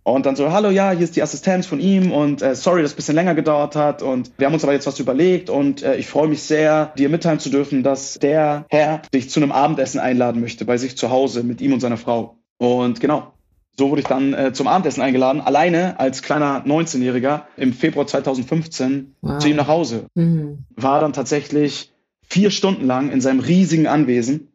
[0.03, 2.91] Und dann so, hallo, ja, hier ist die Assistenz von ihm und äh, sorry, dass
[2.91, 5.83] es ein bisschen länger gedauert hat und wir haben uns aber jetzt was überlegt und
[5.83, 9.51] äh, ich freue mich sehr, dir mitteilen zu dürfen, dass der Herr dich zu einem
[9.51, 12.37] Abendessen einladen möchte bei sich zu Hause mit ihm und seiner Frau.
[12.57, 13.33] Und genau,
[13.77, 19.15] so wurde ich dann äh, zum Abendessen eingeladen, alleine als kleiner 19-Jähriger im Februar 2015
[19.21, 19.39] wow.
[19.39, 20.05] zu ihm nach Hause.
[20.15, 20.65] Mhm.
[20.75, 24.48] War dann tatsächlich vier Stunden lang in seinem riesigen Anwesen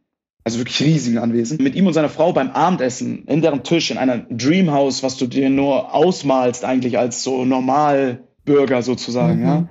[0.45, 3.97] also wirklich riesigen Anwesen, mit ihm und seiner Frau beim Abendessen in deren Tisch in
[3.97, 9.47] einer Dreamhouse, was du dir nur ausmalst eigentlich als so Normalbürger sozusagen, mhm.
[9.47, 9.68] ja.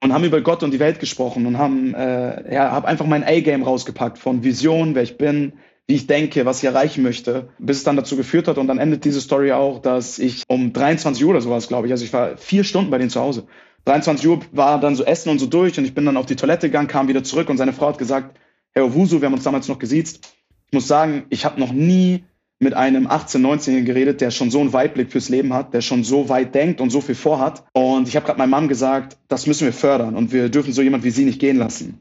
[0.00, 3.24] Und haben über Gott und die Welt gesprochen und haben, äh, ja, hab einfach mein
[3.24, 5.54] A-Game rausgepackt von Vision, wer ich bin,
[5.88, 8.58] wie ich denke, was ich erreichen möchte, bis es dann dazu geführt hat.
[8.58, 11.92] Und dann endet diese Story auch, dass ich um 23 Uhr oder sowas, glaube ich,
[11.92, 13.48] also ich war vier Stunden bei denen zu Hause.
[13.86, 16.36] 23 Uhr war dann so Essen und so durch und ich bin dann auf die
[16.36, 18.38] Toilette gegangen, kam wieder zurück und seine Frau hat gesagt,
[18.78, 20.32] Herr Owusu, wir haben uns damals noch gesiezt.
[20.66, 22.22] Ich muss sagen, ich habe noch nie
[22.60, 26.04] mit einem 18-, 19-Jährigen geredet, der schon so einen Weitblick fürs Leben hat, der schon
[26.04, 27.64] so weit denkt und so viel vorhat.
[27.72, 30.82] Und ich habe gerade meinem Mann gesagt, das müssen wir fördern und wir dürfen so
[30.82, 32.00] jemand wie Sie nicht gehen lassen.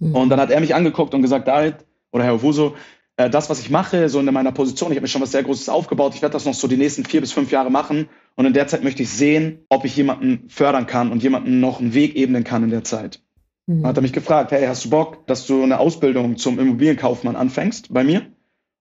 [0.00, 0.14] Mhm.
[0.14, 1.76] Und dann hat er mich angeguckt und gesagt, David
[2.10, 2.72] oder Herr Owusu,
[3.16, 5.44] äh, das, was ich mache, so in meiner Position, ich habe mir schon was sehr
[5.44, 8.10] Großes aufgebaut, ich werde das noch so die nächsten vier bis fünf Jahre machen.
[8.34, 11.80] Und in der Zeit möchte ich sehen, ob ich jemanden fördern kann und jemanden noch
[11.80, 13.22] einen Weg ebnen kann in der Zeit.
[13.66, 13.86] Mhm.
[13.86, 17.92] Hat er mich gefragt, hey, hast du Bock, dass du eine Ausbildung zum Immobilienkaufmann anfängst
[17.92, 18.26] bei mir?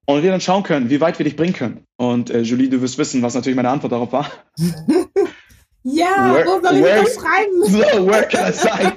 [0.06, 1.86] Und wir dann schauen können, wie weit wir dich bringen können.
[1.98, 4.30] Und äh, Julie, du wirst wissen, was natürlich meine Antwort darauf war.
[5.84, 7.62] ja, where, wo soll ich where, das schreiben?
[7.66, 8.94] So, where can I sign?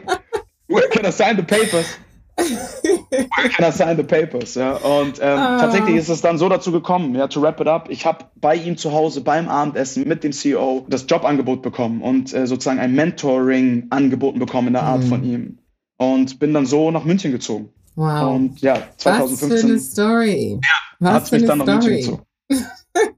[0.69, 1.99] Where can I sign the papers?
[2.37, 4.55] where can I sign the papers?
[4.55, 5.59] Ja, und ähm, ah.
[5.61, 7.91] tatsächlich ist es dann so dazu gekommen, ja, to wrap it up.
[7.91, 12.33] Ich habe bei ihm zu Hause beim Abendessen mit dem CEO das Jobangebot bekommen und
[12.35, 15.09] äh, sozusagen ein Mentoring angeboten bekommen in der Art mhm.
[15.09, 15.59] von ihm
[15.97, 17.71] und bin dann so nach München gezogen.
[17.97, 18.35] Wow.
[18.35, 19.51] Und ja, 2015.
[19.51, 20.61] Was für eine Story.
[20.63, 21.77] Ja, Was für mich dann Story.
[21.77, 22.23] nach München gezogen.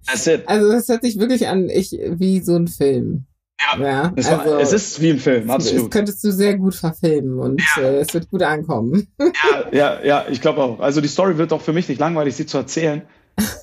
[0.06, 0.42] That's it.
[0.46, 3.26] Also das hört sich wirklich an ich, wie so ein Film.
[3.58, 5.84] Ja, ja es, war, also, es, ist wie ein Film, absolut.
[5.84, 7.82] Das könntest du sehr gut verfilmen und ja.
[7.82, 9.08] äh, es wird gut ankommen.
[9.18, 10.80] Ja, ja, ja ich glaube auch.
[10.80, 13.02] Also die Story wird auch für mich nicht langweilig, sie zu erzählen,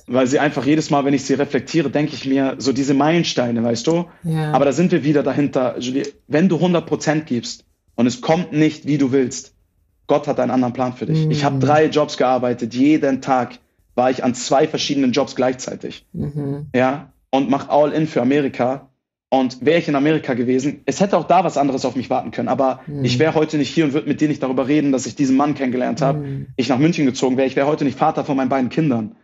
[0.06, 3.62] weil sie einfach jedes Mal, wenn ich sie reflektiere, denke ich mir, so diese Meilensteine,
[3.62, 4.06] weißt du?
[4.24, 4.52] Ja.
[4.52, 7.64] Aber da sind wir wieder dahinter, Julie, wenn du 100% gibst,
[7.96, 9.54] und es kommt nicht, wie du willst,
[10.06, 11.24] Gott hat einen anderen Plan für dich.
[11.24, 11.30] Mhm.
[11.30, 13.58] Ich habe drei Jobs gearbeitet, jeden Tag
[13.94, 16.06] war ich an zwei verschiedenen Jobs gleichzeitig.
[16.12, 16.66] Mhm.
[16.74, 18.90] Ja, und mach all in für Amerika.
[19.30, 22.30] Und wäre ich in Amerika gewesen, es hätte auch da was anderes auf mich warten
[22.30, 22.46] können.
[22.48, 23.04] Aber mhm.
[23.04, 25.36] ich wäre heute nicht hier und würde mit dir nicht darüber reden, dass ich diesen
[25.36, 26.18] Mann kennengelernt habe.
[26.20, 26.46] Mhm.
[26.56, 27.48] Ich nach München gezogen wäre.
[27.48, 29.16] Ich wäre heute nicht Vater von meinen beiden Kindern,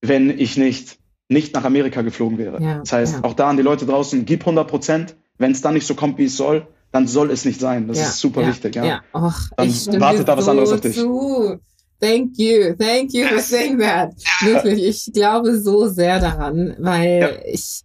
[0.00, 0.98] wenn ich nicht,
[1.28, 2.62] nicht nach Amerika geflogen wäre.
[2.62, 3.24] Ja, das heißt, ja.
[3.24, 5.16] auch da an die Leute draußen, gib 100 Prozent.
[5.38, 7.88] Wenn es dann nicht so kommt, wie es soll, dann soll es nicht sein.
[7.88, 8.76] Das ja, ist super wichtig.
[8.76, 8.84] Ja.
[8.84, 9.00] ja.
[9.12, 10.96] Och, dann wartet da was so anderes auf dich.
[10.96, 11.58] Zu.
[12.00, 14.14] Thank you, thank you for saying that.
[14.42, 17.52] Wirklich, ich glaube so sehr daran, weil ja.
[17.52, 17.82] ich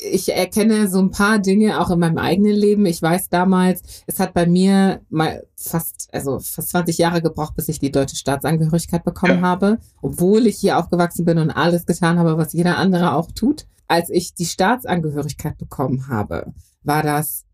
[0.00, 2.86] ich erkenne so ein paar Dinge auch in meinem eigenen Leben.
[2.86, 7.68] Ich weiß damals, es hat bei mir mal fast, also fast 20 Jahre gebraucht, bis
[7.68, 9.46] ich die deutsche Staatsangehörigkeit bekommen ja.
[9.46, 13.66] habe, obwohl ich hier aufgewachsen bin und alles getan habe, was jeder andere auch tut.
[13.86, 17.44] Als ich die Staatsangehörigkeit bekommen habe, war das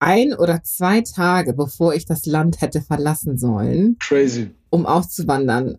[0.00, 3.96] ein oder zwei Tage, bevor ich das Land hätte verlassen sollen.
[4.00, 4.50] Crazy.
[4.70, 5.78] Um auszuwandern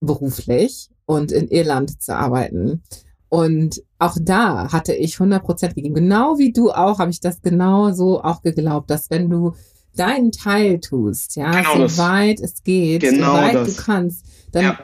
[0.00, 2.82] beruflich und in Irland zu arbeiten.
[3.28, 5.94] Und auch da hatte ich 100 Prozent gegeben.
[5.94, 9.54] Genau wie du auch, habe ich das genau so auch geglaubt, dass wenn du
[9.94, 13.76] deinen Teil tust, ja, genau so weit es geht, genau so weit das.
[13.76, 14.78] du kannst, dann ja.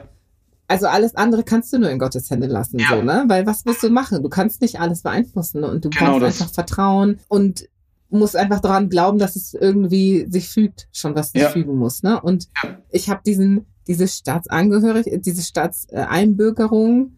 [0.69, 2.89] Also alles andere kannst du nur in Gottes Hände lassen, ja.
[2.89, 3.23] so, ne?
[3.27, 4.21] Weil was musst du machen?
[4.21, 6.41] Du kannst nicht alles beeinflussen und du genau brauchst das.
[6.41, 7.69] einfach Vertrauen und
[8.09, 11.49] musst einfach daran glauben, dass es irgendwie sich fügt, schon was sich ja.
[11.49, 12.21] fügen muss, ne?
[12.21, 12.77] Und ja.
[12.89, 17.17] ich habe diesen diese Staatsangehörigkeit, diese Staatseinbürgerung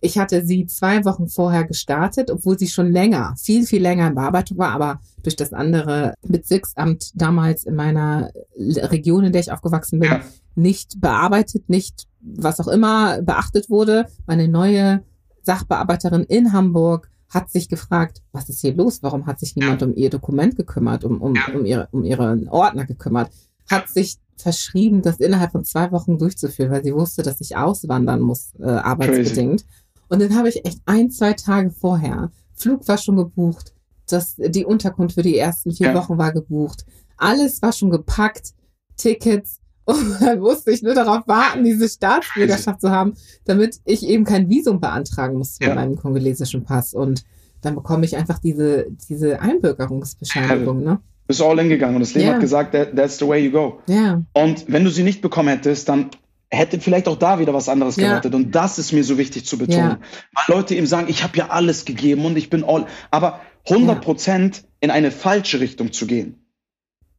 [0.00, 4.14] ich hatte sie zwei Wochen vorher gestartet, obwohl sie schon länger, viel, viel länger in
[4.14, 10.00] Bearbeitung war, aber durch das andere Bezirksamt damals in meiner Region, in der ich aufgewachsen
[10.00, 10.20] bin, ja.
[10.54, 14.06] nicht bearbeitet, nicht was auch immer beachtet wurde.
[14.26, 15.02] Meine neue
[15.42, 19.02] Sachbearbeiterin in Hamburg hat sich gefragt, was ist hier los?
[19.02, 22.84] Warum hat sich niemand um ihr Dokument gekümmert, um, um, um, ihre, um ihren Ordner
[22.84, 23.30] gekümmert?
[23.70, 28.20] Hat sich verschrieben, das innerhalb von zwei Wochen durchzuführen, weil sie wusste, dass ich auswandern
[28.20, 29.62] muss, äh, arbeitsbedingt.
[29.62, 29.76] Crazy.
[30.08, 33.74] Und dann habe ich echt ein, zwei Tage vorher, Flug war schon gebucht,
[34.08, 35.94] das, die Unterkunft für die ersten vier ja.
[35.94, 36.86] Wochen war gebucht.
[37.16, 38.54] Alles war schon gepackt,
[38.96, 39.60] Tickets.
[39.86, 43.14] Und dann musste ich nur darauf warten, diese Staatsbürgerschaft zu haben,
[43.44, 45.70] damit ich eben kein Visum beantragen musste ja.
[45.70, 46.92] mit meinem kongolesischen Pass.
[46.92, 47.24] Und
[47.62, 51.00] dann bekomme ich einfach diese, diese Einbürgerungsbescheinigung, ne?
[51.26, 52.34] bist all in gegangen und das Leben yeah.
[52.34, 53.80] hat gesagt, that, that's the way you go.
[53.88, 54.22] Yeah.
[54.32, 56.10] Und wenn du sie nicht bekommen hättest, dann
[56.50, 58.08] hätte vielleicht auch da wieder was anderes ja.
[58.08, 58.34] gewartet.
[58.34, 59.78] Und das ist mir so wichtig zu betonen.
[59.78, 59.98] Ja.
[60.34, 62.86] Weil Leute eben sagen, ich habe ja alles gegeben und ich bin all.
[63.10, 64.62] Aber 100 Prozent ja.
[64.80, 66.46] in eine falsche Richtung zu gehen,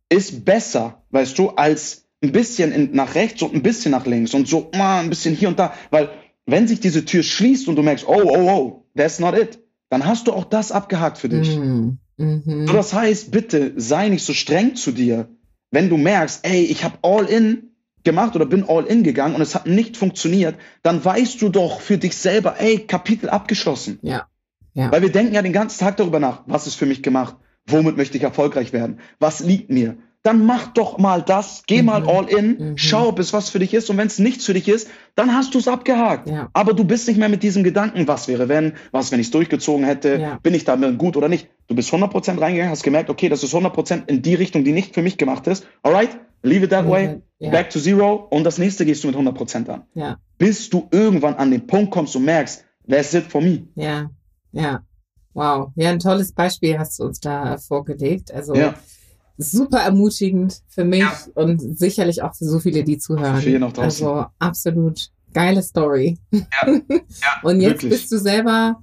[0.10, 4.34] ist besser, weißt du, als ein bisschen in, nach rechts und ein bisschen nach links
[4.34, 5.74] und so mal ein bisschen hier und da.
[5.92, 6.10] Weil
[6.46, 9.60] wenn sich diese Tür schließt und du merkst, oh, oh, oh, that's not it,
[9.90, 11.58] dann hast du auch das abgehakt für dich.
[11.58, 12.00] Mhm.
[12.18, 12.68] Mhm.
[12.68, 15.30] So, das heißt, bitte sei nicht so streng zu dir,
[15.72, 17.72] wenn du merkst, ey, ich habe all in
[18.04, 21.82] gemacht oder bin all in gegangen und es hat nicht funktioniert, dann weißt du doch
[21.82, 24.00] für dich selber, ey, Kapitel abgeschlossen.
[24.02, 24.28] Ja.
[24.74, 24.92] ja.
[24.92, 27.36] Weil wir denken ja den ganzen Tag darüber nach, was ist für mich gemacht?
[27.68, 29.00] Womit möchte ich erfolgreich werden?
[29.20, 29.98] Was liegt mir?
[30.28, 31.86] Dann mach doch mal das, geh mhm.
[31.86, 32.78] mal all in, mhm.
[32.78, 35.34] schau, ob es was für dich ist und wenn es nichts für dich ist, dann
[35.34, 36.28] hast du es abgehakt.
[36.28, 36.50] Ja.
[36.52, 39.32] Aber du bist nicht mehr mit diesem Gedanken, was wäre wenn, was wenn ich es
[39.32, 40.40] durchgezogen hätte, ja.
[40.44, 41.48] bin ich damit gut oder nicht.
[41.68, 44.94] Du bist 100% reingegangen, hast gemerkt, okay, das ist 100% in die Richtung, die nicht
[44.94, 45.66] für mich gemacht ist.
[45.82, 46.10] Alright,
[46.44, 47.22] leave it that leave way.
[47.40, 47.52] Yeah.
[47.52, 49.84] back to zero und das nächste gehst du mit 100% an.
[49.94, 50.18] Ja.
[50.38, 53.70] Bis du irgendwann an den Punkt kommst und merkst, that's it for me.
[53.76, 54.10] Ja,
[54.52, 54.82] ja.
[55.34, 55.72] Wow.
[55.76, 58.34] Ja, ein tolles Beispiel hast du uns da vorgelegt.
[58.34, 58.74] Also ja.
[59.38, 61.18] Super ermutigend für mich ja.
[61.36, 63.42] und sicherlich auch für so viele, die zuhören.
[63.42, 66.18] Für noch also absolut geile Story.
[66.32, 66.40] Ja.
[67.44, 67.92] und jetzt wirklich.
[67.92, 68.82] bist du selber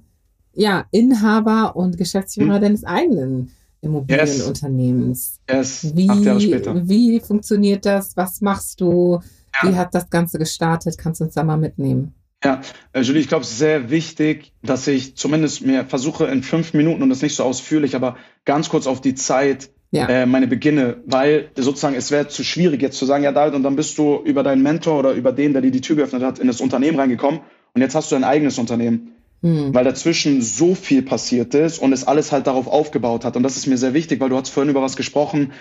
[0.53, 2.61] ja Inhaber und Geschäftsführer hm.
[2.61, 3.51] deines eigenen
[3.81, 5.41] Immobilienunternehmens.
[5.49, 5.83] Yes.
[5.83, 5.95] yes.
[5.95, 6.87] Wie, Acht Jahre später.
[6.87, 8.15] wie funktioniert das?
[8.15, 9.19] Was machst du?
[9.61, 9.69] Ja.
[9.69, 10.97] Wie hat das Ganze gestartet?
[10.97, 12.13] Kannst du uns da mal mitnehmen?
[12.43, 12.61] Ja,
[12.93, 16.73] äh, Julie, ich glaube, es ist sehr wichtig, dass ich zumindest mir versuche in fünf
[16.73, 20.07] Minuten und das nicht so ausführlich, aber ganz kurz auf die Zeit ja.
[20.07, 23.63] äh, meine Beginne, weil sozusagen es wäre zu schwierig jetzt zu sagen, ja, David, und
[23.63, 26.39] dann bist du über deinen Mentor oder über den, der dir die Tür geöffnet hat,
[26.39, 27.41] in das Unternehmen reingekommen
[27.73, 29.73] und jetzt hast du ein eigenes Unternehmen mhm.
[29.73, 33.37] weil dazwischen so viel passiert ist und es alles halt darauf aufgebaut hat.
[33.37, 35.53] Und das ist mir sehr wichtig, weil du hast vorhin über was gesprochen,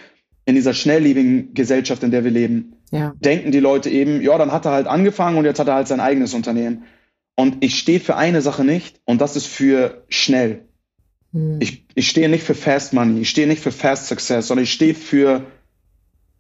[0.47, 3.15] in dieser schnelllebigen Gesellschaft, in der wir leben, ja.
[3.19, 5.89] denken die Leute eben, ja, dann hat er halt angefangen und jetzt hat er halt
[5.89, 6.85] sein eigenes Unternehmen.
[7.37, 10.67] Und ich stehe für eine Sache nicht und das ist für schnell.
[11.35, 11.59] Mhm.
[11.61, 14.73] Ich, ich stehe nicht für Fast Money, ich stehe nicht für Fast Success, sondern ich
[14.73, 15.45] stehe für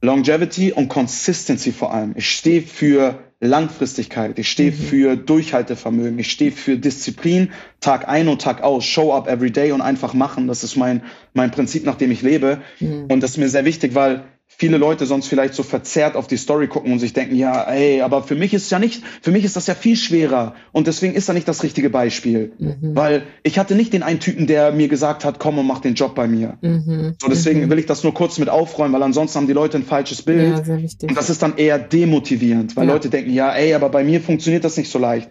[0.01, 2.15] Longevity und Consistency vor allem.
[2.17, 4.77] Ich stehe für Langfristigkeit, ich stehe mhm.
[4.77, 7.51] für Durchhaltevermögen, ich stehe für Disziplin,
[7.81, 10.47] Tag ein und Tag aus, show up every day und einfach machen.
[10.47, 11.03] Das ist mein,
[11.35, 12.63] mein Prinzip, nach dem ich lebe.
[12.81, 13.07] Mhm.
[13.11, 16.37] Und das ist mir sehr wichtig, weil viele Leute sonst vielleicht so verzerrt auf die
[16.37, 19.31] Story gucken und sich denken, ja, ey, aber für mich ist es ja nicht, für
[19.31, 22.95] mich ist das ja viel schwerer und deswegen ist da nicht das richtige Beispiel, mhm.
[22.95, 25.95] weil ich hatte nicht den einen Typen, der mir gesagt hat, komm und mach den
[25.95, 26.59] Job bei mir.
[26.61, 27.15] Mhm.
[27.21, 27.71] So deswegen mhm.
[27.71, 30.67] will ich das nur kurz mit aufräumen, weil ansonsten haben die Leute ein falsches Bild
[30.67, 30.75] ja,
[31.09, 32.93] und das ist dann eher demotivierend, weil ja.
[32.93, 35.31] Leute denken, ja, ey, aber bei mir funktioniert das nicht so leicht.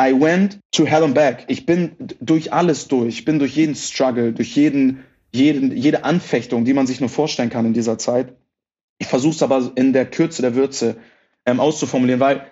[0.00, 1.44] I went to hell and back.
[1.48, 3.18] Ich bin durch alles durch.
[3.18, 7.50] Ich bin durch jeden Struggle, durch jeden, jeden, jede Anfechtung, die man sich nur vorstellen
[7.50, 8.34] kann in dieser Zeit.
[8.98, 10.96] Ich versuche es aber in der Kürze der Würze
[11.46, 12.46] ähm, auszuformulieren, weil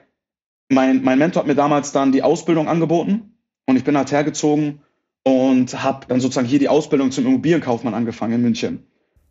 [0.69, 3.36] mein, mein Mentor hat mir damals dann die Ausbildung angeboten
[3.66, 4.81] und ich bin halt hergezogen
[5.24, 8.86] und habe dann sozusagen hier die Ausbildung zum Immobilienkaufmann angefangen in München.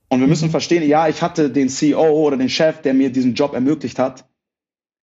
[0.09, 0.51] Und wir müssen mhm.
[0.51, 4.25] verstehen, ja, ich hatte den CEO oder den Chef, der mir diesen Job ermöglicht hat,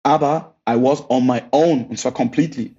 [0.04, 2.76] aber I was on my own und zwar completely.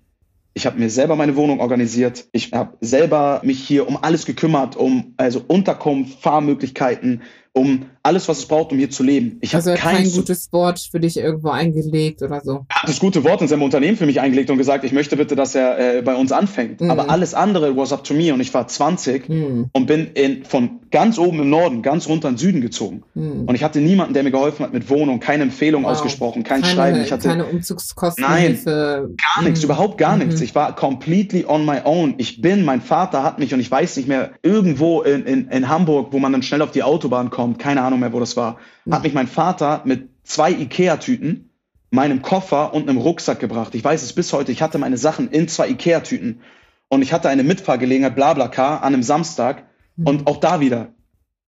[0.53, 2.29] Ich habe mir selber meine Wohnung organisiert.
[2.33, 7.23] Ich habe selber mich hier um alles gekümmert, um also Unterkunft, Fahrmöglichkeiten,
[7.53, 9.39] um alles, was es braucht, um hier zu leben.
[9.41, 12.65] Ich also habe kein, kein gutes Wort für dich irgendwo eingelegt oder so.
[12.69, 15.17] Er hat das gute Wort in seinem Unternehmen für mich eingelegt und gesagt, ich möchte
[15.17, 16.81] bitte, dass er äh, bei uns anfängt.
[16.81, 16.91] Mhm.
[16.91, 19.67] Aber alles andere was up to me und ich war 20 mhm.
[19.73, 23.03] und bin in, von ganz oben im Norden ganz runter in den Süden gezogen.
[23.15, 23.45] Mhm.
[23.47, 25.91] Und ich hatte niemanden, der mir geholfen hat mit Wohnung, keine Empfehlung wow.
[25.91, 27.01] ausgesprochen, kein keine, Schreiben.
[27.03, 28.25] Ich hatte keine Umzugskosten.
[28.25, 29.11] Nein, Hilfe.
[29.35, 29.65] gar nichts, mhm.
[29.65, 30.37] überhaupt gar nichts.
[30.37, 30.45] Mhm.
[30.45, 32.15] Ich war completely on my own.
[32.17, 35.69] Ich bin, mein Vater hat mich und ich weiß nicht mehr, irgendwo in, in, in
[35.69, 38.59] Hamburg, wo man dann schnell auf die Autobahn kommt, keine Ahnung mehr, wo das war,
[38.91, 41.51] hat mich mein Vater mit zwei Ikea-Tüten,
[41.91, 43.75] meinem Koffer und einem Rucksack gebracht.
[43.75, 44.53] Ich weiß es bis heute.
[44.53, 46.41] Ich hatte meine Sachen in zwei Ikea-Tüten
[46.89, 49.65] und ich hatte eine Mitfahrgelegenheit, Blablacar, an einem Samstag
[49.97, 50.07] mhm.
[50.07, 50.89] und auch da wieder.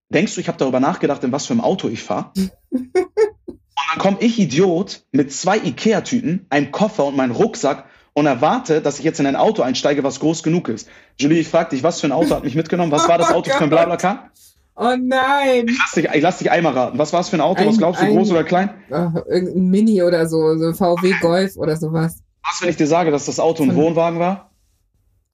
[0.09, 2.31] Denkst du, ich habe darüber nachgedacht, in was für ein Auto ich fahre?
[2.69, 8.81] und dann komme ich Idiot mit zwei Ikea-Tüten, einem Koffer und meinem Rucksack und erwarte,
[8.81, 10.87] dass ich jetzt in ein Auto einsteige, was groß genug ist.
[11.19, 12.91] Julie, ich frage dich, was für ein Auto hat mich mitgenommen?
[12.91, 14.29] Was war das Auto für ein Blablacar?
[14.75, 15.67] Oh nein.
[15.67, 16.97] Ich lass, dich, ich lass dich einmal raten.
[16.97, 17.61] Was war es für ein Auto?
[17.61, 18.71] Ein, was glaubst du, ein, groß oder klein?
[18.89, 21.15] Oh, irgendein Mini oder so, so VW okay.
[21.21, 22.23] Golf oder sowas.
[22.43, 24.51] Was, wenn ich dir sage, dass das Auto ein Wohnwagen war?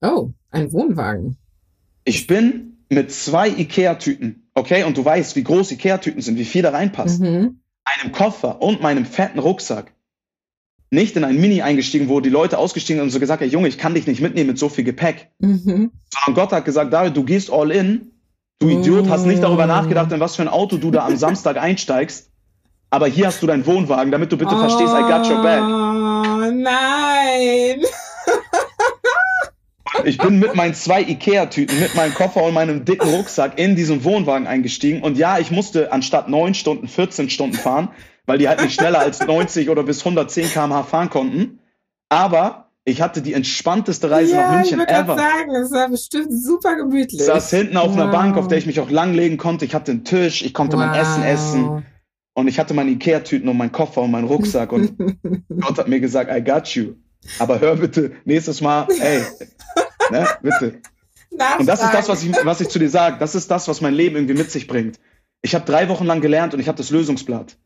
[0.02, 1.38] Oh, ein Wohnwagen.
[2.04, 4.84] Ich bin mit zwei Ikea-Tüten, okay?
[4.84, 7.22] Und du weißt, wie groß Ikea-Tüten sind, wie viel da reinpasst.
[7.22, 7.62] Mhm.
[7.86, 9.94] Einem Koffer und meinem fetten Rucksack.
[10.92, 13.68] Nicht in ein Mini eingestiegen, wo die Leute ausgestiegen sind und so gesagt, haben, Junge,
[13.68, 15.30] ich kann dich nicht mitnehmen mit so viel Gepäck.
[15.40, 15.92] Mhm.
[16.10, 18.12] Sondern Gott hat gesagt, David, du gehst all in
[18.60, 21.58] Du Idiot, hast nicht darüber nachgedacht, in was für ein Auto du da am Samstag
[21.62, 22.30] einsteigst.
[22.90, 25.62] Aber hier hast du deinen Wohnwagen, damit du bitte oh, verstehst, I got your back.
[25.62, 27.84] Oh nein.
[30.06, 34.04] Ich bin mit meinen zwei Ikea-Tüten, mit meinem Koffer und meinem dicken Rucksack in diesen
[34.04, 35.02] Wohnwagen eingestiegen.
[35.02, 37.90] Und ja, ich musste anstatt neun Stunden 14 Stunden fahren,
[38.26, 41.60] weil die halt nicht schneller als 90 oder bis 110 km/h fahren konnten.
[42.08, 45.16] Aber ich hatte die entspannteste Reise ja, nach München ich ever.
[45.16, 47.22] sagen, es war bestimmt super gemütlich.
[47.22, 48.00] Ich saß hinten auf wow.
[48.00, 49.66] einer Bank, auf der ich mich auch langlegen konnte.
[49.66, 50.86] Ich hatte einen Tisch, ich konnte wow.
[50.86, 51.86] mein Essen essen.
[52.34, 54.72] Und ich hatte meine Ikea-Tüten und meinen Koffer und meinen Rucksack.
[54.72, 54.98] Und
[55.60, 56.94] Gott hat mir gesagt, I got you.
[57.38, 59.22] Aber hör bitte nächstes Mal, ey,
[60.12, 60.82] ne, bitte.
[61.32, 61.62] Nachfragen.
[61.62, 63.18] Und das ist das, was ich, was ich zu dir sage.
[63.20, 65.00] Das ist das, was mein Leben irgendwie mit sich bringt.
[65.42, 67.58] Ich habe drei Wochen lang gelernt und ich habe das Lösungsblatt.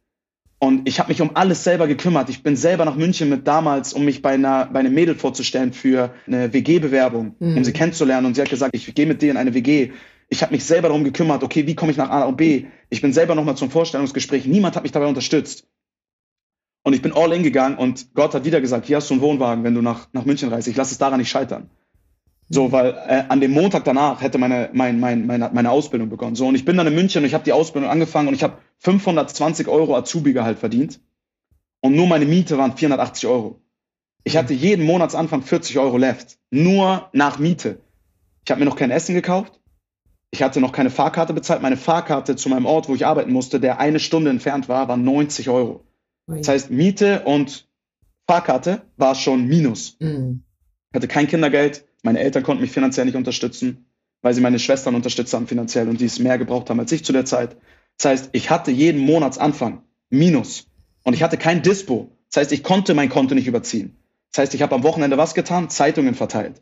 [0.63, 2.29] Und ich habe mich um alles selber gekümmert.
[2.29, 5.73] Ich bin selber nach München mit damals, um mich bei einer bei einem Mädel vorzustellen
[5.73, 7.57] für eine WG-Bewerbung, mhm.
[7.57, 8.27] um sie kennenzulernen.
[8.27, 9.91] Und sie hat gesagt, ich gehe mit dir in eine WG.
[10.29, 12.67] Ich habe mich selber darum gekümmert, okay, wie komme ich nach A und B?
[12.89, 14.45] Ich bin selber nochmal zum Vorstellungsgespräch.
[14.45, 15.67] Niemand hat mich dabei unterstützt.
[16.83, 19.21] Und ich bin all in gegangen und Gott hat wieder gesagt, hier hast du einen
[19.21, 20.69] Wohnwagen, wenn du nach, nach München reist.
[20.69, 21.71] Ich lasse es daran nicht scheitern.
[22.47, 26.37] So, weil äh, an dem Montag danach hätte meine, mein, mein, meine, meine Ausbildung begonnen.
[26.37, 28.43] So, und ich bin dann in München und ich habe die Ausbildung angefangen und ich
[28.43, 30.99] habe 520 Euro Azubi-Gehalt verdient.
[31.81, 33.61] Und nur meine Miete waren 480 Euro.
[34.23, 36.37] Ich hatte jeden Monatsanfang 40 Euro left.
[36.51, 37.79] Nur nach Miete.
[38.45, 39.59] Ich habe mir noch kein Essen gekauft.
[40.31, 41.61] Ich hatte noch keine Fahrkarte bezahlt.
[41.61, 44.97] Meine Fahrkarte zu meinem Ort, wo ich arbeiten musste, der eine Stunde entfernt war, war
[44.97, 45.85] 90 Euro.
[46.27, 47.67] Das heißt, Miete und
[48.27, 49.97] Fahrkarte war schon Minus.
[49.99, 50.43] Mhm.
[50.89, 53.85] Ich hatte kein Kindergeld, meine Eltern konnten mich finanziell nicht unterstützen,
[54.21, 57.03] weil sie meine Schwestern unterstützt haben finanziell und die es mehr gebraucht haben als ich
[57.03, 57.57] zu der Zeit.
[57.97, 60.67] Das heißt, ich hatte jeden Monatsanfang Minus
[61.03, 62.11] und ich hatte kein Dispo.
[62.31, 63.97] Das heißt, ich konnte mein Konto nicht überziehen.
[64.31, 65.69] Das heißt, ich habe am Wochenende was getan?
[65.69, 66.61] Zeitungen verteilt.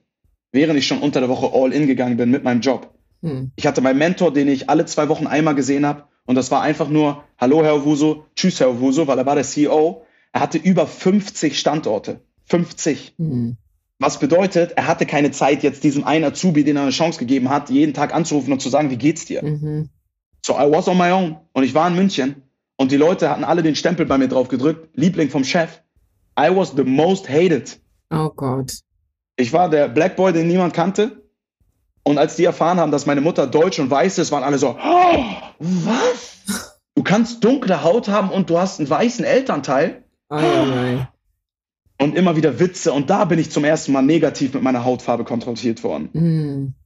[0.51, 2.93] Während ich schon unter der Woche all in gegangen bin mit meinem Job.
[3.21, 3.51] Hm.
[3.55, 6.03] Ich hatte meinen Mentor, den ich alle zwei Wochen einmal gesehen habe.
[6.25, 9.43] Und das war einfach nur, hallo Herr Owuso, tschüss Herr Owuso, weil er war der
[9.43, 10.05] CEO.
[10.33, 12.21] Er hatte über 50 Standorte.
[12.45, 13.13] 50.
[13.17, 13.57] Hm.
[13.99, 17.49] Was bedeutet, er hatte keine Zeit, jetzt diesem einen Azubi, den er eine Chance gegeben
[17.49, 19.43] hat, jeden Tag anzurufen und zu sagen, wie geht's dir?
[19.43, 19.89] Mhm.
[20.45, 21.37] So, I was on my own.
[21.53, 22.43] Und ich war in München.
[22.77, 24.89] Und die Leute hatten alle den Stempel bei mir drauf gedrückt.
[24.95, 25.81] Liebling vom Chef.
[26.39, 27.79] I was the most hated.
[28.09, 28.79] Oh Gott.
[29.35, 31.21] Ich war der Black Boy, den niemand kannte.
[32.03, 34.75] Und als die erfahren haben, dass meine Mutter deutsch und weiß ist, waren alle so,
[34.83, 35.25] oh,
[35.59, 36.79] was?
[36.95, 40.03] Du kannst dunkle Haut haben und du hast einen weißen Elternteil.
[40.29, 41.07] Oh, nein.
[41.99, 42.91] Und immer wieder Witze.
[42.93, 46.09] Und da bin ich zum ersten Mal negativ mit meiner Hautfarbe konfrontiert worden.
[46.13, 46.80] Mm.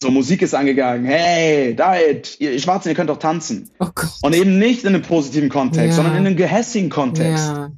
[0.00, 1.04] So, Musik ist angegangen.
[1.06, 3.70] Hey, Diet, ihr Schwarzen, ihr könnt doch tanzen.
[3.80, 3.88] Oh.
[4.22, 5.92] Und eben nicht in einem positiven Kontext, Ja.
[5.94, 7.48] sondern in einem gehässigen Kontext.
[7.48, 7.72] Ja.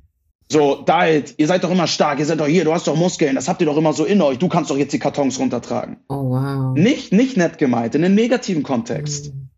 [0.52, 3.36] So, Diet, ihr seid doch immer stark, ihr seid doch hier, du hast doch Muskeln,
[3.36, 5.98] das habt ihr doch immer so in euch, du kannst doch jetzt die Kartons runtertragen.
[6.08, 6.76] Oh, wow.
[6.76, 9.32] Nicht, nicht nett gemeint, in einem negativen Kontext.
[9.32, 9.48] Mm.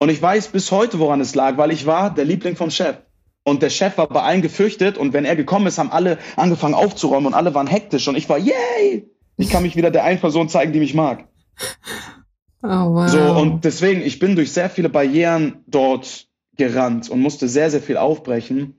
[0.00, 2.96] Und ich weiß bis heute, woran es lag, weil ich war der Liebling vom Chef.
[3.44, 6.74] Und der Chef war bei allen gefürchtet und wenn er gekommen ist, haben alle angefangen
[6.74, 9.08] aufzuräumen und alle waren hektisch und ich war, yay!
[9.36, 11.28] Ich kann mich wieder der einen Person zeigen, die mich mag.
[12.60, 13.08] Oh, wow.
[13.08, 16.26] So, und deswegen, ich bin durch sehr viele Barrieren dort
[16.56, 18.74] gerannt und musste sehr, sehr viel aufbrechen.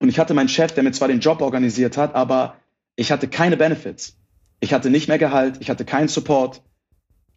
[0.00, 2.56] Und ich hatte meinen Chef, der mir zwar den Job organisiert hat, aber
[2.96, 4.18] ich hatte keine Benefits.
[4.58, 6.62] Ich hatte nicht mehr Gehalt, ich hatte keinen Support.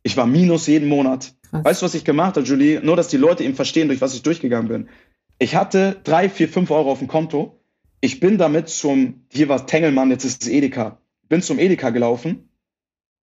[0.01, 1.35] Ich war minus jeden Monat.
[1.49, 1.63] Krass.
[1.63, 2.81] Weißt du, was ich gemacht habe, Julie?
[2.83, 4.89] Nur, dass die Leute eben verstehen, durch was ich durchgegangen bin.
[5.37, 7.59] Ich hatte drei, vier, fünf Euro auf dem Konto.
[8.01, 10.99] Ich bin damit zum, hier war Tengelmann, jetzt ist es Edeka.
[11.29, 12.49] Bin zum Edeka gelaufen,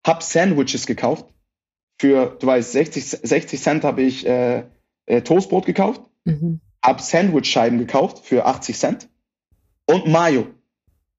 [0.06, 1.26] hab Sandwiches gekauft.
[1.98, 4.64] Für, du weißt, 60, 60 Cent habe ich äh,
[5.06, 6.60] äh, Toastbrot gekauft, Mhm.
[6.82, 9.08] hab Sandwichscheiben gekauft für 80 Cent
[9.86, 10.46] und Mayo.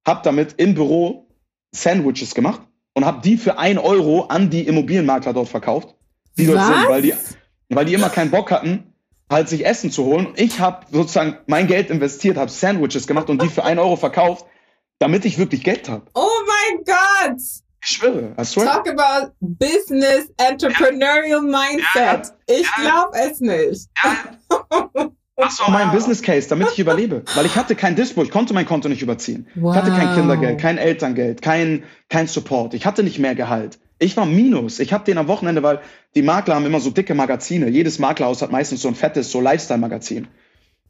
[0.06, 1.28] Hab damit im Büro
[1.74, 2.62] Sandwiches gemacht
[2.94, 5.96] und hab die für 1 Euro an die Immobilienmakler dort verkauft,
[6.38, 6.68] die dort Was?
[6.68, 7.14] sind, weil die,
[7.70, 8.94] weil die immer keinen Bock hatten,
[9.30, 10.30] halt sich Essen zu holen.
[10.36, 14.46] Ich habe sozusagen mein Geld investiert, habe Sandwiches gemacht und die für 1 Euro verkauft,
[15.00, 16.06] damit ich wirklich Geld habe.
[16.14, 17.42] Oh mein Gott!
[17.88, 18.66] Ich schwöre, I swear.
[18.84, 22.34] Talk about business entrepreneurial mindset.
[22.48, 22.82] Ich Ja.
[22.82, 23.90] glaube es nicht.
[25.38, 27.24] Das war mein Business Case, damit ich überlebe.
[27.36, 29.48] Weil ich hatte kein Dispo, ich konnte mein Konto nicht überziehen.
[29.56, 30.16] Ich hatte kein Wow.
[30.16, 32.74] Kindergeld, kein Elterngeld, kein, kein Support.
[32.74, 33.78] Ich hatte nicht mehr Gehalt.
[34.00, 34.80] Ich war minus.
[34.80, 35.80] Ich habe den am Wochenende, weil
[36.16, 37.70] die Makler haben immer so dicke Magazine.
[37.70, 40.28] Jedes Maklerhaus hat meistens so ein fettes, so Lifestyle-Magazin.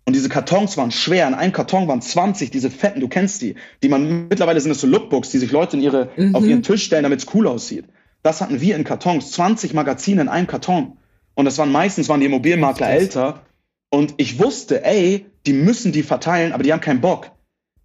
[0.08, 1.28] Und diese Kartons waren schwer.
[1.28, 3.56] In einem Karton waren 20, diese fetten, du kennst die.
[3.82, 6.36] Die man, mittlerweile sind es so Lookbooks, die sich Leute in ihre, Mhm.
[6.36, 7.86] auf ihren Tisch stellen, damit es cool aussieht.
[8.22, 9.32] Das hatten wir in Kartons.
[9.32, 10.98] 20 Magazine in einem Karton.
[11.34, 13.42] Und das waren meistens, waren die Immobilienmakler älter.
[13.90, 17.32] Und ich wusste, ey, die müssen die verteilen, aber die haben keinen Bock.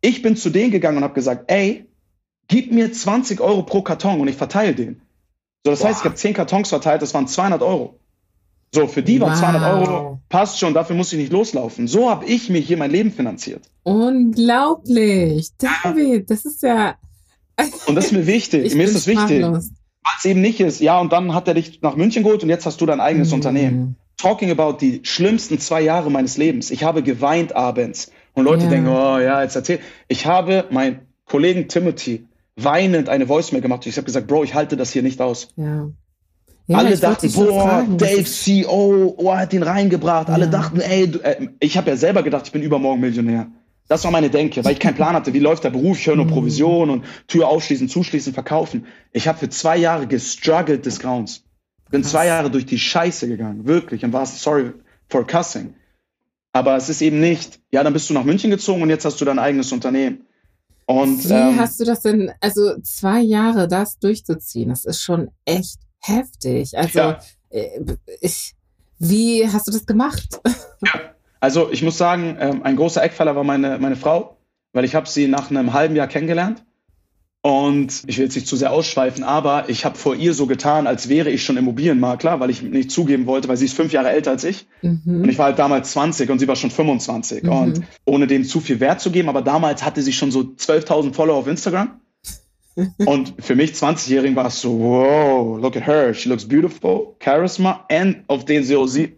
[0.02, 1.86] Ich bin zu denen gegangen und habe gesagt, ey,
[2.48, 5.00] gib mir 20 Euro pro Karton und ich verteile den.
[5.64, 5.88] So, das Boah.
[5.88, 7.98] heißt, ich habe 10 Kartons verteilt, das waren 200 Euro.
[8.72, 9.38] So, für die waren Wow.
[9.40, 11.88] 200 Euro, passt schon, dafür muss ich nicht loslaufen.
[11.88, 13.68] So habe ich mir hier mein Leben finanziert.
[13.82, 15.50] Unglaublich.
[15.58, 16.94] David, das ist ja.
[17.86, 18.64] Und das ist mir wichtig.
[18.66, 19.44] Ich mir ist das wichtig.
[19.44, 22.64] es eben nicht ist, ja, und dann hat er dich nach München geholt und jetzt
[22.66, 23.34] hast du dein eigenes Mhm.
[23.34, 23.96] Unternehmen.
[24.16, 26.70] Talking about die schlimmsten zwei Jahre meines Lebens.
[26.70, 28.10] Ich habe geweint abends.
[28.34, 28.70] Und Leute Ja.
[28.70, 29.80] denken, oh ja, jetzt erzähl.
[30.08, 32.26] Ich habe meinen Kollegen Timothy
[32.56, 33.86] weinend eine Voicemail gemacht.
[33.86, 35.48] Ich habe gesagt, Bro, ich halte das hier nicht aus.
[35.56, 35.88] Ja.
[36.70, 40.30] Ja, Alle dachten, boah, Dave CEO, oh, er hat ihn reingebracht.
[40.30, 40.50] Alle Ja.
[40.52, 43.48] dachten, ey, du, äh, ich habe ja selber gedacht, ich bin übermorgen Millionär.
[43.88, 46.14] Das war meine Denke, weil ich keinen Plan hatte, wie läuft der Beruf, ich höre
[46.14, 46.30] nur Mhm.
[46.30, 48.86] Provision und Tür aufschließen, zuschließen, verkaufen.
[49.12, 51.42] Ich habe für zwei Jahre gestruggelt des Grauens.
[51.90, 52.12] Bin Krass.
[52.12, 54.70] zwei Jahre durch die Scheiße gegangen, wirklich, und war sorry
[55.08, 55.74] for cussing.
[56.52, 59.20] Aber es ist eben nicht, ja, dann bist du nach München gezogen und jetzt hast
[59.20, 60.20] du dein eigenes Unternehmen.
[60.86, 65.30] Und Wie ähm, hast du das denn, also zwei Jahre das durchzuziehen, das ist schon
[65.44, 66.76] echt heftig.
[66.76, 67.18] Also, Ja.
[67.50, 67.68] äh,
[68.20, 68.54] ich,
[68.98, 70.40] wie hast du das gemacht?
[71.42, 74.36] Also ich muss sagen, ähm, ein großer Eckpfeiler war meine, meine Frau,
[74.74, 76.62] weil ich habe sie nach einem halben Jahr kennengelernt.
[77.42, 80.86] Und ich will jetzt nicht zu sehr ausschweifen, aber ich habe vor ihr so getan,
[80.86, 84.10] als wäre ich schon Immobilienmakler, weil ich nicht zugeben wollte, weil sie ist fünf Jahre
[84.10, 84.66] älter als ich.
[84.82, 85.26] Und Mhm.
[85.30, 87.44] ich war halt damals 20 und sie war schon 25.
[87.44, 87.48] Mhm.
[87.50, 91.14] Und ohne dem zu viel Wert zu geben, aber damals hatte sie schon so 12.000
[91.14, 91.98] Follower auf Instagram.
[93.04, 97.84] Und für mich 20-Jährigen war es so, wow, look at her, she looks beautiful, charisma,
[97.90, 99.14] and auf den sie, sie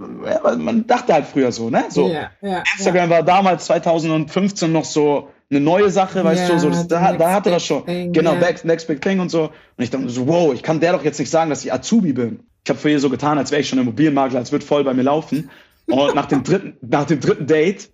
[0.58, 1.84] man dachte halt früher so, ne?
[1.88, 6.70] So, ja, ja, Instagram war damals 2015 noch so eine neue Sache, weißt du, so,
[6.70, 9.50] das, da, da hatte das schon, thing, genau, next, next big thing und so.
[9.76, 12.14] Und ich dachte so, wow, ich kann der doch jetzt nicht sagen, dass ich Azubi
[12.14, 12.40] bin.
[12.64, 14.94] Ich habe für ihr so getan, als wäre ich schon Immobilienmakler, als wird voll bei
[14.94, 15.50] mir laufen.
[15.86, 17.90] Und nach dem dritten, nach dem dritten Date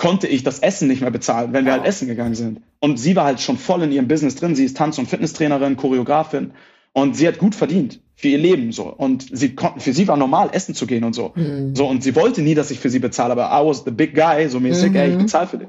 [0.00, 1.88] konnte ich das Essen nicht mehr bezahlen, wenn wir halt Wow.
[1.88, 2.62] essen gegangen sind.
[2.80, 4.54] Und sie war halt schon voll in ihrem Business drin.
[4.56, 6.52] Sie ist Tanz- und Fitnesstrainerin, Choreografin.
[6.92, 8.84] Und sie hat gut verdient für ihr Leben so.
[8.84, 11.32] Und sie konnten, für sie war normal, essen zu gehen und so.
[11.34, 11.76] Mhm.
[11.76, 14.14] So, und sie wollte nie, dass ich für sie bezahle, aber I was the big
[14.14, 14.96] guy, so mäßig, Mhm.
[14.96, 15.68] ey, ich bezahle für dich.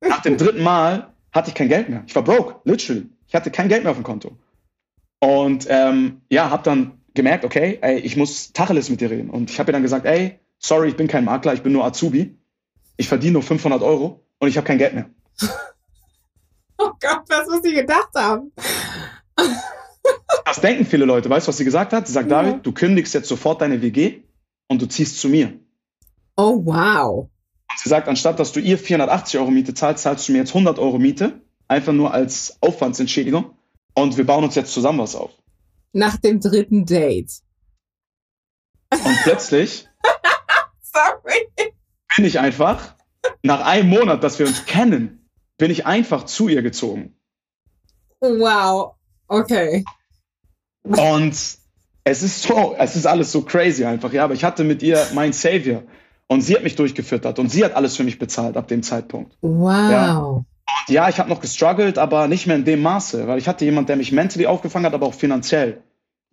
[0.00, 2.04] Nach dem dritten Mal hatte ich kein Geld mehr.
[2.06, 3.06] Ich war broke, literally.
[3.28, 4.36] Ich hatte kein Geld mehr auf dem Konto.
[5.20, 9.30] Und ähm, ja, hab dann gemerkt, okay, ey, ich muss Tacheles mit dir reden.
[9.30, 11.84] Und ich habe ihr dann gesagt, ey, sorry, ich bin kein Makler, ich bin nur
[11.84, 12.36] Azubi.
[12.96, 15.10] Ich verdiene nur 500 Euro und ich habe kein Geld mehr.
[16.78, 18.52] Oh Gott, was muss sie gedacht haben?
[20.44, 21.30] Das denken viele Leute.
[21.30, 22.06] Weißt du, was sie gesagt hat?
[22.06, 22.42] Sie sagt, Ja.
[22.42, 24.24] David, du kündigst jetzt sofort deine WG
[24.68, 25.58] und du ziehst zu mir.
[26.36, 27.30] Oh, wow.
[27.70, 30.50] Und sie sagt, anstatt dass du ihr 480 Euro Miete zahlst, zahlst du mir jetzt
[30.50, 31.40] 100 Euro Miete.
[31.66, 33.56] Einfach nur als Aufwandsentschädigung.
[33.94, 35.30] Und wir bauen uns jetzt zusammen was auf.
[35.92, 37.32] Nach dem dritten Date.
[38.92, 39.88] Und plötzlich
[40.82, 41.45] Sorry.
[42.16, 42.94] Bin ich einfach,
[43.42, 45.28] nach einem Monat, dass wir uns kennen,
[45.58, 47.14] bin ich einfach zu ihr gezogen.
[48.20, 48.94] Wow.
[49.28, 49.84] Okay.
[50.82, 51.32] Und
[52.04, 54.24] es ist so, es ist alles so crazy einfach, ja.
[54.24, 55.82] Aber ich hatte mit ihr mein Savior.
[56.28, 59.36] Und sie hat mich durchgefüttert und sie hat alles für mich bezahlt ab dem Zeitpunkt.
[59.42, 60.38] Wow.
[60.38, 60.46] Und
[60.88, 63.88] ja, ich habe noch gestruggelt, aber nicht mehr in dem Maße, weil ich hatte jemand,
[63.88, 65.82] der mich mentally aufgefangen hat, aber auch finanziell.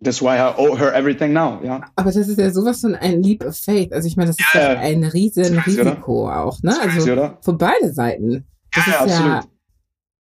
[0.02, 1.80] That's why I owe her everything now, ja.
[1.96, 3.92] Aber das ist ja sowas von ein Leap of Faith.
[3.92, 5.90] Also ich meine, das ist Ja, ja ein riesen crazy, oder?
[5.92, 6.72] Risiko auch, ne?
[6.72, 7.38] Crazy, Also oder?
[7.42, 8.44] für beide Seiten.
[8.74, 9.48] Das Ja, ist ja, absolut.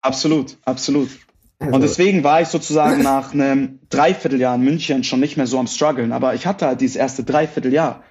[0.02, 1.08] Absolut, absolut.
[1.58, 5.58] also, Und deswegen war ich sozusagen nach einem Dreivierteljahr in München schon nicht mehr so
[5.58, 6.12] am struggeln.
[6.12, 8.02] Aber ich hatte halt dieses erste Dreivierteljahr.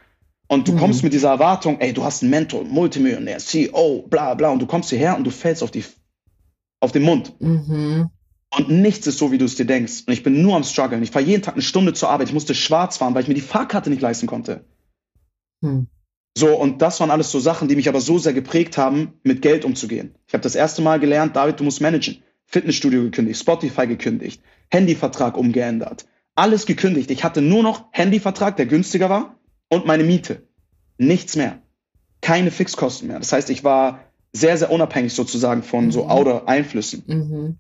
[0.47, 0.77] Und du Mhm.
[0.79, 4.49] kommst mit dieser Erwartung, ey, du hast einen Mentor, Multimillionär, CEO, bla bla.
[4.49, 5.85] Und du kommst hierher und du fällst auf, die,
[6.81, 7.33] auf den Mund.
[7.39, 8.09] mhm.
[8.57, 10.03] Und nichts ist so, wie du es dir denkst.
[10.07, 11.03] Und ich bin nur am struggeln.
[11.03, 12.28] Ich fahre jeden Tag eine Stunde zur Arbeit.
[12.28, 14.65] Ich musste schwarz fahren, weil ich mir die Fahrkarte nicht leisten konnte.
[15.64, 15.88] Hm.
[16.38, 19.41] So, und das waren alles so Sachen, die mich aber so sehr geprägt haben, mit
[19.41, 20.15] Geld umzugehen.
[20.28, 22.23] Ich habe das erste Mal gelernt, David, du musst managen.
[22.45, 26.06] Fitnessstudio gekündigt, Spotify gekündigt, Handyvertrag umgeändert.
[26.36, 27.10] Alles gekündigt.
[27.10, 30.44] Ich hatte nur noch Handyvertrag, der günstiger war, und meine Miete.
[30.98, 31.61] Nichts mehr.
[32.19, 33.19] Keine Fixkosten mehr.
[33.19, 34.03] Das heißt, ich war
[34.34, 36.10] sehr, sehr unabhängig sozusagen von so Mhm.
[36.10, 37.03] Outer-Einflüssen.
[37.07, 37.57] Mhm.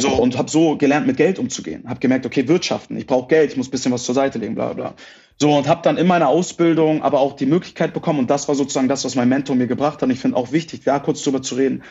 [0.00, 1.88] So, und habe so gelernt, mit Geld umzugehen.
[1.88, 4.54] Habe gemerkt, okay, Wirtschaften, ich brauche Geld, ich muss ein bisschen was zur Seite legen,
[4.54, 4.94] bla bla.
[5.40, 8.54] So, und habe dann in meiner Ausbildung aber auch die Möglichkeit bekommen, und das war
[8.54, 10.04] sozusagen das, was mein Mentor mir gebracht hat.
[10.04, 11.82] Und ich finde auch wichtig, da kurz drüber zu reden.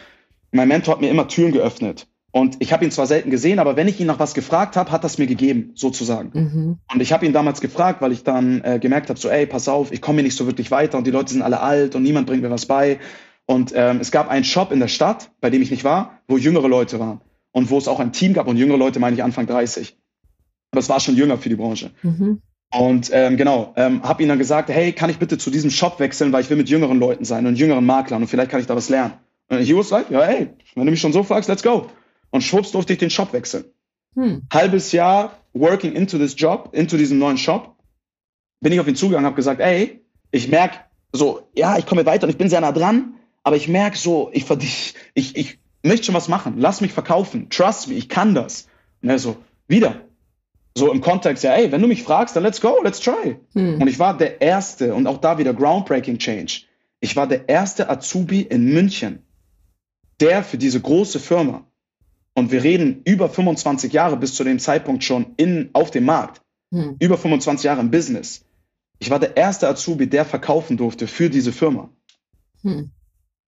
[0.51, 2.07] Mein Mentor hat mir immer Türen geöffnet.
[2.31, 4.91] Und ich habe ihn zwar selten gesehen, aber wenn ich ihn nach was gefragt habe,
[4.91, 6.29] hat das mir gegeben, sozusagen.
[6.33, 6.77] Mhm.
[6.93, 9.67] Und ich habe ihn damals gefragt, weil ich dann äh, gemerkt habe, so, ey, pass
[9.67, 12.03] auf, ich komme hier nicht so wirklich weiter und die Leute sind alle alt und
[12.03, 12.99] niemand bringt mir was bei.
[13.45, 16.37] Und ähm, es gab einen Shop in der Stadt, bei dem ich nicht war, wo
[16.37, 17.21] jüngere Leute waren.
[17.57, 18.47] Und wo es auch ein Team gab.
[18.47, 19.97] Und jüngere Leute meine ich Anfang 30.
[20.71, 21.89] Aber es war schon jünger für die Branche.
[22.03, 22.41] Mhm.
[22.71, 25.99] Und ähm, genau, ähm, habe ihn dann gesagt, hey, kann ich bitte zu diesem Shop
[25.99, 28.67] wechseln, weil ich will mit jüngeren Leuten sein und jüngeren Maklern und vielleicht kann ich
[28.67, 29.13] da was lernen.
[29.49, 31.87] Und he was like, ja, hey, wenn du mich schon so fragst, let's go.
[32.29, 33.65] Und schwupps durfte ich den Shop wechseln
[34.15, 34.43] Hm.
[34.53, 37.75] halbes Jahr working into this job, into diesen neuen Shop,
[38.61, 40.01] bin ich auf ihn zugegangen, habe gesagt, ey,
[40.31, 40.75] ich merke
[41.13, 44.29] so, ja, ich komme weiter und ich bin sehr nah dran, aber ich merke so,
[44.33, 48.35] ich, verdi- ich, ich möchte schon was machen, lass mich verkaufen, trust me, ich kann
[48.35, 48.67] das.
[49.01, 49.37] Und er so,
[49.67, 50.01] wieder.
[50.75, 53.39] So im Kontext, ja, ey, wenn du mich fragst, dann let's go, let's try.
[53.53, 53.81] Hm.
[53.81, 56.63] Und ich war der erste und auch da wieder groundbreaking change.
[56.99, 59.23] Ich war der erste Azubi in München,
[60.19, 61.63] der für diese große Firma,
[62.33, 66.41] und wir reden über 25 Jahre bis zu dem Zeitpunkt schon in, auf dem Markt,
[66.71, 66.97] Hm.
[66.99, 68.43] über 25 Jahre im Business.
[68.99, 71.89] Ich war der erste Azubi, der verkaufen durfte für diese Firma.
[72.63, 72.91] Hm.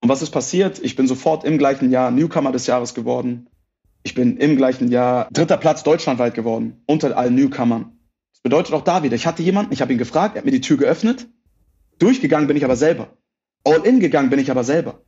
[0.01, 0.79] Und was ist passiert?
[0.83, 3.47] Ich bin sofort im gleichen Jahr Newcomer des Jahres geworden.
[4.03, 7.97] Ich bin im gleichen Jahr dritter Platz deutschlandweit geworden, unter allen Newcomern.
[8.31, 10.51] Das bedeutet auch da wieder, ich hatte jemanden, ich habe ihn gefragt, er hat mir
[10.51, 11.27] die Tür geöffnet.
[11.99, 13.17] Durchgegangen bin ich aber selber.
[13.65, 15.01] All in gegangen bin ich aber selber.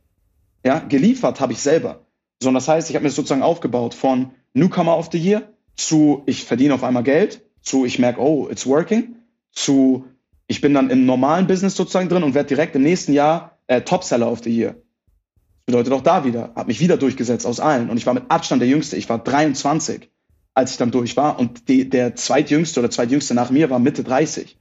[0.64, 2.06] Ja, geliefert habe ich selber.
[2.42, 6.22] So, und das heißt, ich habe mir sozusagen aufgebaut von Newcomer of the Year zu
[6.26, 9.16] ich verdiene auf einmal Geld, zu ich merke, oh, it's working,
[9.52, 10.04] zu
[10.46, 13.82] ich bin dann im normalen Business sozusagen drin und werde direkt im nächsten Jahr äh,
[13.82, 14.74] Topseller of the Year.
[14.74, 18.24] Das bedeutet auch da wieder, habe mich wieder durchgesetzt aus allen und ich war mit
[18.28, 18.96] Abstand der Jüngste.
[18.96, 20.10] Ich war 23,
[20.54, 24.02] als ich dann durch war und die, der zweitjüngste oder zweitjüngste nach mir war Mitte
[24.02, 24.56] 30.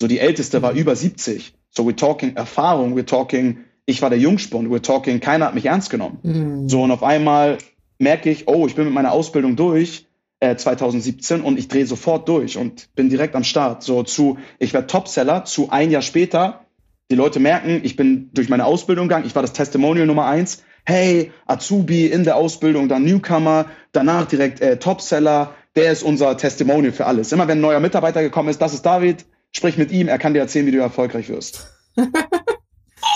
[0.00, 1.54] So die älteste war über 70.
[1.70, 5.66] So we're talking Erfahrung, we're talking, ich war der Jungspund, we're talking, keiner hat mich
[5.66, 6.18] ernst genommen.
[6.22, 6.68] Hm.
[6.68, 7.58] So, und auf einmal
[7.98, 10.06] merke ich, oh, ich bin mit meiner Ausbildung durch,
[10.40, 13.82] äh, 2017, und ich drehe sofort durch und bin direkt am Start.
[13.82, 16.66] So zu, ich werde Topseller, zu ein Jahr später,
[17.10, 20.62] die Leute merken, ich bin durch meine Ausbildung gegangen, ich war das Testimonial Nummer eins.
[20.84, 26.92] Hey, Azubi in der Ausbildung, dann Newcomer, danach direkt äh, Topseller, der ist unser Testimonial
[26.92, 27.32] für alles.
[27.32, 30.34] Immer wenn ein neuer Mitarbeiter gekommen ist, das ist David, sprich mit ihm, er kann
[30.34, 31.66] dir erzählen, wie du erfolgreich wirst.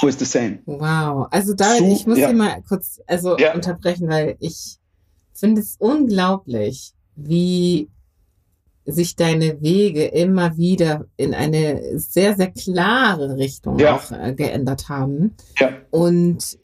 [0.00, 0.58] Always the same.
[0.66, 1.28] Wow.
[1.30, 2.32] Also David, Zu- ich muss ja.
[2.32, 3.54] mal kurz also Ja.
[3.54, 4.78] unterbrechen, weil ich
[5.34, 7.88] finde es unglaublich, wie
[8.86, 13.96] sich deine Wege immer wieder in eine sehr, sehr klare Richtung Ja.
[13.96, 15.34] auch äh, geändert haben.
[15.58, 15.70] Ja.
[15.90, 16.58] Und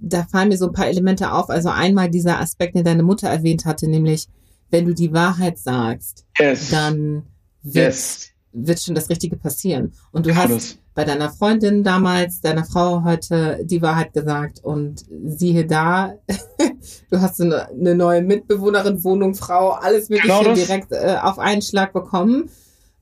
[0.00, 1.50] da fallen mir so ein paar Elemente auf.
[1.50, 4.28] Also einmal dieser Aspekt, den deine Mutter erwähnt hatte, nämlich,
[4.70, 6.70] wenn du die Wahrheit sagst, Yes.
[6.70, 7.24] dann
[7.62, 8.28] wird, yes.
[8.52, 9.92] wird schon das Richtige passieren.
[10.12, 10.78] Und du Genau hast.
[10.94, 16.14] Bei deiner Freundin damals, deiner Frau heute die Wahrheit gesagt und siehe da,
[17.10, 21.62] du hast eine, eine neue Mitbewohnerin, Wohnung, Frau, alles Mögliche Genau direkt äh, auf einen
[21.62, 22.48] Schlag bekommen.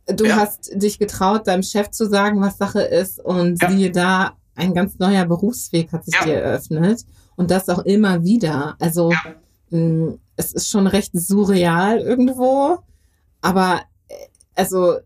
[0.07, 0.37] du ja.
[0.37, 3.71] hast dich getraut, deinem Chef zu sagen, was Sache ist und ja.
[3.71, 6.25] siehe da, ein ganz neuer Berufsweg hat sich ja.
[6.25, 7.05] dir eröffnet
[7.37, 8.77] und das auch immer wieder.
[8.81, 9.13] Also
[9.71, 12.79] mh, mm, es ist schon recht surreal irgendwo,
[13.43, 14.15] aber äh,
[14.55, 14.97] also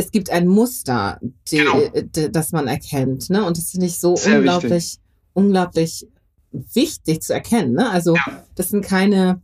[0.00, 1.20] es gibt ein Muster,
[1.50, 1.82] die, genau.
[2.30, 3.44] das man erkennt, ne?
[3.44, 5.00] Und das ist nicht so Sehr unglaublich, wichtig.
[5.34, 6.08] unglaublich
[6.50, 7.90] wichtig zu erkennen, ne?
[7.90, 8.44] Also ja.
[8.54, 9.40] das sind keine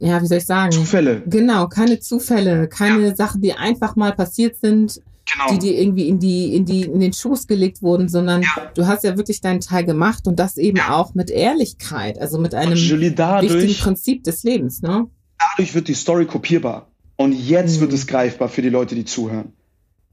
[0.00, 0.72] ja, wie soll ich sagen?
[0.72, 1.22] Zufälle.
[1.26, 3.14] Genau, keine Zufälle, keine ja.
[3.14, 5.50] Sachen, die einfach mal passiert sind, genau.
[5.52, 8.70] die dir irgendwie in die, in die, in den Schoß gelegt wurden, sondern ja.
[8.74, 10.94] du hast ja wirklich deinen Teil gemacht und das eben ja.
[10.94, 15.06] auch mit Ehrlichkeit, also mit einem Julie, dadurch, wichtigen Prinzip des Lebens, ne?
[15.38, 16.90] Dadurch wird die Story kopierbar.
[17.16, 19.52] Und jetzt wird es greifbar für die Leute, die zuhören.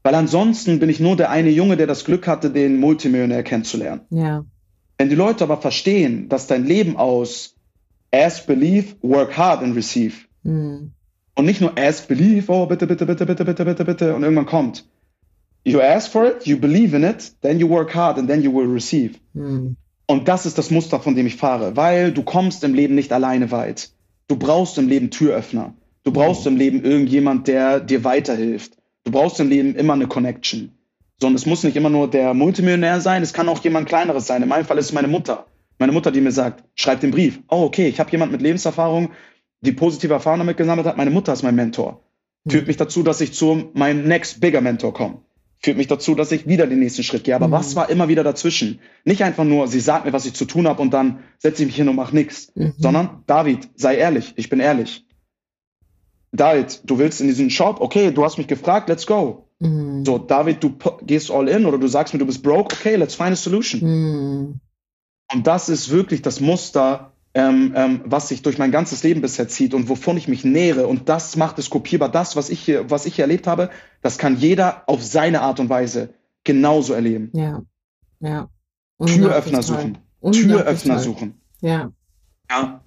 [0.02, 4.02] Weil ansonsten bin ich nur der eine Junge, der das Glück hatte, den Multimillionär kennenzulernen.
[4.10, 4.44] Ja.
[4.98, 7.56] Wenn die Leute aber verstehen, dass dein Leben aus
[8.14, 10.14] Ask, believe, work hard and receive.
[10.42, 10.92] Mhm.
[11.34, 14.46] Und nicht nur ask, believe, oh, bitte, bitte, bitte, bitte, bitte, bitte, bitte, und irgendwann
[14.46, 14.84] kommt.
[15.64, 18.52] You ask for it, you believe in it, then you work hard and then you
[18.52, 19.14] will receive.
[19.32, 19.76] Mhm.
[20.06, 23.12] Und das ist das Muster, von dem ich fahre, weil du kommst im Leben nicht
[23.12, 23.90] alleine weit.
[24.28, 25.74] Du brauchst im Leben Türöffner.
[26.04, 28.76] Du brauchst im Leben irgendjemand, der dir weiterhilft.
[29.04, 30.72] Du brauchst im Leben immer eine Connection.
[31.20, 34.26] So, und es muss nicht immer nur der Multimillionär sein, es kann auch jemand kleineres
[34.26, 34.42] sein.
[34.42, 35.46] In meinem Fall ist es meine Mutter.
[35.78, 37.40] Meine Mutter, die mir sagt, schreib den Brief.
[37.48, 39.10] Oh, okay, ich habe jemand mit Lebenserfahrung,
[39.60, 40.96] die positive Erfahrungen damit gesammelt hat.
[40.96, 42.02] Meine Mutter ist mein Mentor.
[42.48, 42.68] Führt mhm.
[42.68, 45.22] mich dazu, dass ich zu meinem next bigger Mentor komme.
[45.60, 47.36] Führt mich dazu, dass ich wieder den nächsten Schritt gehe.
[47.36, 47.52] Aber mhm.
[47.52, 48.80] was war immer wieder dazwischen?
[49.04, 51.66] Nicht einfach nur, sie sagt mir, was ich zu tun habe und dann setze ich
[51.66, 52.50] mich hin und mache nichts.
[52.56, 52.74] Mhm.
[52.78, 55.06] Sondern, David, sei ehrlich, ich bin ehrlich.
[56.32, 59.48] David, du willst in diesen Shop, okay, du hast mich gefragt, let's go.
[59.60, 60.04] Mhm.
[60.04, 63.14] So, David, du gehst all in oder du sagst mir, du bist broke, okay, let's
[63.14, 63.80] find a solution.
[63.82, 64.60] Mhm.
[65.32, 69.48] Und das ist wirklich das Muster, ähm, ähm, was sich durch mein ganzes Leben bisher
[69.48, 70.86] zieht und wovon ich mich nähere.
[70.86, 72.10] Und das macht es kopierbar.
[72.10, 73.70] Das, was ich hier, was ich hier erlebt habe,
[74.02, 76.14] das kann jeder auf seine Art und Weise
[76.44, 77.30] genauso erleben.
[77.34, 77.62] Ja,
[78.20, 78.48] ja.
[79.04, 79.98] Türöffner suchen.
[80.30, 81.40] Türöffner suchen.
[81.60, 81.92] Ja.
[82.50, 82.81] Ja.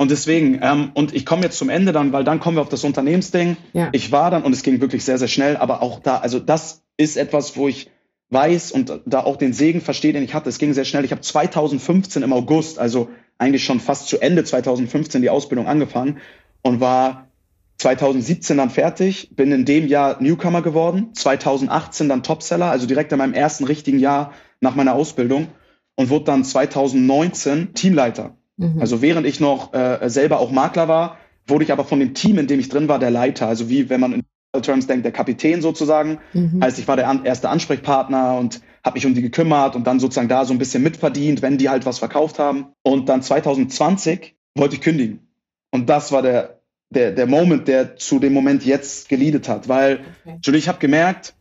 [0.00, 2.70] Und deswegen, ähm, und ich komme jetzt zum Ende dann, weil dann kommen wir auf
[2.70, 3.58] das Unternehmensding.
[3.74, 3.90] Ja.
[3.92, 6.80] Ich war dann, und es ging wirklich sehr, sehr schnell, aber auch da, also das
[6.96, 7.90] ist etwas, wo ich
[8.30, 10.48] weiß und da auch den Segen verstehe, den ich hatte.
[10.48, 11.04] Es ging sehr schnell.
[11.04, 16.16] Ich habe 2015 im August, also eigentlich schon fast zu Ende 2015 die Ausbildung angefangen
[16.62, 17.28] und war
[17.76, 23.18] 2017 dann fertig, bin in dem Jahr Newcomer geworden, 2018 dann Topseller, also direkt in
[23.18, 24.32] meinem ersten richtigen Jahr
[24.62, 25.48] nach meiner Ausbildung
[25.94, 28.38] und wurde dann 2019 Teamleiter.
[28.60, 28.80] Mhm.
[28.80, 31.16] Also während ich noch äh, selber auch Makler war,
[31.46, 33.48] wurde ich aber von dem Team, in dem ich drin war, der Leiter.
[33.48, 34.22] Also wie wenn man in
[34.62, 36.18] Terms denkt, der Kapitän sozusagen.
[36.32, 36.62] Mhm.
[36.62, 40.00] Heißt, ich war der an, erste Ansprechpartner und habe mich um die gekümmert und dann
[40.00, 42.66] sozusagen da so ein bisschen mitverdient, wenn die halt was verkauft haben.
[42.82, 45.28] Und dann 2020 wollte ich kündigen.
[45.70, 46.60] Und das war der,
[46.90, 49.68] der, der Moment, der zu dem Moment jetzt geleadet hat.
[49.68, 50.56] Weil, okay.
[50.56, 51.34] ich habe gemerkt,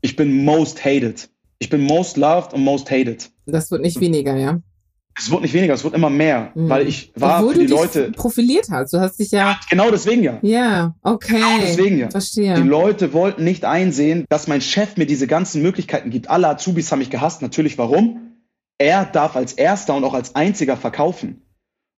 [0.00, 1.28] ich bin most hated.
[1.58, 3.30] Ich bin most loved und most hated.
[3.46, 4.58] Das wird nicht weniger, ja.
[5.16, 6.68] Es wird nicht weniger, es wird immer mehr, mhm.
[6.68, 8.92] weil ich war Obwohl für die du dich Leute profiliert hast.
[8.92, 10.38] Du hast dich ja, ja genau deswegen ja.
[10.42, 11.36] Ja, okay.
[11.36, 12.10] Genau deswegen ja.
[12.10, 12.54] Verstehe.
[12.54, 16.30] Die Leute wollten nicht einsehen, dass mein Chef mir diese ganzen Möglichkeiten gibt.
[16.30, 17.42] Alle Azubis haben mich gehasst.
[17.42, 18.32] Natürlich, warum?
[18.78, 21.42] Er darf als erster und auch als einziger verkaufen.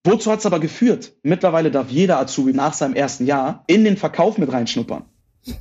[0.05, 1.15] Wozu hat es aber geführt?
[1.23, 5.05] Mittlerweile darf jeder Azubi nach seinem ersten Jahr in den Verkauf mit reinschnuppern.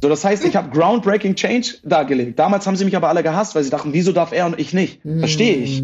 [0.01, 2.37] So, das heißt, ich habe groundbreaking Change dargelegt.
[2.37, 4.73] Damals haben sie mich aber alle gehasst, weil sie dachten, wieso darf er und ich
[4.73, 5.01] nicht?
[5.03, 5.83] Verstehe ich.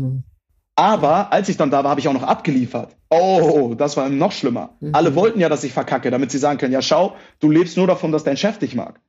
[0.81, 2.95] Aber als ich dann da war, habe ich auch noch abgeliefert.
[3.11, 4.77] Oh, das war noch schlimmer.
[4.79, 4.95] Mhm.
[4.95, 7.85] Alle wollten ja, dass ich verkacke, damit sie sagen können, ja schau, du lebst nur
[7.85, 8.99] davon, dass dein Chef dich mag.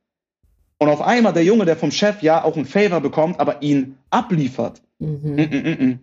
[0.77, 3.97] Und auf einmal der Junge, der vom Chef ja auch einen Favor bekommt, aber ihn
[4.11, 4.83] abliefert.
[4.99, 5.33] Mhm.
[5.33, 5.97] Mm -mm -mm.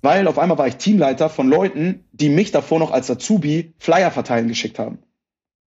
[0.00, 4.10] Weil auf einmal war ich Teamleiter von Leuten, die mich davor noch als Azubi Flyer
[4.10, 5.00] verteilen geschickt haben.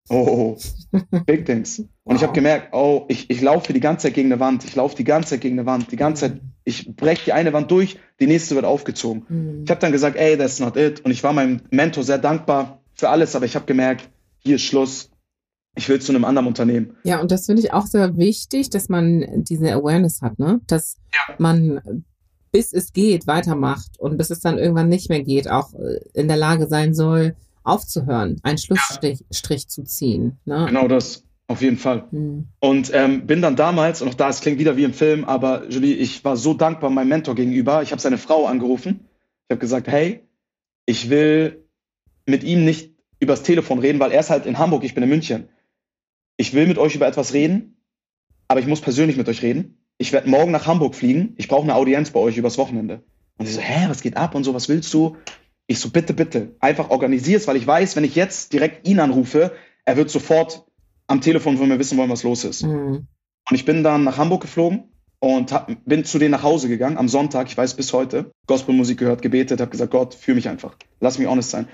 [0.10, 0.58] Oh,
[1.26, 1.80] Big Things.
[1.80, 2.16] Und wow.
[2.16, 4.96] ich habe gemerkt, oh, ich, ich laufe die ganze Zeit gegen eine Wand, ich laufe
[4.96, 8.00] die ganze Zeit gegen eine Wand, die ganze Zeit, ich breche die eine Wand durch,
[8.20, 9.26] die nächste wird aufgezogen.
[9.28, 9.64] Mhm.
[9.66, 11.04] Ich habe dann gesagt, ey, that's not it.
[11.04, 14.10] Und ich war meinem Mentor sehr dankbar für alles, aber ich habe gemerkt,
[14.40, 15.12] hier ist Schluss.
[15.76, 16.96] Ich will zu einem anderen Unternehmen.
[17.04, 20.60] Ja, und das finde ich auch sehr wichtig, dass man diese Awareness hat, ne?
[20.66, 21.36] Dass ja.
[21.38, 22.04] man
[22.52, 26.28] bis es geht weitermacht und bis es dann irgendwann nicht mehr geht, auch äh, in
[26.28, 27.36] der Lage sein soll,
[27.68, 29.68] aufzuhören, einen Schlussstrich ja.
[29.68, 30.40] zu ziehen.
[30.46, 30.66] Ne?
[30.68, 31.24] Genau das.
[31.50, 32.08] Auf jeden Fall.
[32.12, 32.50] Mhm.
[32.60, 35.70] Und ähm, bin dann damals, und auch da, es klingt wieder wie im Film, aber
[35.70, 37.82] Julie, ich war so dankbar meinem Mentor gegenüber.
[37.84, 39.08] Ich habe seine Frau angerufen.
[39.48, 40.28] Ich habe gesagt, hey,
[40.86, 41.66] ich will
[42.26, 45.10] mit ihm nicht übers Telefon reden, weil er ist halt in Hamburg, ich bin in
[45.10, 45.48] München.
[46.36, 47.78] Ich will mit euch über etwas reden,
[48.50, 49.78] aber ich muss persönlich mit euch reden.
[49.98, 51.34] Ich werde morgen nach Hamburg fliegen.
[51.38, 53.04] Ich brauche eine Audienz bei euch übers Wochenende.
[53.38, 55.16] Und sie so, hä, was geht ab und so, was willst du?
[55.68, 59.52] Ich so, bitte, bitte, einfach organisier's, weil ich weiß, wenn ich jetzt direkt ihn anrufe,
[59.86, 60.66] er wird sofort
[61.08, 62.64] am Telefon, wenn wir wissen wollen, was los ist.
[62.64, 63.08] Mhm.
[63.50, 64.86] Und ich bin dann nach Hamburg geflogen
[65.20, 69.00] und hab, bin zu denen nach Hause gegangen am Sonntag, ich weiß bis heute, Gospelmusik
[69.00, 71.68] gehört, gebetet, habe gesagt, Gott, führ mich einfach, lass mich honest sein.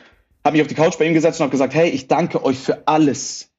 [0.44, 2.60] Habe mich auf die Couch bei ihm gesetzt und habe gesagt, hey, ich danke euch
[2.60, 3.52] für alles.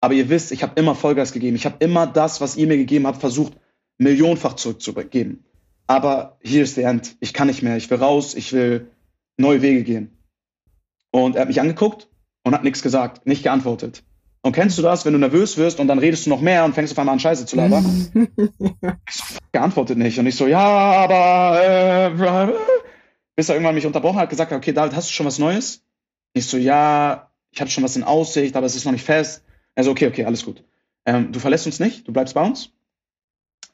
[0.00, 1.56] Aber ihr wisst, ich habe immer Vollgas gegeben.
[1.56, 3.54] Ich habe immer das, was ihr mir gegeben habt, versucht,
[3.98, 5.44] millionenfach zurückzugeben.
[5.86, 7.16] Aber hier ist der End.
[7.20, 7.76] Ich kann nicht mehr.
[7.76, 8.34] Ich will raus.
[8.34, 8.90] Ich will
[9.36, 10.16] neue Wege gehen.
[11.10, 12.08] Und er hat mich angeguckt
[12.42, 14.02] und hat nichts gesagt, nicht geantwortet.
[14.42, 16.74] Und kennst du das, wenn du nervös wirst und dann redest du noch mehr und
[16.74, 18.10] fängst auf einmal an Scheiße zu labern?
[19.08, 20.18] ich so, geantwortet nicht.
[20.18, 22.52] Und ich so, ja, aber äh,
[23.36, 25.82] bis er irgendwann mich unterbrochen hat, gesagt, okay, David, hast du schon was Neues?
[26.34, 29.44] Ich so, ja, ich habe schon was in Aussicht, aber es ist noch nicht fest.
[29.74, 30.62] Also, okay, okay, alles gut.
[31.06, 32.70] Ähm, du verlässt uns nicht, du bleibst bei uns.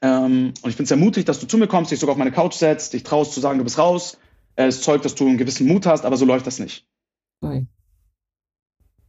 [0.03, 2.19] Ähm, und ich finde es sehr mutig, dass du zu mir kommst, dich sogar auf
[2.19, 4.19] meine Couch setzt, dich traust zu sagen, du bist raus.
[4.61, 6.87] Äh, es zeugt, dass du einen gewissen Mut hast, aber so läuft das nicht.
[7.41, 7.69] Nein.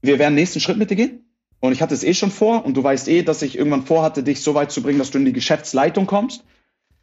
[0.01, 1.25] Wir werden nächsten Schritt mit dir gehen.
[1.59, 4.23] Und ich hatte es eh schon vor und du weißt eh, dass ich irgendwann vorhatte,
[4.23, 6.45] dich so weit zu bringen, dass du in die Geschäftsleitung kommst.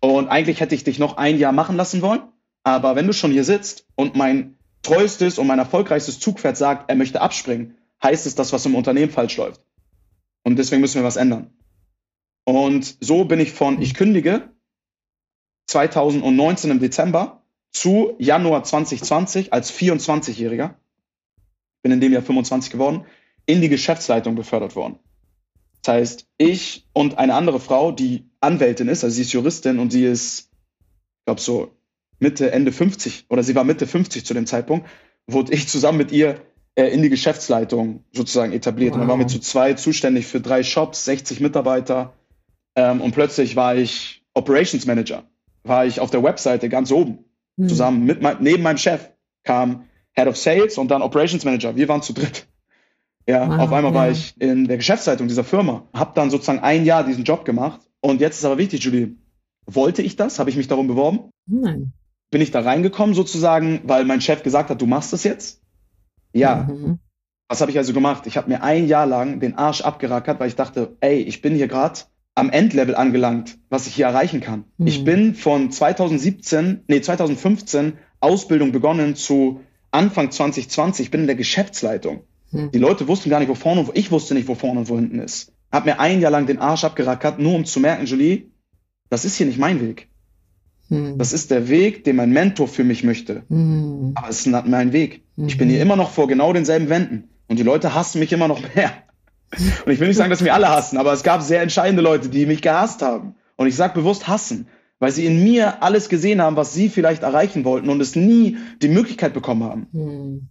[0.00, 2.22] Und eigentlich hätte ich dich noch ein Jahr machen lassen wollen.
[2.64, 6.96] Aber wenn du schon hier sitzt und mein treuestes und mein erfolgreichstes Zugpferd sagt, er
[6.96, 9.60] möchte abspringen, heißt es, dass was im Unternehmen falsch läuft.
[10.42, 11.50] Und deswegen müssen wir was ändern.
[12.44, 14.50] Und so bin ich von ich kündige
[15.66, 17.38] 2019 im Dezember
[17.70, 20.74] zu Januar 2020 als 24-Jähriger,
[21.82, 23.04] bin in dem Jahr 25 geworden,
[23.46, 24.98] in die Geschäftsleitung befördert worden.
[25.82, 29.90] Das heißt, ich und eine andere Frau, die Anwältin ist, also sie ist Juristin und
[29.90, 30.50] sie ist,
[31.20, 31.76] ich glaube so
[32.18, 34.88] Mitte, Ende 50 oder sie war Mitte 50 zu dem Zeitpunkt,
[35.26, 36.40] wurde ich zusammen mit ihr
[36.74, 38.90] äh, in die Geschäftsleitung sozusagen etabliert.
[38.90, 38.94] Wow.
[38.96, 42.14] Und dann waren wir zu zwei zuständig für drei Shops, 60 Mitarbeiter.
[42.74, 45.24] Ähm, und plötzlich war ich Operations Manager,
[45.64, 47.24] war ich auf der Webseite ganz oben,
[47.59, 47.68] mhm.
[47.68, 49.10] zusammen mit neben meinem Chef
[49.44, 51.76] kam Head of Sales und dann Operations Manager.
[51.76, 52.47] Wir waren zu dritt.
[53.28, 53.98] Ja, wow, auf einmal ja.
[53.98, 57.80] war ich in der Geschäftsleitung dieser Firma, habe dann sozusagen ein Jahr diesen Job gemacht.
[58.01, 59.16] Und jetzt ist aber wichtig, Julie,
[59.66, 60.39] wollte ich das?
[60.39, 61.30] Habe ich mich darum beworben?
[61.47, 61.93] Nein.
[62.30, 65.60] Bin ich da reingekommen sozusagen, weil mein Chef gesagt hat, du machst das jetzt?
[66.32, 66.68] Ja.
[66.70, 66.98] Mhm.
[67.48, 68.26] Was habe ich also gemacht?
[68.26, 71.55] Ich habe mir ein Jahr lang den Arsch abgerackert, weil ich dachte, ey, ich bin
[71.55, 72.01] hier gerade
[72.39, 74.65] am Endlevel angelangt, was ich hier erreichen kann.
[74.78, 74.86] Mhm.
[74.86, 79.60] Ich bin von 2017, nee, 2015 Ausbildung begonnen zu
[79.90, 82.23] Anfang 2020, ich bin in der Geschäftsleitung.
[82.51, 82.70] Hm.
[82.73, 84.89] Die Leute wussten gar nicht, wo vorne und wo, ich wusste nicht, wo vorne und
[84.89, 85.52] wo hinten ist.
[85.73, 88.47] Hab mir ein Jahr lang den Arsch abgerackert, nur um zu merken, Julie,
[89.10, 90.09] das ist hier nicht mein Weg.
[90.89, 91.19] Hm.
[91.19, 93.44] Das ist der Weg, den mein Mentor für mich möchte.
[93.48, 94.12] Hm.
[94.15, 95.23] Aber es ist nicht mein Weg.
[95.36, 95.82] Ich bin hier mhm.
[95.82, 97.28] immer noch vor genau denselben Wänden.
[97.47, 98.93] Und die Leute hassen mich immer noch mehr.
[99.56, 102.28] Und ich will nicht sagen, dass mir alle hassen, aber es gab sehr entscheidende Leute,
[102.28, 103.34] die mich gehasst haben.
[103.56, 104.68] Und ich sage bewusst hassen,
[104.98, 108.58] weil sie in mir alles gesehen haben, was sie vielleicht erreichen wollten und es nie
[108.82, 109.86] die Möglichkeit bekommen haben.
[109.92, 110.48] Hm.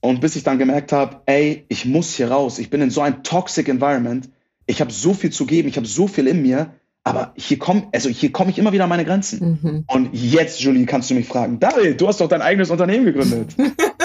[0.00, 2.58] Und bis ich dann gemerkt habe, ey, ich muss hier raus.
[2.58, 4.30] Ich bin in so einem toxic Environment.
[4.66, 7.88] Ich habe so viel zu geben, ich habe so viel in mir, aber hier komme
[7.92, 9.58] also hier komme ich immer wieder an meine Grenzen.
[9.62, 9.84] Mhm.
[9.88, 13.54] Und jetzt, Julie, kannst du mich fragen, David, du hast doch dein eigenes Unternehmen gegründet.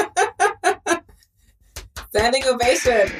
[2.17, 3.11] Standing Ovation.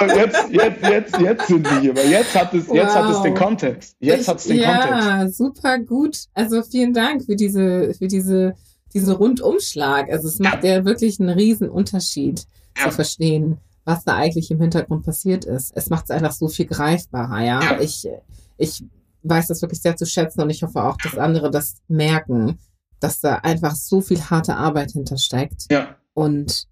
[0.00, 2.94] Genau, jetzt, jetzt, jetzt, jetzt sind wir hier, weil jetzt hat es, jetzt wow.
[2.94, 3.96] hat es den Kontext.
[4.00, 5.08] Jetzt hat es den ja, Kontext.
[5.08, 6.18] Ja, super gut.
[6.34, 8.54] Also vielen Dank für diese, für diese
[8.96, 10.10] diesen Rundumschlag.
[10.10, 12.46] Also es macht ja wirklich einen riesen Unterschied
[12.78, 12.84] ja.
[12.84, 15.72] zu verstehen, was da eigentlich im Hintergrund passiert ist.
[15.76, 17.62] Es macht es einfach so viel greifbarer, ja.
[17.62, 17.80] ja.
[17.80, 18.08] Ich,
[18.56, 18.84] ich
[19.22, 22.58] weiß das wirklich sehr zu schätzen und ich hoffe auch, dass andere das merken,
[22.98, 25.66] dass da einfach so viel harte Arbeit hintersteckt.
[25.70, 25.96] Ja.
[26.14, 26.66] Und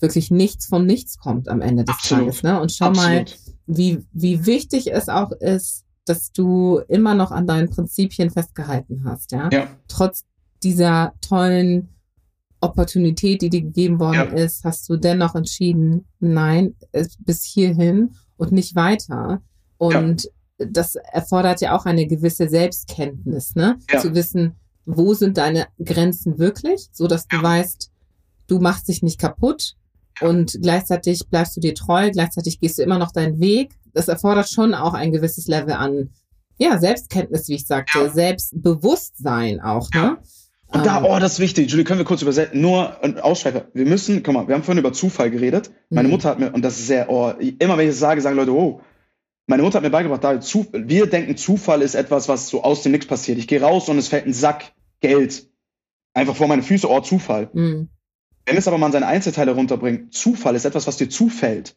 [0.00, 2.24] wirklich nichts vom Nichts kommt am Ende des Absolut.
[2.24, 2.42] Tages.
[2.42, 2.60] Ne?
[2.60, 3.10] Und schau Absolut.
[3.10, 3.24] mal,
[3.66, 9.32] wie, wie wichtig es auch ist, dass du immer noch an deinen Prinzipien festgehalten hast,
[9.32, 9.50] ja.
[9.52, 9.68] ja.
[9.88, 10.24] Trotz
[10.62, 11.88] dieser tollen
[12.60, 14.44] Opportunität, die dir gegeben worden ja.
[14.44, 16.74] ist, hast du dennoch entschieden, nein,
[17.20, 19.42] bis hierhin und nicht weiter.
[19.76, 20.24] Und
[20.58, 20.66] ja.
[20.66, 23.78] das erfordert ja auch eine gewisse Selbstkenntnis, ne?
[23.92, 24.00] Ja.
[24.00, 24.56] Zu wissen,
[24.86, 27.92] wo sind deine Grenzen wirklich, so dass du weißt,
[28.48, 29.76] du machst dich nicht kaputt
[30.20, 33.72] und gleichzeitig bleibst du dir treu, gleichzeitig gehst du immer noch deinen Weg.
[33.94, 36.10] Das erfordert schon auch ein gewisses Level an,
[36.58, 40.18] ja, Selbstkenntnis, wie ich sagte, Selbstbewusstsein auch, ne?
[40.70, 41.04] Und da, ah.
[41.04, 41.70] oh, das ist wichtig.
[41.70, 42.60] Julie, können wir kurz übersetzen?
[42.60, 43.68] Nur ein Ausschweifer.
[43.72, 45.70] Wir müssen, guck mal, wir haben vorhin über Zufall geredet.
[45.88, 46.12] Meine mhm.
[46.12, 48.52] Mutter hat mir, und das ist sehr, oh, immer wenn ich das sage, sagen Leute,
[48.52, 48.82] oh.
[49.46, 52.82] Meine Mutter hat mir beigebracht, da, zu, wir denken, Zufall ist etwas, was so aus
[52.82, 53.38] dem Nix passiert.
[53.38, 55.48] Ich gehe raus und es fällt ein Sack Geld
[56.18, 57.48] einfach vor meine Füße, oh, Zufall.
[57.52, 57.88] Mhm.
[58.48, 61.76] Wenn es aber mal in seine Einzelteile runterbringen, Zufall ist etwas, was dir zufällt.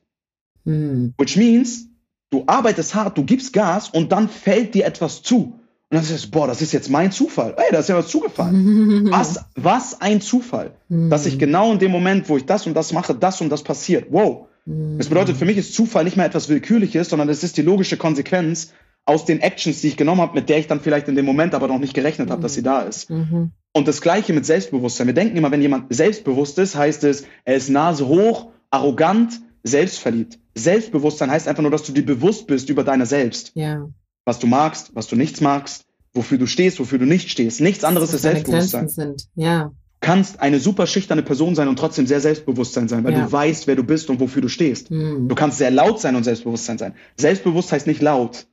[0.63, 1.13] Mhm.
[1.17, 1.89] Which means,
[2.29, 5.37] du arbeitest hart, du gibst Gas und dann fällt dir etwas zu.
[5.37, 7.55] Und dann sagst du, boah, das ist jetzt mein Zufall.
[7.57, 9.07] Ey, da ist ja was zugefallen.
[9.11, 10.71] was, was ein Zufall.
[10.87, 13.63] dass ich genau in dem Moment, wo ich das und das mache, das und das
[13.63, 14.07] passiert.
[14.09, 14.47] Wow.
[14.65, 17.97] Das bedeutet, für mich ist Zufall nicht mehr etwas Willkürliches, sondern es ist die logische
[17.97, 18.71] Konsequenz
[19.05, 21.53] aus den Actions, die ich genommen habe, mit der ich dann vielleicht in dem Moment
[21.55, 23.09] aber noch nicht gerechnet habe, dass sie da ist.
[23.09, 23.51] Mhm.
[23.73, 25.07] Und das Gleiche mit Selbstbewusstsein.
[25.07, 30.39] Wir denken immer, wenn jemand selbstbewusst ist, heißt es, er ist Nase hoch, arrogant, selbstverliebt.
[30.55, 33.51] Selbstbewusstsein heißt einfach nur, dass du dir bewusst bist über deine selbst.
[33.55, 33.87] Ja.
[34.25, 37.61] Was du magst, was du nichts magst, wofür du stehst, wofür du nicht stehst.
[37.61, 38.89] Nichts anderes ist Selbstbewusstsein.
[38.89, 39.27] Sind.
[39.35, 39.65] Ja.
[40.01, 43.25] Du kannst eine super schüchterne Person sein und trotzdem sehr Selbstbewusstsein sein, weil Ja.
[43.25, 44.91] du weißt, wer du bist und wofür du stehst.
[44.91, 45.29] Mhm.
[45.29, 46.95] Du kannst sehr laut sein und Selbstbewusstsein sein.
[47.17, 48.47] Selbstbewusst heißt nicht laut.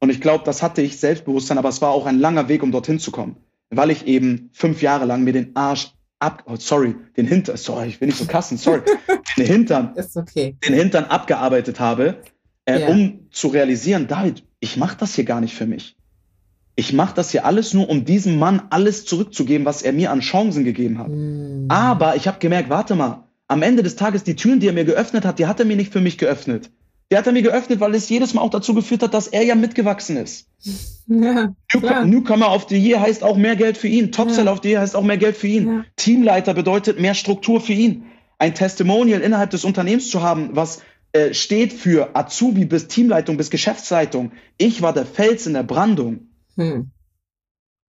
[0.00, 2.72] Und ich glaube, das hatte ich Selbstbewusstsein, aber es war auch ein langer Weg, um
[2.72, 3.36] dorthin zu kommen.
[3.70, 7.88] Weil ich eben fünf Jahre lang mir den Arsch ab, oh, sorry, den Hintern, sorry,
[7.88, 8.80] ich will nicht so kassen, sorry,
[9.36, 10.56] den Hintern, Ist okay.
[10.66, 12.22] den Hintern abgearbeitet habe,
[12.64, 12.88] äh, Ja.
[12.88, 15.96] um zu realisieren, David, ich mache das hier gar nicht für mich.
[16.78, 20.20] Ich mache das hier alles nur, um diesem Mann alles zurückzugeben, was er mir an
[20.20, 21.08] Chancen gegeben hat.
[21.08, 21.66] Mhm.
[21.68, 24.84] Aber ich habe gemerkt, warte mal, am Ende des Tages, die Türen, die er mir
[24.84, 26.70] geöffnet hat, die hat er mir nicht für mich geöffnet.
[27.10, 29.42] Die hat er mir geöffnet, weil es jedes Mal auch dazu geführt hat, dass er
[29.42, 30.48] ja mitgewachsen ist.
[31.08, 31.54] Ja.
[31.72, 34.10] Newcomer, Newcomer of the Year heißt auch mehr Geld für ihn.
[34.10, 34.52] Topseller Ja.
[34.54, 35.68] of the Year heißt auch mehr Geld für ihn.
[35.68, 35.84] Ja.
[35.94, 38.06] Teamleiter bedeutet mehr Struktur für ihn.
[38.40, 43.50] Ein Testimonial innerhalb des Unternehmens zu haben, was äh, steht für Azubi bis Teamleitung bis
[43.50, 44.32] Geschäftsleitung.
[44.58, 46.26] Ich war der Fels in der Brandung.
[46.56, 46.90] Hm.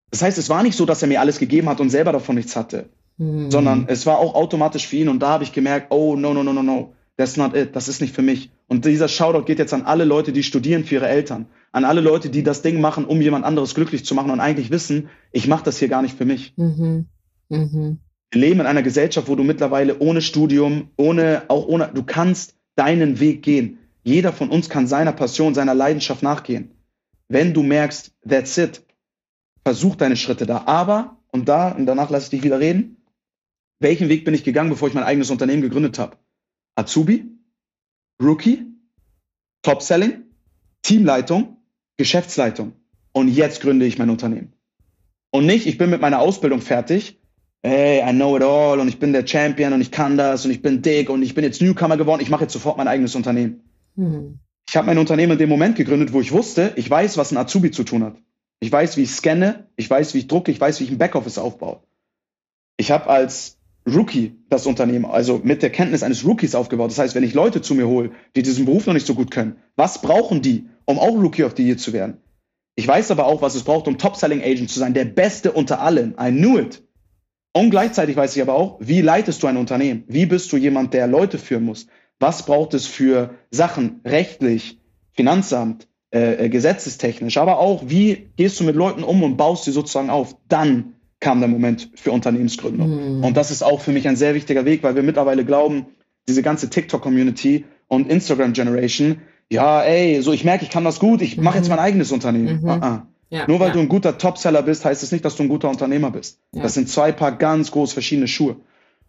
[0.10, 2.34] Das heißt, es war nicht so, dass er mir alles gegeben hat und selber davon
[2.34, 2.90] nichts hatte.
[3.20, 3.52] Hm.
[3.52, 6.42] sondern es war auch automatisch für ihn und da habe ich gemerkt, oh no, no,
[6.42, 8.52] no, no, no, that's not it, das ist nicht für mich.
[8.68, 12.02] Und dieser Shoutout geht jetzt an alle Leute, die studieren für ihre Eltern, an alle
[12.02, 15.48] Leute, die das Ding machen, um jemand anderes glücklich zu machen und eigentlich wissen, ich
[15.48, 16.54] mache das hier gar nicht für mich.
[16.58, 17.08] Mhm.
[17.50, 18.00] Mhm.
[18.32, 22.56] Wir leben in einer Gesellschaft, wo du mittlerweile ohne Studium, ohne, auch ohne, du kannst
[22.76, 23.78] deinen Weg gehen.
[24.04, 26.72] Jeder von uns kann seiner Passion, seiner Leidenschaft nachgehen.
[27.30, 28.84] Wenn du merkst, that's it,
[29.64, 30.64] versuch deine Schritte da.
[30.66, 32.98] Aber, und da, und danach lasse ich dich wieder reden,
[33.80, 36.18] welchen Weg bin ich gegangen, bevor ich mein eigenes Unternehmen gegründet habe?
[36.76, 37.26] Azubi,
[38.22, 38.66] Rookie,
[39.64, 40.24] Top-Selling,
[40.82, 41.58] Teamleitung,
[41.98, 42.74] Geschäftsleitung.
[43.14, 44.54] Und jetzt gründe ich mein Unternehmen.
[45.32, 47.20] Und nicht, ich bin mit meiner Ausbildung fertig.
[47.62, 50.52] Hey, I know it all und ich bin der Champion und ich kann das und
[50.52, 52.22] ich bin dick und ich bin jetzt Newcomer geworden.
[52.22, 53.62] Ich mache jetzt sofort mein eigenes Unternehmen.
[53.96, 54.40] Hm.
[54.68, 57.38] Ich habe mein Unternehmen in dem Moment gegründet, wo ich wusste, ich weiß, was ein
[57.38, 58.18] Azubi zu tun hat.
[58.60, 60.98] Ich weiß, wie ich scanne, ich weiß, wie ich drucke, ich weiß, wie ich ein
[60.98, 61.82] Backoffice aufbaue.
[62.78, 63.53] Ich habe als
[63.86, 66.92] Rookie das Unternehmen, also mit der Kenntnis eines Rookies aufgebaut.
[66.92, 69.32] Das heißt, wenn ich Leute zu mir hole, die diesen Beruf noch nicht so gut
[69.32, 72.18] können, was brauchen die, um auch Rookie of the Year zu werden?
[72.76, 75.82] Ich weiß aber auch, was es braucht, um Top-Selling Agent zu sein, der Beste unter
[75.82, 76.16] allen.
[76.20, 76.82] I knew it.
[77.54, 80.04] Und gleichzeitig weiß ich aber auch, wie leitest du ein Unternehmen?
[80.08, 81.88] Wie bist du jemand, der Leute führen muss?
[82.20, 84.80] Was braucht es für Sachen rechtlich,
[85.12, 89.72] Finanzamt, äh, äh, gesetzestechnisch, aber auch, wie gehst du mit Leuten um und baust sie
[89.72, 90.36] sozusagen auf?
[90.48, 90.94] Dann
[91.24, 92.92] kam der Moment für Unternehmensgründung.
[92.92, 93.24] Hm.
[93.24, 95.86] Und das ist auch für mich ein sehr wichtiger Weg, weil wir mittlerweile glauben,
[96.28, 99.18] diese ganze TikTok-Community und Instagram-Generation,
[99.50, 101.76] ja, ey, so ich merke, ich kann das gut, ich mache jetzt Mhm.
[101.76, 102.62] mein eigenes Unternehmen.
[102.62, 102.70] Mhm.
[102.70, 103.08] Ah, ah.
[103.30, 103.74] Ja, Nur weil ja.
[103.74, 106.40] du ein guter Topseller bist, heißt es nicht, dass du ein guter Unternehmer bist.
[106.54, 106.62] Ja.
[106.62, 108.58] Das sind zwei Paar ganz groß verschiedene Schuhe.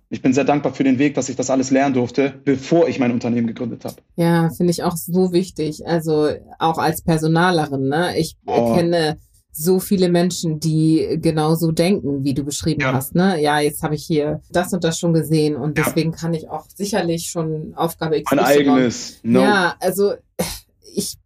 [0.08, 2.98] Ich bin sehr dankbar für den Weg, dass ich das alles lernen durfte, bevor ich
[2.98, 3.96] mein Unternehmen gegründet habe.
[4.16, 5.82] Ja, finde ich auch so wichtig.
[5.86, 8.16] Also auch als Personalerin, ne?
[8.18, 8.74] Ich Oh.
[8.74, 9.18] kenne
[9.56, 12.92] so viele Menschen, die genauso denken, wie du beschrieben Ja.
[12.92, 13.40] hast, ne?
[13.40, 15.84] Ja, jetzt habe ich hier das und das schon gesehen und Ja.
[15.84, 18.34] deswegen kann ich auch sicherlich schon Aufgabe XY.
[18.36, 19.20] Mein eigenes.
[19.22, 19.40] No.
[19.42, 20.14] Ja, also
[20.94, 21.16] ich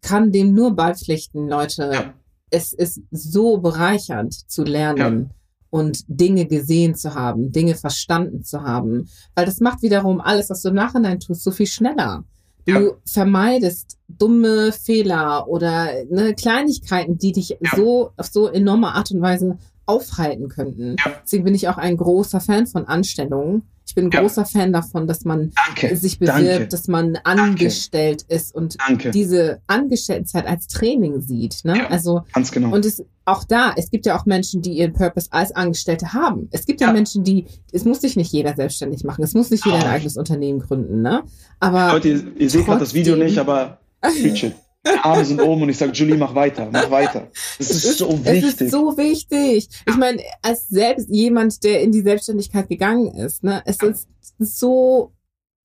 [0.00, 1.90] kann dem nur beipflichten, Leute.
[1.92, 2.14] Ja.
[2.50, 5.30] Es ist so bereichernd zu lernen
[5.70, 10.60] und Dinge gesehen zu haben, Dinge verstanden zu haben, weil das macht wiederum alles, was
[10.62, 12.24] du im Nachhinein tust, so viel schneller.
[12.66, 12.90] Du Ja.
[13.06, 17.76] vermeidest dumme Fehler oder ne, Kleinigkeiten, die dich Ja.
[17.76, 20.96] so auf so enorme Art und Weise aufhalten könnten.
[21.04, 21.12] Ja.
[21.24, 23.62] Deswegen bin ich auch ein großer Fan von Anstellungen.
[23.86, 24.20] Ich bin ein Ja.
[24.20, 25.96] großer Fan davon, dass man Danke.
[25.96, 26.68] sich bewirbt, Danke.
[26.68, 29.10] dass man angestellt ist und Danke.
[29.10, 31.64] diese Angestelltenzeit als Training sieht.
[31.64, 31.76] Ne?
[31.78, 31.86] Ja.
[31.88, 32.72] Also Ganz genau.
[32.74, 36.48] und es auch da, es gibt ja auch Menschen, die ihren Purpose als Angestellte haben.
[36.52, 36.92] Es gibt ja, Ja.
[36.92, 39.90] Menschen, die, es muss sich nicht jeder selbstständig machen, es muss nicht jeder ein Oh.
[39.90, 41.22] eigenes Unternehmen gründen, ne?
[41.60, 44.54] Aber Leute, ihr, ihr seht gerade das Video nicht, aber preach it.
[45.02, 47.28] Arme sind oben und ich sage, Julie, mach weiter, mach weiter.
[47.58, 48.60] Das es ist so Es wichtig.
[48.62, 49.68] ist so wichtig.
[49.86, 55.12] Ich meine, als selbst jemand, der in die Selbstständigkeit gegangen ist, ne, es ist so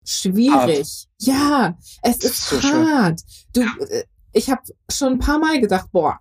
[0.06, 1.08] schwierig.
[1.20, 3.22] Ja, es Es ist ist so hart.
[3.54, 4.04] Du, äh,
[4.34, 4.62] ich habe
[4.92, 6.20] schon ein paar Mal gedacht, boah,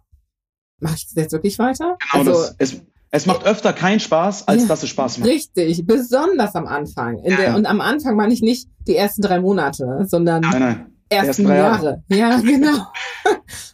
[0.81, 1.97] mache ich das jetzt wirklich weiter?
[2.13, 2.55] Genau also das.
[2.59, 4.69] Es, es macht öfter keinen Spaß, als Ja.
[4.69, 5.29] dass es Spaß macht.
[5.29, 7.23] richtig, besonders am Anfang.
[7.23, 7.55] Der, ja.
[7.57, 10.93] und am Anfang meine ich nicht die ersten drei Monate, sondern Nein, nein.
[11.09, 12.03] Ersten drei Jahre.
[12.09, 12.87] Ja, genau.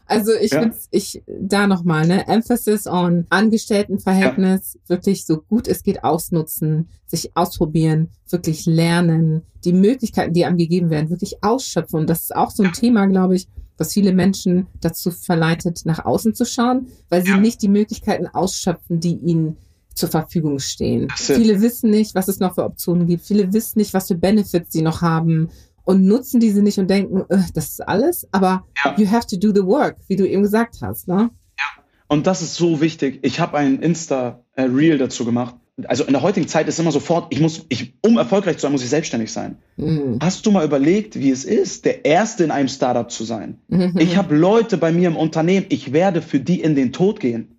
[0.07, 0.71] Also ich ja.
[0.91, 4.81] ich da nochmal, ne, Emphasis on Angestelltenverhältnis, ja.
[4.89, 10.91] wirklich so gut es geht ausnutzen, sich ausprobieren, wirklich lernen, die Möglichkeiten, die einem gegeben
[10.91, 12.01] werden, wirklich ausschöpfen.
[12.01, 12.73] Und das ist auch so ein ja.
[12.73, 13.49] Thema, glaube ich,
[13.79, 19.01] was viele Menschen dazu verleitet, nach außen zu schauen, weil sie nicht die Möglichkeiten ausschöpfen,
[19.01, 19.57] die ihnen
[19.95, 21.09] zur Verfügung stehen.
[21.17, 23.25] Viele wissen nicht, was es noch für Optionen gibt.
[23.25, 25.51] Viele wissen nicht, was für Benefits sie noch haben
[25.85, 28.29] und nutzen diese nicht und denken, äh, das ist alles.
[28.33, 28.95] Aber ja.
[28.99, 31.09] you have to do the work, wie du eben gesagt hast.
[31.09, 31.31] Ne?
[31.59, 31.83] Ja.
[32.09, 33.21] Und das ist so wichtig.
[33.23, 35.57] Ich habe ein Insta-Reel dazu gemacht.
[35.87, 38.73] Also in der heutigen Zeit ist immer sofort, ich muss, ich, um erfolgreich zu sein,
[38.73, 39.57] muss ich selbstständig sein.
[39.77, 40.19] Mhm.
[40.21, 43.59] Hast du mal überlegt, wie es ist, der Erste in einem Startup zu sein?
[43.69, 43.95] Mhm.
[43.99, 47.59] Ich habe Leute bei mir im Unternehmen, ich werde für die in den Tod gehen.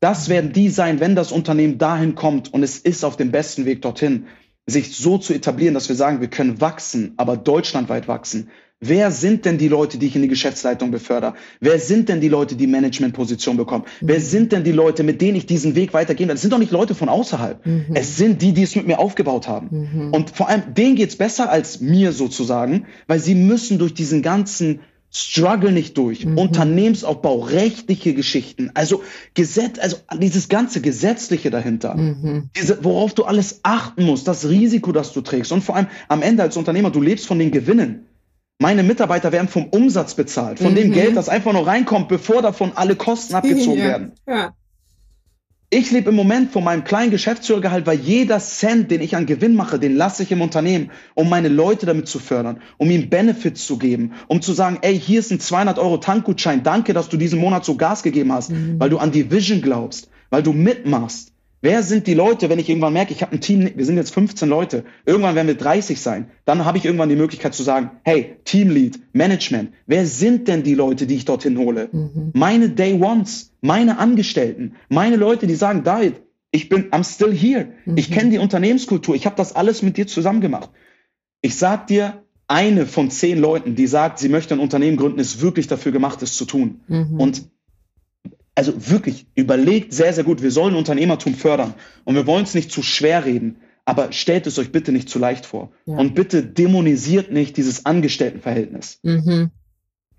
[0.00, 3.64] Das werden die sein, wenn das Unternehmen dahin kommt und es ist auf dem besten
[3.64, 4.26] Weg dorthin,
[4.68, 8.50] sich so zu etablieren, dass wir sagen, wir können wachsen, aber deutschlandweit wachsen.
[8.80, 11.34] Wer sind denn die Leute, die ich in die Geschäftsleitung befördere?
[11.58, 13.84] Wer sind denn die Leute, die Managementposition bekommen?
[14.00, 14.08] Mhm.
[14.08, 16.36] Wer sind denn die Leute, mit denen ich diesen Weg weitergehen werde?
[16.36, 17.66] Das sind doch nicht Leute von außerhalb.
[17.66, 17.86] Mhm.
[17.94, 19.68] Es sind die, die es mit mir aufgebaut haben.
[19.70, 20.14] Mhm.
[20.14, 24.78] Und vor allem, denen geht's besser als mir sozusagen, weil sie müssen durch diesen ganzen
[25.10, 26.26] Struggle nicht durch.
[26.26, 26.38] Mhm.
[26.38, 29.02] Unternehmensaufbau, rechtliche Geschichten, also
[29.34, 32.50] Gesetz, also dieses ganze Gesetzliche dahinter, mhm.
[32.56, 36.22] diese, worauf du alles achten musst, das Risiko, das du trägst und vor allem am
[36.22, 38.06] Ende als Unternehmer, du lebst von den Gewinnen.
[38.60, 40.76] Meine Mitarbeiter werden vom Umsatz bezahlt, von mhm.
[40.76, 43.84] dem Geld, das einfach nur reinkommt, bevor davon alle Kosten abgezogen ja.
[43.84, 44.12] werden.
[44.26, 44.52] Ja.
[45.70, 49.54] Ich lebe im Moment von meinem kleinen Geschäftsführergehalt, weil jeder Cent, den ich an Gewinn
[49.54, 53.66] mache, den lasse ich im Unternehmen, um meine Leute damit zu fördern, um ihnen Benefits
[53.66, 57.18] zu geben, um zu sagen, ey, hier ist ein 200 Euro Tankgutschein, danke, dass du
[57.18, 58.80] diesen Monat so Gas gegeben hast, mhm.
[58.80, 61.32] weil du an die Vision glaubst, weil du mitmachst.
[61.60, 64.14] Wer sind die Leute, wenn ich irgendwann merke, ich habe ein Team, wir sind jetzt
[64.14, 67.90] 15 Leute, irgendwann werden wir 30 sein, dann habe ich irgendwann die Möglichkeit zu sagen,
[68.04, 71.88] hey, Teamlead, Management, wer sind denn die Leute, die ich dorthin hole?
[71.90, 72.30] Mhm.
[72.34, 76.22] Meine Day Ones, meine Angestellten, meine Leute, die sagen, David,
[76.52, 77.72] ich bin, I'm still here.
[77.84, 77.96] Mhm.
[77.96, 80.70] Ich kenne die Unternehmenskultur, ich habe das alles mit dir zusammen gemacht.
[81.40, 85.42] Ich sag dir, eine von zehn Leuten, die sagt, sie möchte ein Unternehmen gründen, ist
[85.42, 86.80] wirklich dafür gemacht, es zu tun.
[86.88, 87.20] Mhm.
[87.20, 87.50] Und
[88.58, 92.72] also wirklich überlegt sehr, sehr gut, wir sollen Unternehmertum fördern und wir wollen es nicht
[92.72, 95.70] zu schwer reden, aber stellt es euch bitte nicht zu leicht vor.
[95.86, 95.96] Ja.
[95.96, 98.98] Und bitte dämonisiert nicht dieses Angestelltenverhältnis.
[99.04, 99.52] Mhm.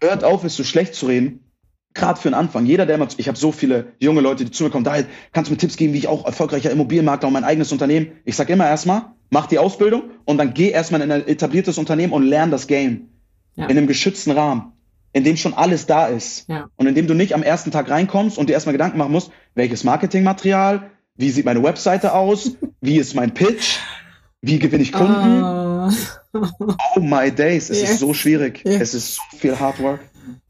[0.02, 1.52] Hört auf, es so schlecht zu reden.
[1.94, 2.66] Gerade für den Anfang.
[2.66, 4.96] Jeder, der immer, ich habe so viele junge Leute, die zu mir kommen, da
[5.34, 8.14] kannst du mir Tipps geben, wie ich auch erfolgreicher Immobilienmakler und mein eigenes Unternehmen.
[8.24, 12.14] Ich sage immer erstmal, mach die Ausbildung und dann geh erstmal in ein etabliertes Unternehmen
[12.14, 13.10] und lern das Game.
[13.56, 13.66] Ja.
[13.66, 14.72] In einem geschützten Rahmen
[15.12, 16.48] in dem schon alles da ist.
[16.48, 16.70] Ja.
[16.76, 19.32] Und in dem du nicht am ersten Tag reinkommst und dir erstmal Gedanken machen musst,
[19.56, 23.80] welches Marketingmaterial, wie sieht meine Webseite aus, wie ist mein Pitch,
[24.42, 25.44] wie gewinne ich Kunden.
[25.44, 25.92] Uh.
[26.96, 27.92] oh my days, es yes.
[27.92, 28.62] ist so schwierig.
[28.64, 28.82] Yes.
[28.82, 30.02] Es ist so viel Hard Work.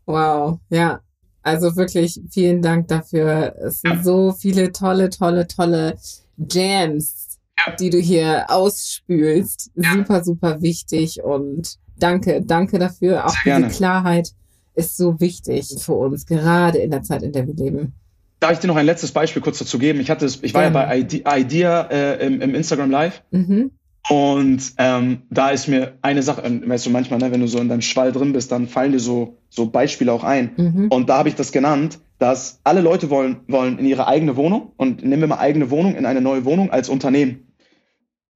[0.05, 0.99] Wow, ja.
[1.41, 3.55] Also wirklich vielen Dank dafür.
[3.65, 4.03] Es sind ja.
[4.03, 5.95] so viele tolle, tolle, tolle
[6.37, 7.75] Jams, ja.
[7.75, 9.71] die du hier ausspülst.
[9.73, 13.25] Super, super wichtig und danke, danke dafür.
[13.25, 13.67] Auch Sehr diese gerne.
[13.69, 14.33] Klarheit
[14.79, 17.93] ist so wichtig für uns, gerade in der Zeit, in der wir leben.
[18.39, 19.99] Darf ich dir noch ein letztes Beispiel kurz dazu geben?
[19.99, 23.21] Ich hatte es, ich war ja, ja bei Idea äh, im, im, Instagram Live.
[23.31, 23.71] Mhm.
[24.09, 27.67] Und ähm, da ist mir eine Sache, weißt du, manchmal, ne, wenn du so in
[27.67, 30.51] deinem Schwall drin bist, dann fallen dir so, so Beispiele auch ein.
[30.55, 30.87] Mhm.
[30.87, 34.71] Und da habe ich das genannt, dass alle Leute wollen, wollen in ihre eigene Wohnung
[34.77, 37.53] und nehmen wir mal eigene Wohnung in eine neue Wohnung als Unternehmen.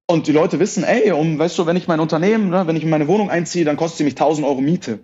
[0.06, 2.84] Und die Leute wissen, ey, um, weißt du, wenn ich mein Unternehmen, ne, wenn ich
[2.84, 5.00] in meine Wohnung einziehe, dann kostet sie mich 1000 Euro Miete.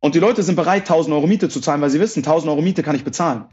[0.00, 2.62] Und die Leute sind bereit, 1000 Euro Miete zu zahlen, weil sie wissen, 1000 Euro
[2.62, 3.44] Miete kann ich bezahlen.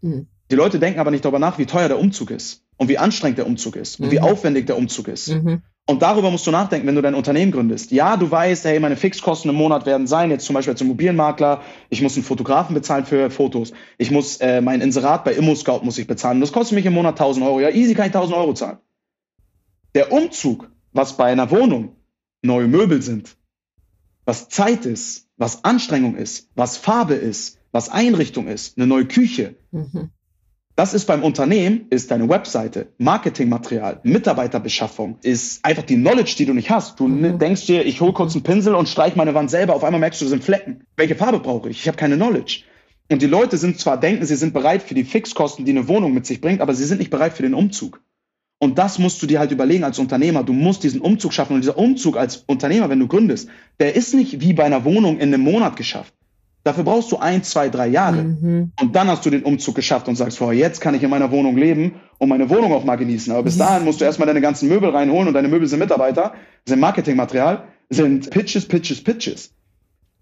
[0.00, 0.26] Mhm.
[0.50, 3.38] Die Leute denken aber nicht darüber nach, wie teuer der Umzug ist und wie anstrengend
[3.38, 4.10] der Umzug ist und mhm.
[4.10, 5.28] wie aufwendig der Umzug ist.
[5.28, 5.62] Mhm.
[5.86, 7.90] Und darüber musst du nachdenken, wenn du dein Unternehmen gründest.
[7.90, 11.62] Ja, du weißt, hey, meine Fixkosten im Monat werden sein, jetzt zum Beispiel als Immobilienmakler,
[11.88, 15.98] ich muss einen Fotografen bezahlen für Fotos, ich muss äh, mein Inserat bei ImmoScout muss
[15.98, 17.60] ich bezahlen, das kostet mich im Monat 1000 Euro.
[17.60, 18.78] Ja, easy kann ich 1000 Euro zahlen.
[19.94, 21.96] Der Umzug, was bei einer Wohnung
[22.42, 23.36] neue Möbel sind,
[24.24, 29.56] was Zeit ist, was Anstrengung ist, was Farbe ist, was Einrichtung ist, eine neue Küche.
[29.70, 30.10] Mhm.
[30.76, 36.54] Das ist beim Unternehmen, ist deine Webseite, Marketingmaterial, Mitarbeiterbeschaffung, ist einfach die Knowledge, die du
[36.54, 36.98] nicht hast.
[36.98, 37.38] Du mhm.
[37.38, 40.20] denkst dir, ich hole kurz einen Pinsel und streich meine Wand selber, auf einmal merkst
[40.20, 40.84] du, das sind Flecken.
[40.96, 41.80] Welche Farbe brauche ich?
[41.80, 42.62] Ich habe keine Knowledge.
[43.10, 46.14] Und die Leute sind zwar denken, sie sind bereit für die Fixkosten, die eine Wohnung
[46.14, 48.00] mit sich bringt, aber sie sind nicht bereit für den Umzug.
[48.62, 50.44] Und das musst du dir halt überlegen als Unternehmer.
[50.44, 51.54] Du musst diesen Umzug schaffen.
[51.54, 53.48] Und dieser Umzug als Unternehmer, wenn du gründest,
[53.80, 56.12] der ist nicht wie bei einer Wohnung in einem Monat geschafft.
[56.62, 58.22] Dafür brauchst du ein, zwei, drei Jahre.
[58.22, 58.72] Mhm.
[58.78, 61.30] Und dann hast du den Umzug geschafft und sagst, vorher, jetzt kann ich in meiner
[61.30, 63.32] Wohnung leben und meine Wohnung auch mal genießen.
[63.32, 66.34] Aber bis dahin musst du erstmal deine ganzen Möbel reinholen und deine Möbel sind Mitarbeiter,
[66.66, 69.54] sind Marketingmaterial, sind Pitches, Pitches, Pitches.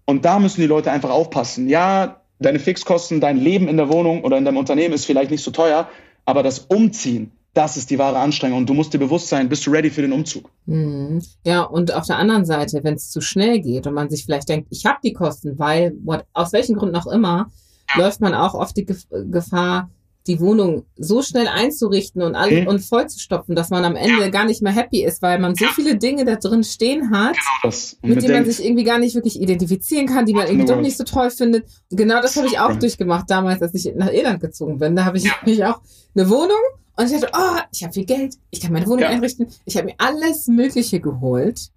[0.05, 1.67] Und da müssen die Leute einfach aufpassen.
[1.67, 5.43] Ja, deine Fixkosten, dein Leben in der Wohnung oder in deinem Unternehmen ist vielleicht nicht
[5.43, 5.89] so teuer,
[6.23, 8.59] aber das Umziehen, das ist die wahre Anstrengung.
[8.59, 10.49] Und du musst dir bewusst sein, bist du ready für den Umzug?
[10.65, 11.21] Mhm.
[11.45, 14.47] Ja, und auf der anderen Seite, wenn es zu schnell geht und man sich vielleicht
[14.47, 17.51] denkt, ich habe die Kosten, weil, what, aus welchen Gründen auch immer,
[17.97, 19.89] läuft man auch oft die Gefahr,
[20.29, 22.67] die Wohnung so schnell einzurichten und alles mhm.
[22.67, 24.29] und vollzustopfen, dass man am Ende ja.
[24.29, 25.71] gar nicht mehr happy ist, weil man so ja.
[25.73, 27.73] viele Dinge da drin stehen hat, genau
[28.03, 30.97] mit denen man sich irgendwie gar nicht wirklich identifizieren kann, die man irgendwie doch nicht
[30.97, 31.65] so toll findet.
[31.89, 34.95] Und genau das habe ich auch durchgemacht damals, als ich nach Irland gezogen bin.
[34.95, 35.73] Da habe ich ja.
[35.73, 35.81] auch
[36.15, 36.61] eine Wohnung
[36.95, 39.47] und ich dachte, oh, ich habe viel Geld, ich kann meine Wohnung einrichten.
[39.65, 41.69] Ich habe mir alles Mögliche geholt.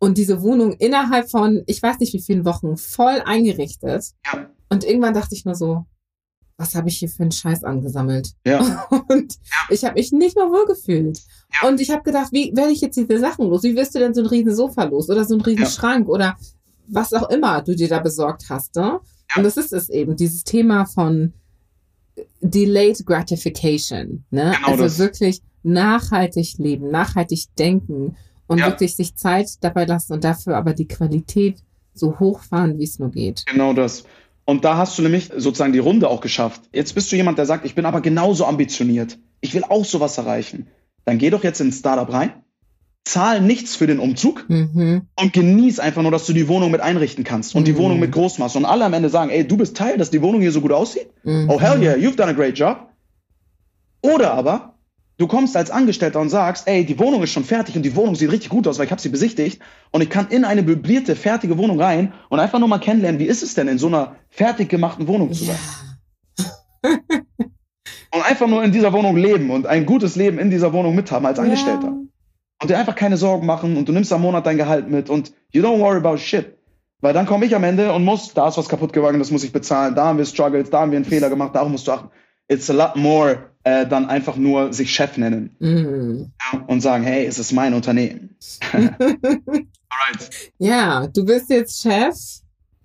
[0.00, 4.06] Und diese Wohnung innerhalb von, ich weiß nicht wie vielen Wochen, voll eingerichtet.
[4.70, 5.84] Und irgendwann dachte ich nur so,
[6.60, 8.32] was habe ich hier für einen Scheiß angesammelt?
[8.46, 8.86] Ja.
[9.08, 9.38] Und
[9.70, 11.20] ich habe mich nicht mal wohlgefühlt.
[11.54, 11.68] Ja.
[11.68, 13.62] Und ich habe gedacht, wie werde ich jetzt diese Sachen los?
[13.62, 15.70] Wie wirst du denn so ein riesen Sofa los oder so ein riesen ja.
[15.70, 16.36] Schrank oder
[16.86, 18.76] was auch immer du dir da besorgt hast?
[18.76, 18.82] Ne?
[18.82, 19.00] Ja.
[19.36, 21.32] Und das ist es eben, dieses Thema von
[22.42, 24.24] Delayed Gratification.
[24.30, 24.52] Ne?
[24.56, 24.98] Genau also das.
[24.98, 28.16] wirklich nachhaltig leben, nachhaltig denken
[28.46, 31.62] und wirklich sich Zeit dabei lassen und dafür aber die Qualität
[31.94, 33.44] so hochfahren, wie es nur geht.
[33.46, 34.04] Genau das.
[34.50, 36.62] Und da hast du nämlich sozusagen die Runde auch geschafft.
[36.72, 39.16] Jetzt bist du jemand, der sagt, ich bin aber genauso ambitioniert.
[39.40, 40.66] Ich will auch sowas erreichen.
[41.04, 42.32] Dann geh doch jetzt ins Startup rein,
[43.04, 45.02] zahl nichts für den Umzug mhm.
[45.14, 47.66] und genieß einfach nur, dass du die Wohnung mit einrichten kannst und mhm.
[47.66, 48.56] die Wohnung mit groß machst.
[48.56, 50.72] Und alle am Ende sagen, ey, du bist Teil, dass die Wohnung hier so gut
[50.72, 51.06] aussieht.
[51.22, 51.48] Mhm.
[51.48, 52.88] Oh hell yeah, you've done a great job.
[54.02, 54.79] Oder aber
[55.20, 58.14] Du kommst als Angestellter und sagst, ey, die Wohnung ist schon fertig und die Wohnung
[58.14, 59.60] sieht richtig gut aus, weil ich habe sie besichtigt
[59.90, 63.26] und ich kann in eine möblierte, fertige Wohnung rein und einfach nur mal kennenlernen, wie
[63.26, 65.58] ist es denn, in so einer fertig gemachten Wohnung zu sein.
[66.38, 66.46] Ja.
[68.14, 71.26] und einfach nur in dieser Wohnung leben und ein gutes Leben in dieser Wohnung mithaben
[71.26, 71.88] als Angestellter.
[71.88, 71.98] Ja.
[72.62, 75.34] Und dir einfach keine Sorgen machen und du nimmst am Monat dein Gehalt mit und
[75.52, 76.56] you don't worry about shit.
[77.02, 79.44] Weil dann komme ich am Ende und muss, da ist was kaputt gegangen, das muss
[79.44, 81.92] ich bezahlen, da haben wir Struggles, da haben wir einen Fehler gemacht, darum musst du
[81.92, 82.08] achten.
[82.48, 86.32] It's a lot more äh, dann einfach nur sich Chef nennen mhm.
[86.52, 88.36] ja, und sagen, hey, es ist mein Unternehmen.
[88.72, 90.30] Alright.
[90.58, 92.16] Ja, du bist jetzt Chef.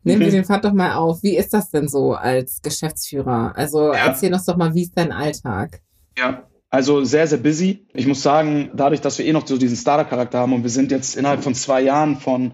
[0.03, 0.31] Nehmen wir mhm.
[0.33, 1.23] den Pfad doch mal auf.
[1.23, 3.53] Wie ist das denn so als Geschäftsführer?
[3.55, 4.07] Also ja.
[4.07, 5.81] erzähl uns doch mal, wie ist dein Alltag?
[6.17, 7.87] Ja, also sehr, sehr busy.
[7.93, 10.91] Ich muss sagen, dadurch, dass wir eh noch so diesen Starter-Charakter haben und wir sind
[10.91, 12.51] jetzt innerhalb von zwei Jahren von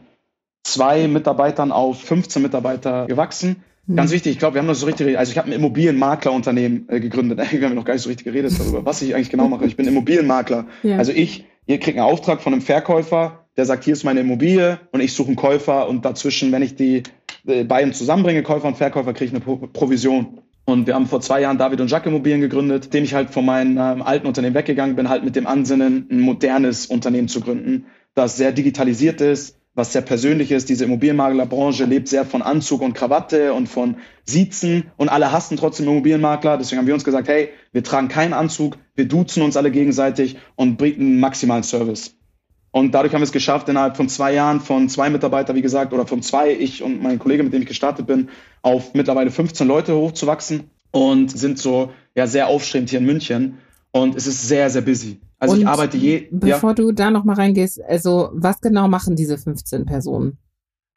[0.64, 4.16] zwei Mitarbeitern auf 15 Mitarbeiter gewachsen, Ganz hm.
[4.16, 7.40] wichtig, ich glaube, wir haben noch so richtig, also ich habe ein Immobilienmaklerunternehmen äh, gegründet.
[7.52, 9.66] Wir haben noch gar nicht so richtig geredet darüber, was ich eigentlich genau mache.
[9.66, 10.68] Ich bin Immobilienmakler.
[10.84, 10.98] Ja.
[10.98, 14.80] Also ich, ihr kriegt einen Auftrag von einem Verkäufer, der sagt, hier ist meine Immobilie
[14.92, 17.04] und ich suche einen Käufer und dazwischen, wenn ich die
[17.48, 20.42] äh, beiden zusammenbringe, Käufer und Verkäufer, kriege ich eine Pro Provision.
[20.66, 23.46] Und wir haben vor zwei Jahren David und Jacques Immobilien gegründet, dem ich halt von
[23.46, 27.86] meinem ähm, alten Unternehmen weggegangen bin, halt mit dem Ansinnen, ein modernes Unternehmen zu gründen,
[28.14, 30.70] das sehr digitalisiert ist, was sehr persönlich ist.
[30.70, 35.88] Diese Immobilienmaklerbranche lebt sehr von Anzug und Krawatte und von Siezen und alle hassen trotzdem
[35.88, 36.58] Immobilienmakler.
[36.58, 40.38] Deswegen haben wir uns gesagt, hey, wir tragen keinen Anzug, wir duzen uns alle gegenseitig
[40.56, 42.16] und bieten maximalen Service.
[42.72, 45.94] Und dadurch haben wir es geschafft, innerhalb von zwei Jahren von zwei Mitarbeiter, wie gesagt,
[45.94, 48.30] oder von zwei, ich und mein Kollege, mit dem ich gestartet bin,
[48.62, 53.58] auf mittlerweile 15 Leute hochzuwachsen und sind so ja sehr aufstrebend hier in München.
[53.92, 55.20] Und es ist sehr, sehr busy.
[55.42, 56.28] Also und ich arbeite je.
[56.30, 56.74] Bevor ja.
[56.76, 60.38] du da nochmal reingehst, also was genau machen diese 15 Personen?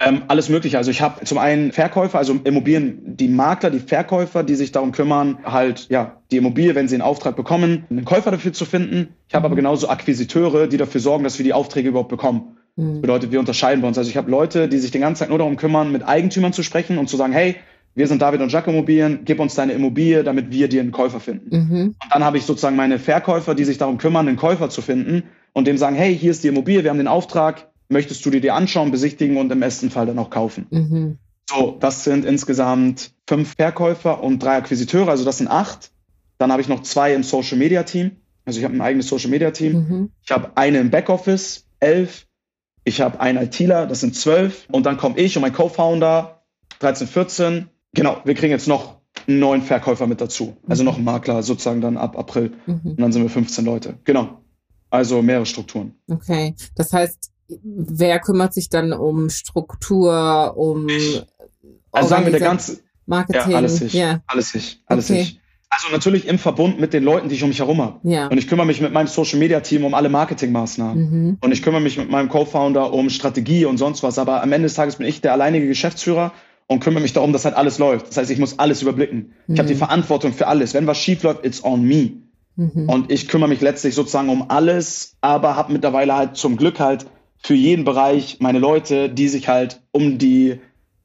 [0.00, 0.76] Ähm, alles Mögliche.
[0.76, 4.92] Also ich habe zum einen Verkäufer, also Immobilien, die Makler, die Verkäufer, die sich darum
[4.92, 9.14] kümmern, halt ja die Immobilie, wenn sie einen Auftrag bekommen, einen Käufer dafür zu finden.
[9.28, 9.52] Ich habe mhm.
[9.52, 12.58] aber genauso Akquisiteure, die dafür sorgen, dass wir die Aufträge überhaupt bekommen.
[12.76, 13.00] Mhm.
[13.00, 13.96] Bedeutet, wir unterscheiden bei uns.
[13.96, 16.62] Also ich habe Leute, die sich den ganzen Tag nur darum kümmern, mit Eigentümern zu
[16.62, 17.56] sprechen und zu sagen, hey,
[17.94, 21.20] wir sind David und Jacques Immobilien, gib uns deine Immobilie, damit wir dir einen Käufer
[21.20, 21.56] finden.
[21.56, 21.82] Mhm.
[22.02, 25.24] Und dann habe ich sozusagen meine Verkäufer, die sich darum kümmern, einen Käufer zu finden
[25.52, 28.40] und dem sagen, hey, hier ist die Immobilie, wir haben den Auftrag, möchtest du dir
[28.40, 30.66] die anschauen, besichtigen und im besten Fall dann auch kaufen.
[30.70, 31.18] Mhm.
[31.48, 35.90] So, das sind insgesamt fünf Verkäufer und drei Akquisiteure, also das sind acht.
[36.38, 38.12] Dann habe ich noch zwei im Social Media Team.
[38.44, 39.72] Also ich habe ein eigenes Social Media Team.
[39.72, 40.10] Mhm.
[40.24, 42.26] Ich habe eine im Backoffice, elf.
[42.84, 44.66] Ich habe einen ITler, das sind zwölf.
[44.70, 46.42] Und dann komme ich und mein Co-Founder,
[46.80, 47.68] 13, 14.
[47.94, 48.96] Genau, wir kriegen jetzt noch
[49.26, 50.56] einen neuen Verkäufer mit dazu.
[50.68, 52.52] Also noch einen Makler sozusagen dann ab April.
[52.66, 52.80] Mhm.
[52.84, 53.94] Und dann sind wir 15 Leute.
[54.04, 54.40] Genau.
[54.90, 55.94] Also mehrere Strukturen.
[56.08, 56.54] Okay.
[56.74, 57.30] Das heißt,
[57.62, 60.86] wer kümmert sich dann um Struktur, um.
[61.90, 63.50] Also sagen wir der ganze Marketing?
[63.50, 63.92] Ja, alles ich.
[63.92, 64.22] Ja.
[64.26, 64.82] Alles ich.
[64.86, 65.20] Alles okay.
[65.20, 65.40] ich.
[65.70, 68.08] Also natürlich im Verbund mit den Leuten, die ich um mich herum habe.
[68.08, 68.28] Ja.
[68.28, 71.10] Und ich kümmere mich mit meinem Social Media Team um alle Marketingmaßnahmen.
[71.10, 71.38] Mhm.
[71.40, 74.18] Und ich kümmere mich mit meinem Co-Founder um Strategie und sonst was.
[74.18, 76.32] Aber am Ende des Tages bin ich der alleinige Geschäftsführer
[76.66, 78.08] und kümmere mich darum, dass halt alles läuft.
[78.08, 79.34] Das heißt, ich muss alles überblicken.
[79.46, 79.54] Mhm.
[79.54, 80.74] Ich habe die Verantwortung für alles.
[80.74, 82.12] Wenn was schief läuft, it's on me.
[82.56, 82.88] Mhm.
[82.88, 87.06] Und ich kümmere mich letztlich sozusagen um alles, aber habe mittlerweile halt zum Glück halt
[87.38, 90.60] für jeden Bereich meine Leute, die sich halt um die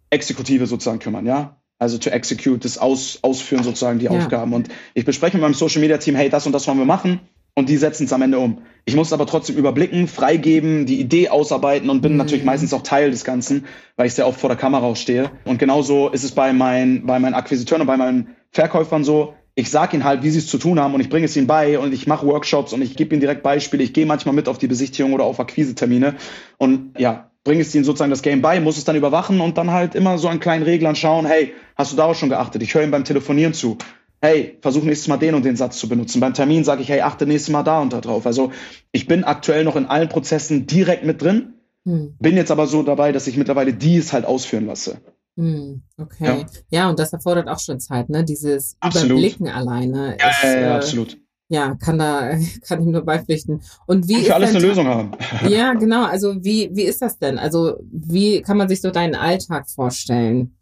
[0.10, 1.58] Exekutive sozusagen kümmern, ja.
[1.78, 4.12] Also to execute, das Aus, Ausführen sozusagen die ja.
[4.12, 4.54] Aufgaben.
[4.54, 7.22] Und ich bespreche mit meinem Social Media Team, hey, das und das wollen wir machen.
[7.60, 8.60] Und die setzen es am Ende um.
[8.86, 12.20] Ich muss aber trotzdem überblicken, freigeben, die Idee ausarbeiten und bin mhm.
[12.20, 13.66] natürlich meistens auch Teil des Ganzen,
[13.98, 15.30] weil ich sehr oft vor der Kamera auch stehe.
[15.44, 19.34] Und genauso ist es bei meinen, bei meinen Akquisiteuren und bei meinen Verkäufern so.
[19.56, 21.48] Ich sage ihnen halt, wie sie es zu tun haben und ich bringe es ihnen
[21.48, 23.84] bei und ich mache Workshops und ich gebe ihnen direkt Beispiele.
[23.84, 26.16] Ich gehe manchmal mit auf die Besichtigung oder auf Akquisetermine
[26.58, 29.72] und ja, bringe es ihnen sozusagen das Game bei, muss es dann überwachen und dann
[29.72, 32.64] halt immer so an kleinen Reglern schauen, hey, hast du darauf schon geachtet?
[32.64, 33.78] Ich höre ihm beim Telefonieren zu.
[34.22, 36.20] Hey, versuch nächstes Mal den und den Satz zu benutzen.
[36.20, 38.26] Beim Termin sage ich, hey, achte nächstes Mal da und da drauf.
[38.26, 38.52] Also
[38.92, 41.54] ich bin aktuell noch in allen Prozessen direkt mit drin,
[41.86, 42.16] hm.
[42.20, 44.98] bin jetzt aber so dabei, dass ich mittlerweile dies halt ausführen lasse.
[45.38, 46.46] Hm, okay.
[46.70, 46.82] Ja.
[46.82, 46.90] ja.
[46.90, 48.26] und das erfordert auch schon Zeit, ne?
[48.26, 49.12] Dieses absolut.
[49.12, 50.18] Überblicken alleine.
[50.20, 51.18] Ja, ist, ja, ja, äh, absolut
[51.50, 52.32] ja, kann da,
[52.68, 53.62] kann ich nur beipflichten.
[53.88, 55.12] Und wie und für alles eine Lösung haben.
[55.50, 56.06] Ja, genau.
[56.06, 57.38] Also wie, wie ist das denn?
[57.38, 60.56] Also wie kann man sich so deinen Alltag vorstellen?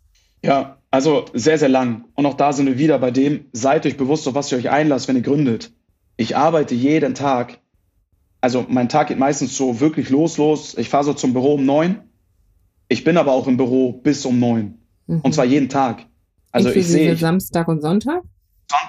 [0.47, 2.05] Ja, also sehr, sehr lang.
[2.15, 4.69] Und auch da sind wir wieder bei dem, seid euch bewusst, auf was ihr euch
[4.69, 5.73] einlasst, wenn ihr gründet.
[6.15, 7.59] Ich arbeite jeden Tag.
[8.39, 10.77] Also mein Tag geht meistens so wirklich los, los.
[10.77, 11.99] Ich fahre so zum Büro um neun.
[12.87, 14.79] Ich bin aber auch im Büro bis um neun.
[15.07, 15.19] Mhm.
[15.19, 16.05] Und zwar jeden Tag.
[16.53, 17.17] Also Inklusive ich sehe.
[17.17, 18.23] Samstag und Sonntag?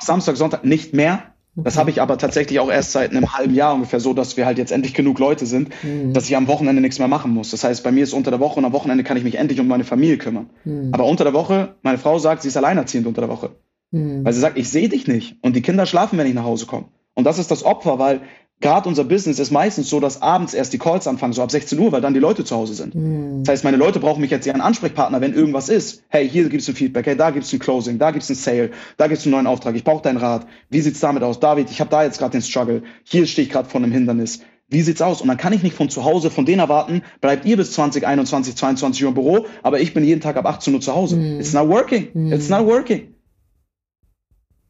[0.01, 1.35] Samstag, Sonntag nicht mehr.
[1.65, 4.47] Das habe ich aber tatsächlich auch erst seit einem halben Jahr ungefähr so, dass wir
[4.47, 6.13] halt jetzt endlich genug Leute sind, mhm.
[6.13, 7.51] dass ich am Wochenende nichts mehr machen muss.
[7.51, 9.61] Das heißt, bei mir ist unter der Woche und am Wochenende kann ich mich endlich
[9.61, 10.51] um meine Familie kümmern.
[10.65, 10.91] Mhm.
[10.93, 13.51] Aber unter der Woche, meine Frau sagt, sie ist alleinerziehend unter der Woche.
[13.91, 14.25] Mhm.
[14.25, 15.37] Weil sie sagt, ich sehe dich nicht.
[15.43, 16.87] Und die Kinder schlafen, wenn ich nach Hause komme.
[17.15, 18.21] Und das ist das Opfer, weil
[18.61, 21.79] gerade unser Business ist meistens so, dass abends erst die Calls anfangen, so ab 16
[21.79, 22.95] Uhr, weil dann die Leute zu Hause sind.
[22.95, 23.45] Mhm.
[23.45, 26.03] Das heißt, meine Leute brauchen mich jetzt ihren Ansprechpartner, wenn irgendwas ist.
[26.09, 29.07] Hey, hier gibt's ein Feedback, hey, da gibt's ein Closing, da gibt's ein Sale, da
[29.07, 30.47] gibt's einen neuen Auftrag, ich brauche deinen Rat.
[30.71, 31.41] Wie sieht's damit aus?
[31.41, 34.41] David, ich habe da jetzt gerade den Struggle, hier stehe ich gerade vor einem Hindernis.
[34.71, 35.23] Wie sieht's aus?
[35.23, 38.07] Und dann kann ich nicht von zu Hause von denen erwarten, bleibt ihr bis 20,
[38.07, 41.17] 21, 22 Uhr im Büro, aber ich bin jeden Tag ab 18 Uhr zu Hause.
[41.17, 41.41] Mhm.
[41.41, 42.09] It's not working.
[42.13, 42.33] Mhm.
[42.33, 43.15] It's not working.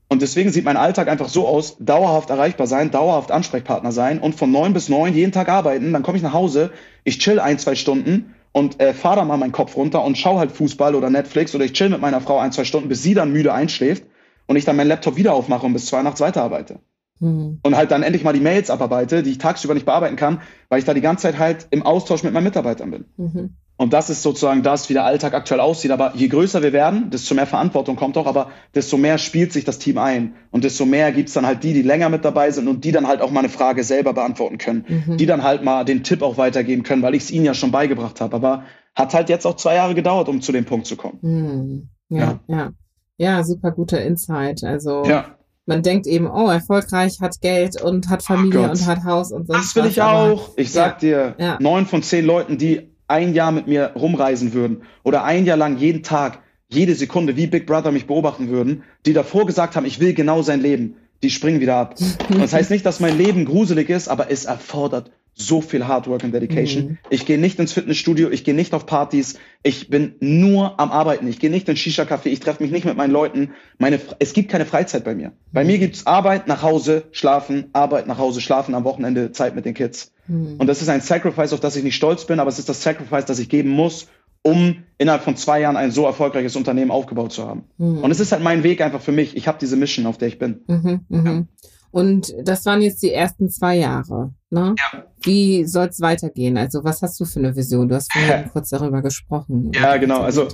[0.08, 4.34] Und deswegen sieht mein Alltag einfach so aus, dauerhaft erreichbar sein, dauerhaft Ansprechpartner sein und
[4.34, 5.92] von neun bis neun jeden Tag arbeiten.
[5.92, 6.70] Dann komme ich nach Hause,
[7.04, 10.38] ich chill ein, zwei Stunden und äh, fahre da mal meinen Kopf runter und schau
[10.38, 13.12] halt Fußball oder Netflix oder ich chill mit meiner Frau ein, zwei Stunden, bis sie
[13.12, 14.04] dann müde einschläft
[14.46, 16.80] und ich dann meinen Laptop wieder aufmache und bis zwei nachts weiterarbeite.
[17.20, 17.60] Mhm.
[17.62, 20.40] Und halt dann endlich mal die Mails abarbeite, die ich tagsüber nicht bearbeiten kann,
[20.70, 23.04] weil ich da die ganze Zeit halt im Austausch mit meinen Mitarbeitern bin.
[23.16, 23.56] Mhm.
[23.78, 25.92] Und das ist sozusagen das, wie der Alltag aktuell aussieht.
[25.92, 29.64] Aber je größer wir werden, desto mehr Verantwortung kommt auch, aber desto mehr spielt sich
[29.64, 30.34] das Team ein.
[30.50, 33.06] Und desto mehr gibt's dann halt die, die länger mit dabei sind und die dann
[33.06, 34.84] halt auch mal eine Frage selber beantworten können.
[35.06, 35.16] Mhm.
[35.16, 37.70] Die dann halt mal den Tipp auch weitergeben können, weil ich es ihnen ja schon
[37.70, 38.34] beigebracht habe.
[38.34, 38.64] Aber
[38.96, 41.18] hat halt jetzt auch zwei Jahre gedauert, um zu dem Punkt zu kommen.
[41.22, 41.88] Mhm.
[42.08, 42.70] Ja, ja, ja.
[43.16, 44.64] Ja, super guter Insight.
[44.64, 45.38] Also ja
[45.68, 49.46] man denkt eben, oh, erfolgreich, hat Geld und hat Familie oh und hat Haus und
[49.46, 50.50] sonst Das will was, ich auch.
[50.56, 51.58] Ich sag ja, dir, ja.
[51.60, 55.78] neun von zehn Leuten, die ein Jahr mit mir rumreisen würden oder ein Jahr lang
[55.78, 60.00] jeden Tag, jede Sekunde wie Big Brother mich beobachten würden, die davor gesagt haben, ich
[60.00, 61.96] will genau sein Leben, die springen wieder ab.
[62.28, 65.10] Und das heißt nicht, dass mein Leben gruselig ist, aber es erfordert
[65.40, 66.84] so viel Hard Work und Dedication.
[66.84, 66.98] Mhm.
[67.10, 71.28] Ich gehe nicht ins Fitnessstudio, ich gehe nicht auf Partys, ich bin nur am Arbeiten.
[71.28, 73.52] Ich gehe nicht ins Shisha-Café, ich treffe mich nicht mit meinen Leuten.
[73.78, 75.32] Meine, es gibt keine Freizeit bei mir.
[75.52, 75.70] Bei mhm.
[75.70, 79.74] mir gibt's Arbeit, nach Hause, schlafen, Arbeit, nach Hause, schlafen, am Wochenende Zeit mit den
[79.74, 80.12] Kids.
[80.26, 80.56] Mhm.
[80.58, 82.82] Und das ist ein Sacrifice, auf das ich nicht stolz bin, aber es ist das
[82.82, 84.08] Sacrifice, das ich geben muss,
[84.42, 87.64] um innerhalb von zwei Jahren ein so erfolgreiches Unternehmen aufgebaut zu haben.
[87.78, 87.98] Mhm.
[87.98, 89.36] Und es ist halt mein Weg einfach für mich.
[89.36, 90.62] Ich habe diese Mission, auf der ich bin.
[90.66, 91.30] Mhm, mh.
[91.30, 91.44] ja.
[91.90, 94.32] Und das waren jetzt die ersten zwei Jahre.
[94.50, 94.74] Ne?
[94.78, 95.04] Ja.
[95.22, 96.56] Wie soll es weitergehen?
[96.56, 97.88] Also was hast du für eine Vision?
[97.88, 99.72] Du hast vorhin kurz darüber gesprochen.
[99.74, 100.20] Ja, genau.
[100.20, 100.48] Also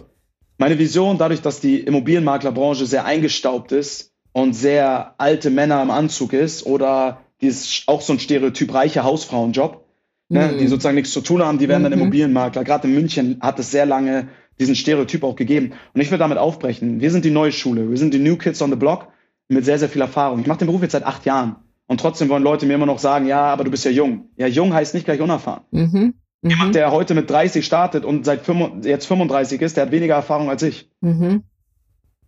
[0.58, 6.32] meine Vision, dadurch, dass die Immobilienmaklerbranche sehr eingestaubt ist und sehr alte Männer im Anzug
[6.32, 9.84] ist oder dieses auch so ein Stereotyp reiche Hausfrauenjob,
[10.28, 10.38] mhm.
[10.38, 12.00] ne, die sozusagen nichts zu tun haben, die werden dann mhm.
[12.00, 12.64] Immobilienmakler.
[12.64, 14.28] Gerade in München hat es sehr lange
[14.60, 15.72] diesen Stereotyp auch gegeben.
[15.94, 17.00] Und ich will damit aufbrechen.
[17.00, 17.90] Wir sind die neue Schule.
[17.90, 19.08] Wir sind die New Kids on the Block
[19.48, 20.40] mit sehr, sehr viel Erfahrung.
[20.40, 21.56] Ich mache den Beruf jetzt seit acht Jahren.
[21.86, 24.30] Und trotzdem wollen Leute mir immer noch sagen, ja, aber du bist ja jung.
[24.36, 25.64] Ja, jung heißt nicht gleich unerfahren.
[25.70, 26.14] Mhm.
[26.40, 26.50] Mhm.
[26.50, 30.14] Jemand, der heute mit 30 startet und seit 5, jetzt 35 ist, der hat weniger
[30.14, 30.90] Erfahrung als ich.
[31.00, 31.42] Mhm.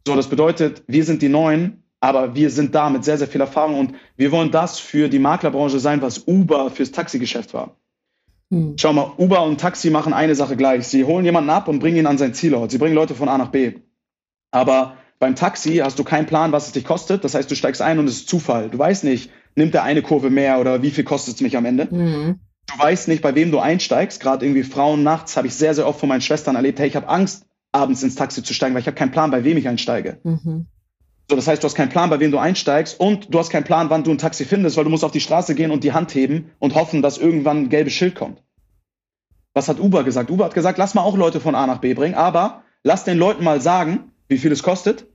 [0.07, 3.41] So, das bedeutet, wir sind die Neuen, aber wir sind da mit sehr, sehr viel
[3.41, 7.77] Erfahrung und wir wollen das für die Maklerbranche sein, was Uber fürs Taxigeschäft war.
[8.51, 8.75] Mhm.
[8.79, 10.87] Schau mal, Uber und Taxi machen eine Sache gleich.
[10.87, 12.71] Sie holen jemanden ab und bringen ihn an sein Zielort.
[12.71, 13.73] Sie bringen Leute von A nach B.
[14.51, 17.25] Aber beim Taxi hast du keinen Plan, was es dich kostet.
[17.25, 18.69] Das heißt, du steigst ein und es ist Zufall.
[18.69, 21.65] Du weißt nicht, nimmt der eine Kurve mehr oder wie viel kostet es mich am
[21.65, 21.89] Ende.
[21.91, 22.41] Mhm.
[22.67, 24.21] Du weißt nicht, bei wem du einsteigst.
[24.21, 26.97] Gerade irgendwie Frauen nachts habe ich sehr, sehr oft von meinen Schwestern erlebt, hey, ich
[26.97, 29.69] habe Angst, abends ins Taxi zu steigen, weil ich habe keinen Plan, bei wem ich
[29.69, 30.19] einsteige.
[30.25, 30.67] Mhm.
[31.29, 33.65] So, das heißt, du hast keinen Plan, bei wem du einsteigst und du hast keinen
[33.65, 35.93] Plan, wann du ein Taxi findest, weil du musst auf die Straße gehen und die
[35.93, 38.43] Hand heben und hoffen, dass irgendwann ein gelbes Schild kommt.
[39.53, 40.31] Was hat Uber gesagt?
[40.31, 43.19] Uber hat gesagt, lass mal auch Leute von A nach B bringen, aber lass den
[43.19, 45.07] Leuten mal sagen, wie viel es kostet.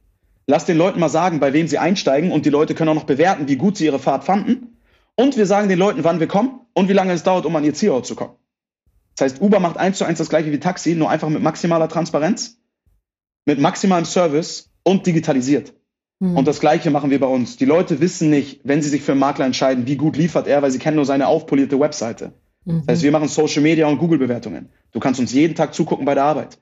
[0.48, 3.04] Lass den Leuten mal sagen, bei wem sie einsteigen und die Leute können auch noch
[3.04, 4.78] bewerten, wie gut sie ihre Fahrt fanden.
[5.16, 7.64] Und wir sagen den Leuten, wann wir kommen und wie lange es dauert, um an
[7.64, 8.36] ihr Zielort zu kommen.
[9.16, 11.90] Das heißt, Uber macht eins zu eins das gleiche wie Taxi, nur einfach mit maximaler
[11.90, 12.60] Transparenz,
[13.46, 15.74] mit maximalem Service und digitalisiert.
[16.20, 16.38] Mhm.
[16.38, 17.58] Und das Gleiche machen wir bei uns.
[17.58, 20.62] Die Leute wissen nicht, wenn sie sich für einen Makler entscheiden, wie gut liefert er,
[20.62, 22.34] weil sie kennen nur seine aufpolierte Webseite.
[22.66, 22.84] Mhm.
[22.86, 24.70] Das heißt, wir machen Social Media und Google-Bewertungen.
[24.92, 26.60] Du kannst uns jeden Tag zugucken bei der Arbeit.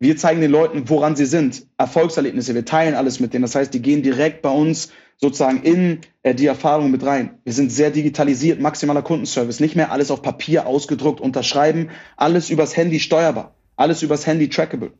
[0.00, 1.66] Wir zeigen den Leuten, woran sie sind.
[1.76, 2.54] Erfolgserlebnisse.
[2.54, 3.42] Wir teilen alles mit denen.
[3.42, 7.38] Das heißt, die gehen direkt bei uns sozusagen in äh, die Erfahrung mit rein.
[7.44, 9.58] Wir sind sehr digitalisiert, maximaler Kundenservice.
[9.58, 11.90] Nicht mehr alles auf Papier ausgedruckt, unterschreiben.
[12.16, 13.56] Alles übers Handy steuerbar.
[13.76, 14.92] Alles übers Handy trackable.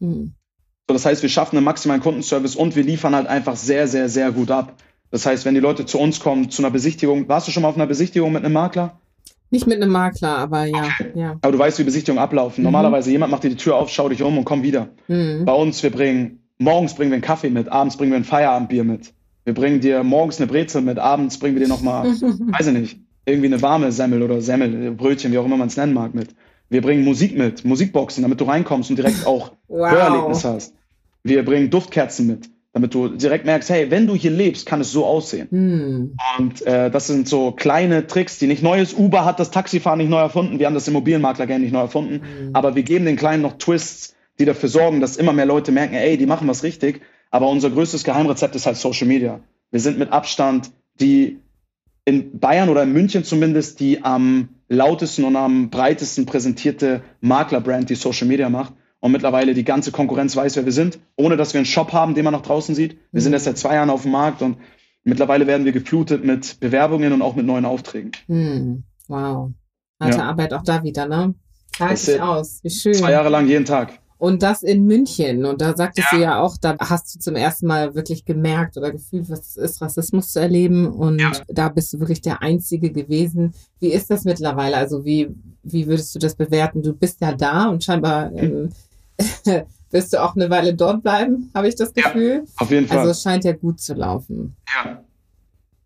[0.00, 0.32] Mhm.
[0.88, 4.08] So, das heißt, wir schaffen einen maximalen Kundenservice und wir liefern halt einfach sehr, sehr,
[4.08, 4.74] sehr gut ab.
[5.10, 7.68] Das heißt, wenn die Leute zu uns kommen, zu einer Besichtigung, warst du schon mal
[7.68, 8.98] auf einer Besichtigung mit einem Makler?
[9.50, 10.84] Nicht mit einem Makler, aber ja.
[10.84, 11.12] Okay.
[11.14, 11.36] ja.
[11.40, 12.62] Aber du weißt, wie Besichtigungen ablaufen.
[12.62, 12.64] Mhm.
[12.64, 14.88] Normalerweise jemand macht dir die Tür auf, schau dich um und komm wieder.
[15.08, 15.44] Mhm.
[15.44, 18.84] Bei uns, wir bringen, morgens bringen wir einen Kaffee mit, abends bringen wir ein Feierabendbier
[18.84, 19.14] mit.
[19.44, 23.00] Wir bringen dir morgens eine Brezel mit, abends bringen wir dir nochmal, weiß ich nicht,
[23.24, 26.34] irgendwie eine warme Semmel oder Semmel, Brötchen, wie auch immer man es nennen mag, mit.
[26.68, 29.90] Wir bringen Musik mit, Musikboxen, damit du reinkommst und direkt auch wow.
[29.90, 30.74] Hörerlebnis hast.
[31.22, 34.92] Wir bringen Duftkerzen mit damit du direkt merkst, hey, wenn du hier lebst, kann es
[34.92, 35.48] so aussehen.
[35.50, 36.16] Hm.
[36.38, 38.94] Und äh, das sind so kleine Tricks, die nicht neues.
[38.94, 42.22] Uber hat das Taxifahren nicht neu erfunden, wir haben das Immobilienmakler gerne nicht neu erfunden,
[42.22, 42.50] hm.
[42.52, 45.94] aber wir geben den Kleinen noch Twists, die dafür sorgen, dass immer mehr Leute merken,
[45.94, 47.00] ey, die machen was richtig.
[47.30, 49.40] Aber unser größtes Geheimrezept ist halt Social Media.
[49.70, 50.70] Wir sind mit Abstand
[51.00, 51.38] die
[52.04, 57.94] in Bayern oder in München zumindest die am lautesten und am breitesten präsentierte Maklerbrand, die
[57.94, 61.58] Social Media macht und mittlerweile die ganze Konkurrenz weiß, wer wir sind, ohne dass wir
[61.58, 62.98] einen Shop haben, den man noch draußen sieht.
[63.12, 63.20] Wir mhm.
[63.20, 64.58] sind erst seit zwei Jahren auf dem Markt und
[65.04, 68.12] mittlerweile werden wir geflutet mit Bewerbungen und auch mit neuen Aufträgen.
[68.26, 68.84] Mhm.
[69.08, 69.50] Wow.
[70.00, 70.24] Harte ja.
[70.24, 71.34] Arbeit auch da wieder, ne?
[71.76, 72.60] Zahlt sich aus.
[72.62, 72.94] Wie schön.
[72.94, 73.98] Zwei Jahre lang jeden Tag.
[74.18, 75.44] Und das in München.
[75.44, 76.18] Und da sagtest ja.
[76.18, 79.56] du ja auch, da hast du zum ersten Mal wirklich gemerkt oder gefühlt, was es
[79.56, 80.88] ist, Rassismus zu erleben.
[80.88, 81.30] Und ja.
[81.46, 83.54] da bist du wirklich der Einzige gewesen.
[83.78, 84.76] Wie ist das mittlerweile?
[84.76, 85.28] Also wie,
[85.62, 86.82] wie würdest du das bewerten?
[86.82, 88.70] Du bist ja da und scheinbar ähm,
[89.90, 92.44] wirst du auch eine Weile dort bleiben, habe ich das Gefühl.
[92.44, 92.98] Ja, auf jeden Fall.
[92.98, 94.56] Also es scheint ja gut zu laufen.
[94.74, 95.02] Ja.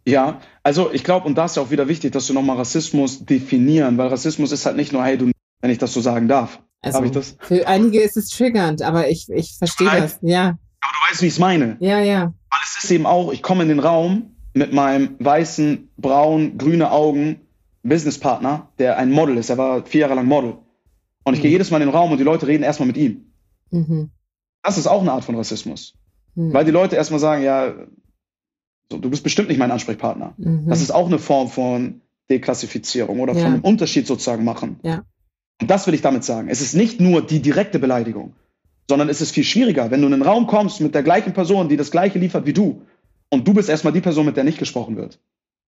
[0.05, 3.25] Ja, also ich glaube, und da ist ja auch wieder wichtig, dass du nochmal Rassismus
[3.25, 5.31] definieren, weil Rassismus ist halt nicht nur, hey, du,
[5.61, 6.61] wenn ich das so sagen darf.
[6.81, 7.37] Also ich das?
[7.39, 10.59] für einige ist es triggernd, aber ich, ich verstehe das, ja.
[10.81, 11.77] Aber du weißt, wie ich es meine.
[11.79, 12.35] Ja, ja.
[12.51, 16.91] Weil es ist eben auch, ich komme in den Raum mit meinem weißen, braun, grüne
[16.91, 17.41] Augen
[17.85, 19.51] Businesspartner, der ein Model ist.
[19.51, 20.57] Er war vier Jahre lang Model.
[21.25, 21.43] Und ich mhm.
[21.43, 23.33] gehe jedes Mal in den Raum und die Leute reden erstmal mit ihm.
[23.71, 24.11] Mhm.
[24.63, 25.95] Das ist auch eine Art von Rassismus.
[26.35, 26.53] Mhm.
[26.53, 27.75] Weil die Leute erstmal sagen, ja,
[28.91, 30.35] so, du bist bestimmt nicht mein Ansprechpartner.
[30.37, 30.69] Mhm.
[30.69, 32.01] Das ist auch eine Form von
[32.31, 33.41] Deklassifizierung oder ja.
[33.41, 34.81] von einem Unterschied sozusagen machen.
[34.83, 35.05] Ja.
[35.61, 36.49] Und das will ich damit sagen.
[36.49, 38.35] Es ist nicht nur die direkte Beleidigung,
[38.89, 41.69] sondern es ist viel schwieriger, wenn du in einen Raum kommst mit der gleichen Person,
[41.69, 42.83] die das gleiche liefert wie du,
[43.31, 45.19] und du bist erstmal die Person, mit der nicht gesprochen wird.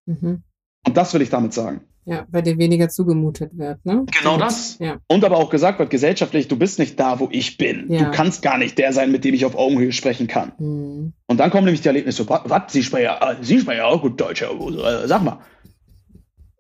[0.05, 0.43] Mhm.
[0.86, 1.81] Und das will ich damit sagen.
[2.06, 4.05] Ja, weil dir weniger zugemutet wird, ne?
[4.18, 4.78] Genau das.
[4.78, 4.98] Ja.
[5.09, 7.90] Und aber auch gesagt wird, gesellschaftlich, du bist nicht da, wo ich bin.
[7.90, 8.05] Ja.
[8.05, 10.52] Du kannst gar nicht der sein, mit dem ich auf Augenhöhe sprechen kann.
[10.59, 11.12] Mhm.
[11.26, 14.02] Und dann kommen nämlich die Erlebnisse, was, Sie sprechen ja, äh, Sie sprechen ja auch
[14.02, 15.39] gut Deutsch, äh, sag mal.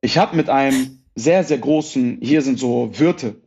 [0.00, 3.42] Ich habe mit einem sehr, sehr großen, hier sind so Wirte,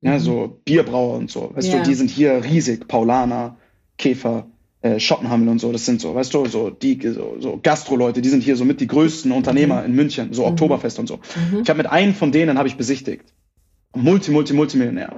[0.00, 0.08] mhm.
[0.08, 1.78] ja, so Bierbrauer und so, weißt ja.
[1.78, 3.56] du, die sind hier riesig, Paulaner,
[3.98, 4.46] Käfer,
[4.82, 8.28] äh, Schottenhammel und so, das sind so, weißt du, so die so, so Gastro-Leute, die
[8.30, 9.86] sind hier so mit die größten Unternehmer mhm.
[9.86, 10.52] in München, so mhm.
[10.52, 11.16] Oktoberfest und so.
[11.16, 11.60] Mhm.
[11.62, 13.34] Ich habe mit einem von denen habe ich besichtigt.
[13.94, 15.12] Multi, Multi, Multimillionär.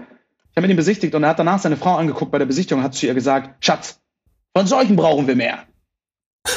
[0.51, 2.81] Ich habe mit ihm besichtigt und er hat danach seine Frau angeguckt bei der Besichtigung
[2.81, 4.01] und hat zu ihr gesagt, Schatz,
[4.55, 5.61] von solchen brauchen wir mehr.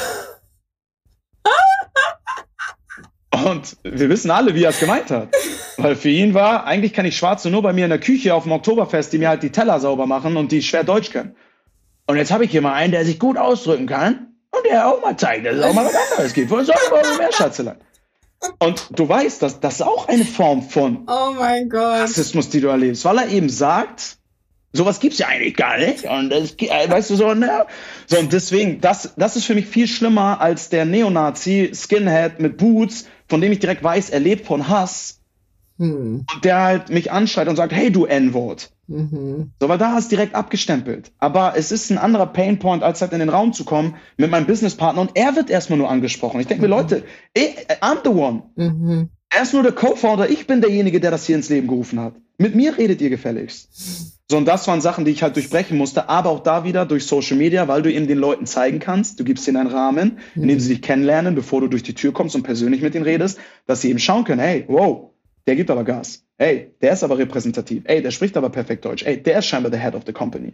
[3.44, 5.28] Und wir wissen alle, wie er es gemeint hat.
[5.76, 8.42] Weil für ihn war, eigentlich kann ich Schwarze nur bei mir in der Küche auf
[8.42, 11.36] dem Oktoberfest, die mir halt die Teller sauber machen und die schwer Deutsch können.
[12.06, 15.02] Und jetzt habe ich hier mal einen, der sich gut ausdrücken kann und der auch
[15.02, 16.48] mal zeigt, dass es auch mal was anderes gibt.
[16.48, 17.78] Von sollen wir mehr Schatzelein.
[18.58, 21.34] Und du weißt, dass das ist auch eine Form von oh.
[21.72, 24.18] Rassismus, die du erlebst, weil er eben sagt,
[24.72, 26.04] sowas gibt's ja eigentlich gar nicht.
[26.04, 27.66] Und das, äh, weißt du so, ne?
[28.06, 32.56] So, und deswegen, das, das ist für mich viel schlimmer als der Neonazi, Skinhead mit
[32.56, 35.20] Boots, von dem ich direkt weiß, er lebt von Hass.
[35.78, 36.24] Hm.
[36.32, 38.70] Und der halt mich anschreit und sagt, hey du N-Wort.
[38.88, 39.50] Mhm.
[39.60, 41.12] So, weil da hast du direkt abgestempelt.
[41.18, 44.46] Aber es ist ein anderer Painpoint, als halt in den Raum zu kommen mit meinem
[44.46, 46.40] Businesspartner und er wird erstmal nur angesprochen.
[46.40, 46.80] Ich denke mir, mhm.
[46.80, 47.04] Leute,
[47.34, 48.42] ey, I'm the one.
[48.56, 49.10] Mhm.
[49.30, 52.14] Er ist nur der Co-Founder, ich bin derjenige, der das hier ins Leben gerufen hat.
[52.38, 54.16] Mit mir redet ihr gefälligst.
[54.30, 57.06] So, und das waren Sachen, die ich halt durchbrechen musste, aber auch da wieder durch
[57.06, 60.48] Social Media, weil du eben den Leuten zeigen kannst, du gibst ihnen einen Rahmen, in
[60.48, 63.38] dem sie sich kennenlernen, bevor du durch die Tür kommst und persönlich mit ihnen redest,
[63.66, 65.10] dass sie eben schauen können, hey, wow,
[65.46, 66.25] der gibt aber Gas.
[66.38, 67.84] Ey, der ist aber repräsentativ.
[67.86, 69.04] Ey, der spricht aber perfekt Deutsch.
[69.04, 70.52] Ey, der ist scheinbar der Head of the Company.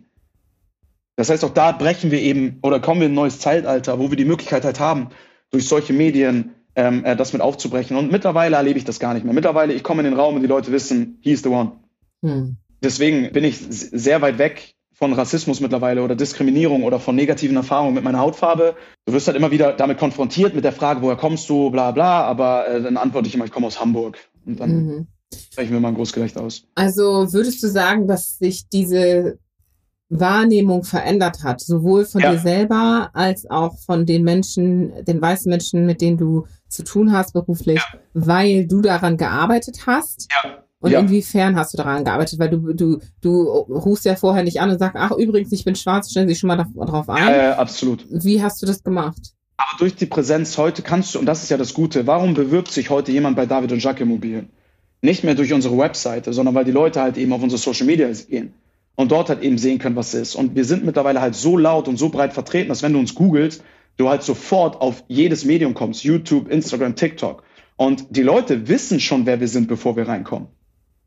[1.17, 4.11] Das heißt, auch da brechen wir eben oder kommen wir in ein neues Zeitalter, wo
[4.11, 5.09] wir die Möglichkeit halt haben,
[5.51, 7.97] durch solche Medien ähm, äh, das mit aufzubrechen.
[7.97, 9.35] Und mittlerweile erlebe ich das gar nicht mehr.
[9.35, 11.73] Mittlerweile, ich komme in den Raum und die Leute wissen, he's the one.
[12.23, 12.57] Hm.
[12.83, 17.95] Deswegen bin ich sehr weit weg von Rassismus mittlerweile oder Diskriminierung oder von negativen Erfahrungen
[17.95, 18.77] mit meiner Hautfarbe.
[19.05, 22.23] Du wirst halt immer wieder damit konfrontiert mit der Frage, woher kommst du, bla bla,
[22.23, 24.19] aber äh, dann antworte ich immer, ich komme aus Hamburg.
[24.47, 25.07] Und dann mhm.
[25.35, 26.65] Sprechen wir mal ein Großgerecht aus.
[26.75, 29.39] Also würdest du sagen, dass sich diese
[30.09, 32.33] Wahrnehmung verändert hat, sowohl von ja.
[32.33, 37.13] dir selber als auch von den Menschen, den weißen Menschen, mit denen du zu tun
[37.13, 38.01] hast beruflich, ja.
[38.13, 40.29] weil du daran gearbeitet hast?
[40.45, 40.63] Ja.
[40.81, 41.01] Und ja.
[41.01, 42.39] inwiefern hast du daran gearbeitet?
[42.39, 45.77] Weil du, du, du rufst ja vorher nicht an und sagst, ach übrigens, ich bin
[45.77, 47.29] schwarz, stellen Sie sich schon mal darauf ein.
[47.29, 48.05] Ja, ja, absolut.
[48.11, 49.33] Wie hast du das gemacht?
[49.57, 52.73] Aber durch die Präsenz heute kannst du, und das ist ja das Gute, warum bewirbt
[52.73, 54.51] sich heute jemand bei David und Jacques Immobilien?
[55.03, 58.09] Nicht mehr durch unsere Webseite, sondern weil die Leute halt eben auf unsere Social Media
[58.29, 58.55] gehen
[58.95, 60.35] und dort halt eben sehen können, was es ist.
[60.37, 63.15] Und wir sind mittlerweile halt so laut und so breit vertreten, dass wenn du uns
[63.15, 63.63] googelst,
[63.97, 67.43] du halt sofort auf jedes Medium kommst, YouTube, Instagram, TikTok.
[67.77, 70.49] Und die Leute wissen schon, wer wir sind, bevor wir reinkommen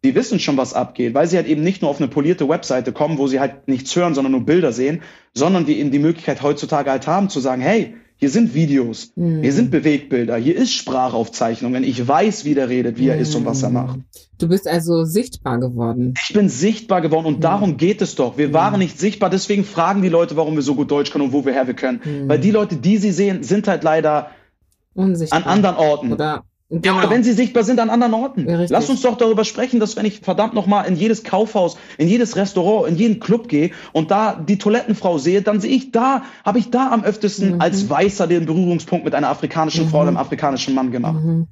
[0.06, 2.94] die wissen schon, was abgeht, weil sie halt eben nicht nur auf eine polierte Webseite
[2.94, 5.02] kommen, wo sie halt nichts hören, sondern nur Bilder sehen,
[5.34, 9.42] sondern wir eben die Möglichkeit heutzutage halt haben zu sagen, hey, hier sind Videos, mhm.
[9.42, 13.36] hier sind Bewegbilder, hier ist Sprachaufzeichnung, wenn ich weiß, wie der redet, wie er ist
[13.36, 14.00] und was er macht.
[14.38, 16.14] Du bist also sichtbar geworden.
[16.22, 17.42] Ich bin sichtbar geworden und mhm.
[17.42, 18.38] darum geht es doch.
[18.38, 21.34] Wir waren nicht sichtbar, deswegen fragen die Leute, warum wir so gut Deutsch können und
[21.34, 22.02] wo wir her wir können.
[22.28, 24.32] Weil die Leute, die sie sehen, sind halt leider
[24.94, 25.42] Unsichtbar.
[25.42, 26.14] an anderen Orten.
[26.14, 26.82] Oder Genau.
[26.84, 28.50] Ja, oder wenn sie sichtbar sind an anderen Orten.
[28.50, 32.08] Ja, Lass uns doch darüber sprechen, dass wenn ich verdammt nochmal in jedes Kaufhaus, in
[32.08, 36.24] jedes Restaurant, in jeden Club gehe und da die Toilettenfrau sehe, dann sehe ich da,
[36.44, 37.62] habe ich da am öftesten mhm.
[37.62, 39.90] als Weißer den Berührungspunkt mit einer afrikanischen mhm.
[39.90, 41.24] Frau oder einem afrikanischen Mann gemacht.
[41.24, 41.48] Mhm.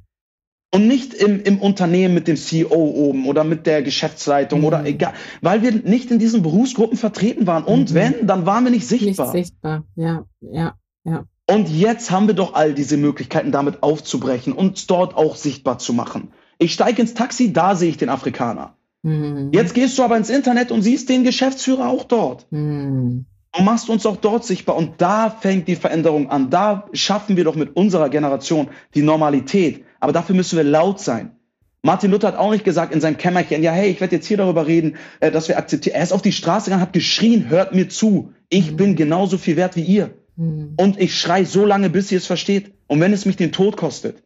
[0.74, 4.88] Und nicht im, im Unternehmen mit dem CEO oben oder mit der Geschäftsleitung oder mhm.
[4.88, 7.66] egal, weil wir nicht in diesen Berufsgruppen vertreten waren.
[7.66, 7.94] Und mhm.
[7.94, 9.32] wenn, dann waren wir nicht sichtbar.
[9.32, 10.74] Nicht sichtbar, ja, ja,
[11.04, 11.26] ja.
[11.50, 15.94] Und jetzt haben wir doch all diese Möglichkeiten, damit aufzubrechen und dort auch sichtbar zu
[15.94, 16.32] machen.
[16.58, 18.78] Ich steige ins Taxi, da sehe ich den Afrikaner.
[19.02, 19.52] Mhm.
[19.52, 22.48] Jetzt gehst du aber ins Internet und siehst den Geschäftsführer auch dort.
[22.52, 23.26] Mhm.
[23.56, 24.78] Und machst uns auch dort sichtbar.
[24.78, 26.50] Und da fängt die Veränderung an.
[26.50, 29.84] Da schaffen wir doch mit unserer Generation die Normalität.
[30.00, 31.36] Aber dafür müssen wir laut sein.
[31.84, 34.38] Martin Luther hat auch nicht gesagt in seinem Kämmerchen, ja, hey, ich werde jetzt hier
[34.38, 35.98] darüber reden, äh, dass wir akzeptieren.
[35.98, 38.32] Er ist auf die Straße gegangen, hat geschrien, hört mir zu.
[38.50, 38.78] Ich mhm.
[38.78, 40.12] bin genauso viel wert wie ihr.
[40.36, 40.74] Mhm.
[40.78, 42.74] Und ich schrei so lange, bis sie es versteht.
[42.88, 44.24] Und wenn es mich den Tod kostet.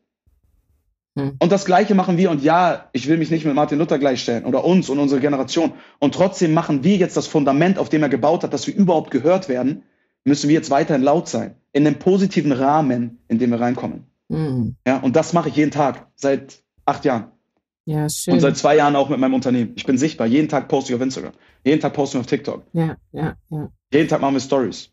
[1.15, 1.35] Mhm.
[1.39, 2.31] Und das Gleiche machen wir.
[2.31, 5.73] Und ja, ich will mich nicht mit Martin Luther gleichstellen oder uns und unsere Generation.
[5.99, 9.11] Und trotzdem machen wir jetzt das Fundament, auf dem er gebaut hat, dass wir überhaupt
[9.11, 9.84] gehört werden,
[10.23, 11.55] müssen wir jetzt weiterhin laut sein.
[11.73, 14.05] In einem positiven Rahmen, in dem wir reinkommen.
[14.29, 14.75] Mhm.
[14.85, 17.31] Ja, und das mache ich jeden Tag, seit acht Jahren.
[17.85, 18.34] Ja, schön.
[18.34, 19.71] Und seit zwei Jahren auch mit meinem Unternehmen.
[19.77, 20.27] Ich bin sichtbar.
[20.27, 21.31] Jeden Tag poste ich auf Instagram.
[21.63, 22.63] Jeden Tag poste ich auf TikTok.
[22.73, 23.69] Ja, ja, ja.
[23.93, 24.91] Jeden Tag machen wir Stories.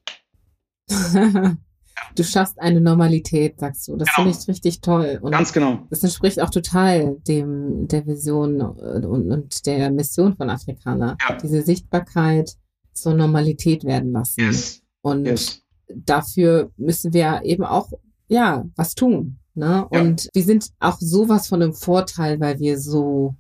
[0.88, 3.96] Du schaffst eine Normalität, sagst du.
[3.96, 4.28] Das genau.
[4.28, 5.18] finde ich richtig toll.
[5.22, 5.86] Und Ganz genau.
[5.90, 11.16] Das entspricht auch total dem der Vision und, und der Mission von Afrikaner.
[11.28, 11.36] Ja.
[11.36, 12.56] Diese Sichtbarkeit
[12.92, 14.40] zur Normalität werden lassen.
[14.40, 14.82] Yes.
[15.02, 15.62] Und yes.
[15.88, 17.90] dafür müssen wir eben auch
[18.28, 19.38] ja was tun.
[19.54, 19.86] Ne?
[19.90, 20.00] Ja.
[20.00, 23.36] Und wir sind auch sowas von einem Vorteil, weil wir so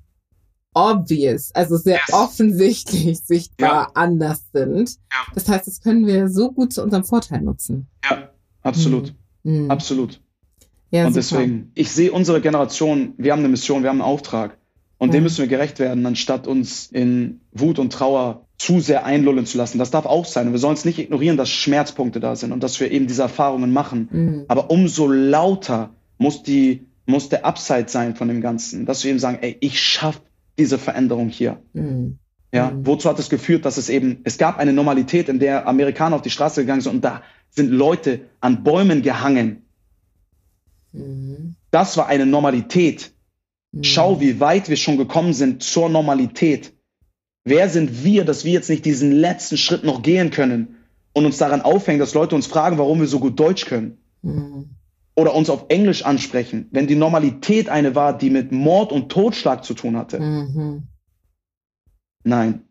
[0.74, 2.12] obvious, also sehr yes.
[2.12, 3.90] offensichtlich sichtbar ja.
[3.94, 4.90] anders sind.
[5.10, 5.32] Ja.
[5.34, 7.86] Das heißt, das können wir so gut zu unserem Vorteil nutzen.
[8.04, 8.30] Ja,
[8.62, 9.14] absolut.
[9.44, 9.70] Mhm.
[9.70, 10.20] Absolut.
[10.90, 11.38] Ja, und super.
[11.38, 14.58] deswegen, ich sehe unsere Generation, wir haben eine Mission, wir haben einen Auftrag.
[14.98, 15.14] Und ja.
[15.14, 19.58] dem müssen wir gerecht werden, anstatt uns in Wut und Trauer zu sehr einlullen zu
[19.58, 19.78] lassen.
[19.78, 20.46] Das darf auch sein.
[20.46, 23.22] Und wir sollen es nicht ignorieren, dass Schmerzpunkte da sind und dass wir eben diese
[23.22, 24.08] Erfahrungen machen.
[24.10, 24.44] Mhm.
[24.48, 29.18] Aber umso lauter muss die, muss der Upside sein von dem Ganzen, dass wir eben
[29.18, 30.20] sagen, ey, ich schaffe
[30.58, 31.62] diese Veränderung hier.
[31.72, 32.18] Mhm.
[32.52, 32.86] Ja, mhm.
[32.86, 36.22] wozu hat es geführt, dass es eben, es gab eine Normalität, in der Amerikaner auf
[36.22, 39.66] die Straße gegangen sind und da sind Leute an Bäumen gehangen.
[40.92, 41.56] Mhm.
[41.70, 43.12] Das war eine Normalität.
[43.72, 43.82] Mhm.
[43.84, 46.72] Schau, wie weit wir schon gekommen sind zur Normalität.
[47.44, 50.76] Wer sind wir, dass wir jetzt nicht diesen letzten Schritt noch gehen können
[51.12, 53.98] und uns daran aufhängen, dass Leute uns fragen, warum wir so gut Deutsch können?
[54.22, 54.70] Mhm
[55.16, 59.64] oder uns auf Englisch ansprechen, wenn die Normalität eine war, die mit Mord und Totschlag
[59.64, 60.18] zu tun hatte.
[60.18, 60.88] Mhm.
[62.24, 62.62] Nein,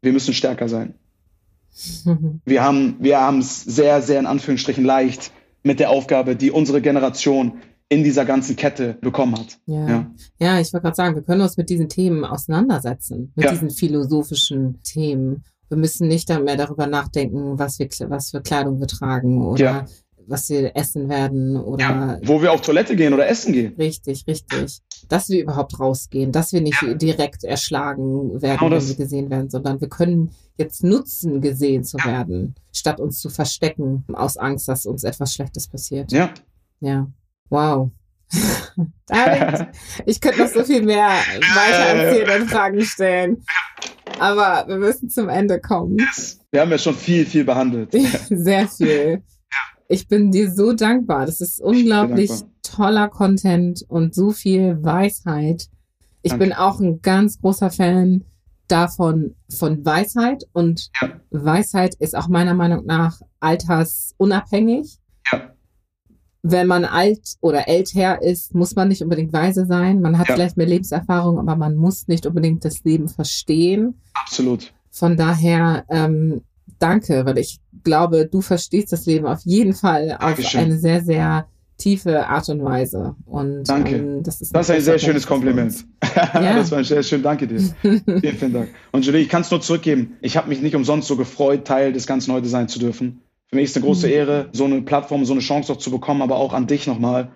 [0.00, 0.94] wir müssen stärker sein.
[2.44, 5.32] Wir haben wir haben es sehr, sehr in Anführungsstrichen leicht
[5.64, 7.58] mit der Aufgabe, die unsere Generation
[7.88, 9.58] in dieser ganzen Kette bekommen hat.
[9.66, 10.10] Ja, ja.
[10.38, 13.50] ja ich wollte gerade sagen, wir können uns mit diesen Themen auseinandersetzen, mit ja.
[13.50, 15.44] diesen philosophischen Themen.
[15.68, 19.86] Wir müssen nicht mehr darüber nachdenken, was, wir, was für Kleidung wir tragen oder ja
[20.26, 23.74] was wir essen werden oder ja, wo wir auf Toilette gehen oder essen gehen.
[23.78, 24.80] Richtig, richtig.
[25.08, 26.94] Dass wir überhaupt rausgehen, dass wir nicht ja.
[26.94, 31.98] direkt erschlagen werden, genau wenn wir gesehen werden, sondern wir können jetzt nutzen, gesehen zu
[31.98, 32.06] ja.
[32.06, 36.12] werden, statt uns zu verstecken aus Angst, dass uns etwas Schlechtes passiert.
[36.12, 36.32] Ja.
[36.80, 37.06] Ja.
[37.50, 37.90] Wow.
[39.06, 39.68] David,
[40.06, 43.44] ich könnte noch so viel mehr weiter erzählen und Fragen stellen.
[44.18, 45.96] Aber wir müssen zum Ende kommen.
[46.50, 47.92] Wir haben ja schon viel, viel behandelt.
[48.28, 49.22] Sehr viel.
[49.88, 51.26] Ich bin dir so dankbar.
[51.26, 52.30] Das ist unglaublich
[52.62, 55.68] toller Content und so viel Weisheit.
[56.22, 56.46] Ich Danke.
[56.46, 58.24] bin auch ein ganz großer Fan
[58.66, 60.44] davon, von Weisheit.
[60.52, 61.20] Und ja.
[61.30, 64.98] Weisheit ist auch meiner Meinung nach altersunabhängig.
[65.30, 65.50] Ja.
[66.42, 70.00] Wenn man alt oder älter ist, muss man nicht unbedingt weise sein.
[70.00, 70.34] Man hat ja.
[70.34, 74.00] vielleicht mehr Lebenserfahrung, aber man muss nicht unbedingt das Leben verstehen.
[74.14, 74.72] Absolut.
[74.90, 76.42] Von daher ähm,
[76.84, 80.60] danke, weil ich glaube, du verstehst das Leben auf jeden Fall Dankeschön.
[80.60, 81.48] auf eine sehr, sehr
[81.78, 83.16] tiefe Art und Weise.
[83.24, 83.96] Und danke.
[83.96, 85.84] Ähm, das ist, das ist ein sehr schönes Kompliment.
[86.14, 86.30] Ja.
[86.56, 87.22] das war ein sehr schön.
[87.22, 87.60] Danke dir.
[87.80, 88.68] vielen, vielen Dank.
[88.92, 90.16] Und Julie, ich kann es nur zurückgeben.
[90.20, 93.22] Ich habe mich nicht umsonst so gefreut, Teil des Ganzen heute sein zu dürfen.
[93.46, 94.12] Für mich ist eine große mhm.
[94.12, 97.32] Ehre, so eine Plattform, so eine Chance auch zu bekommen, aber auch an dich nochmal,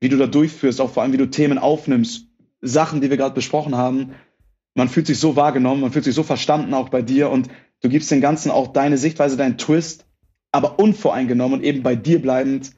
[0.00, 2.26] wie du da durchführst, auch vor allem, wie du Themen aufnimmst,
[2.60, 4.12] Sachen, die wir gerade besprochen haben.
[4.74, 7.48] Man fühlt sich so wahrgenommen, man fühlt sich so verstanden auch bei dir und
[7.80, 10.04] Du gibst den Ganzen auch deine Sichtweise, deinen Twist,
[10.52, 12.72] aber unvoreingenommen und eben bei dir bleibend.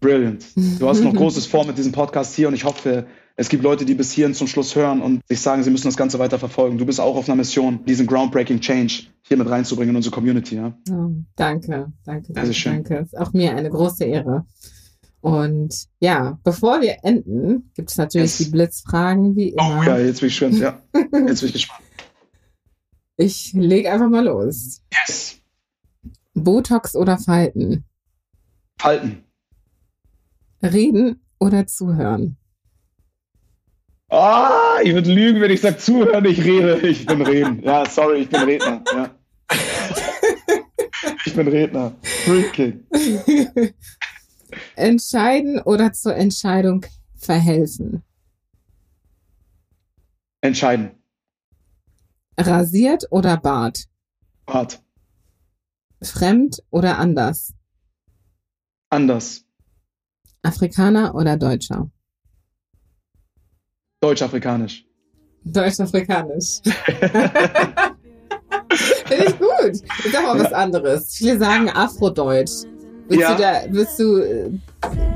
[0.00, 0.44] Brilliant.
[0.78, 3.06] Du hast noch Großes vor mit diesem Podcast hier und ich hoffe,
[3.36, 5.96] es gibt Leute, die bis hierhin zum Schluss hören und sich sagen, sie müssen das
[5.96, 6.78] Ganze weiter verfolgen.
[6.78, 10.56] Du bist auch auf einer Mission, diesen groundbreaking Change hier mit reinzubringen in unsere Community.
[10.56, 10.76] Ja?
[10.90, 12.98] Oh, danke, danke, danke, danke.
[12.98, 14.44] Es ist auch mir eine große Ehre.
[15.20, 18.46] Und ja, bevor wir enden, gibt es natürlich yes.
[18.46, 19.80] die Blitzfragen, wie immer.
[19.80, 20.82] Oh ja, jetzt bin ich gespannt, ja.
[21.26, 21.80] Jetzt bin ich gespannt.
[23.16, 24.82] Ich leg einfach mal los.
[24.92, 25.40] Yes.
[26.34, 27.84] Botox oder Falten?
[28.78, 29.24] Falten.
[30.62, 32.36] Reden oder zuhören?
[34.08, 36.86] Ah, ich würde lügen, wenn ich sage zuhören, ich rede.
[36.86, 37.62] Ich bin reden.
[37.62, 38.82] Ja, sorry, ich bin Redner.
[38.92, 39.10] Ja.
[41.24, 41.94] ich bin Redner.
[42.02, 42.86] Freaking.
[44.76, 46.84] Entscheiden oder zur Entscheidung
[47.16, 48.02] verhelfen?
[50.40, 50.92] Entscheiden.
[52.38, 53.84] Rasiert oder Bart?
[54.46, 54.82] Bart.
[56.02, 57.54] Fremd oder anders?
[58.90, 59.44] Anders.
[60.42, 61.90] Afrikaner oder Deutscher?
[64.00, 64.84] Deutsch-Afrikanisch.
[65.44, 66.60] Deutsch-Afrikanisch.
[69.06, 69.82] Finde ich gut.
[70.04, 71.14] Ich sag mal was anderes.
[71.14, 72.64] Viele sagen Afrodeutsch.
[73.08, 73.34] Willst ja.
[73.34, 74.50] du da, willst du äh,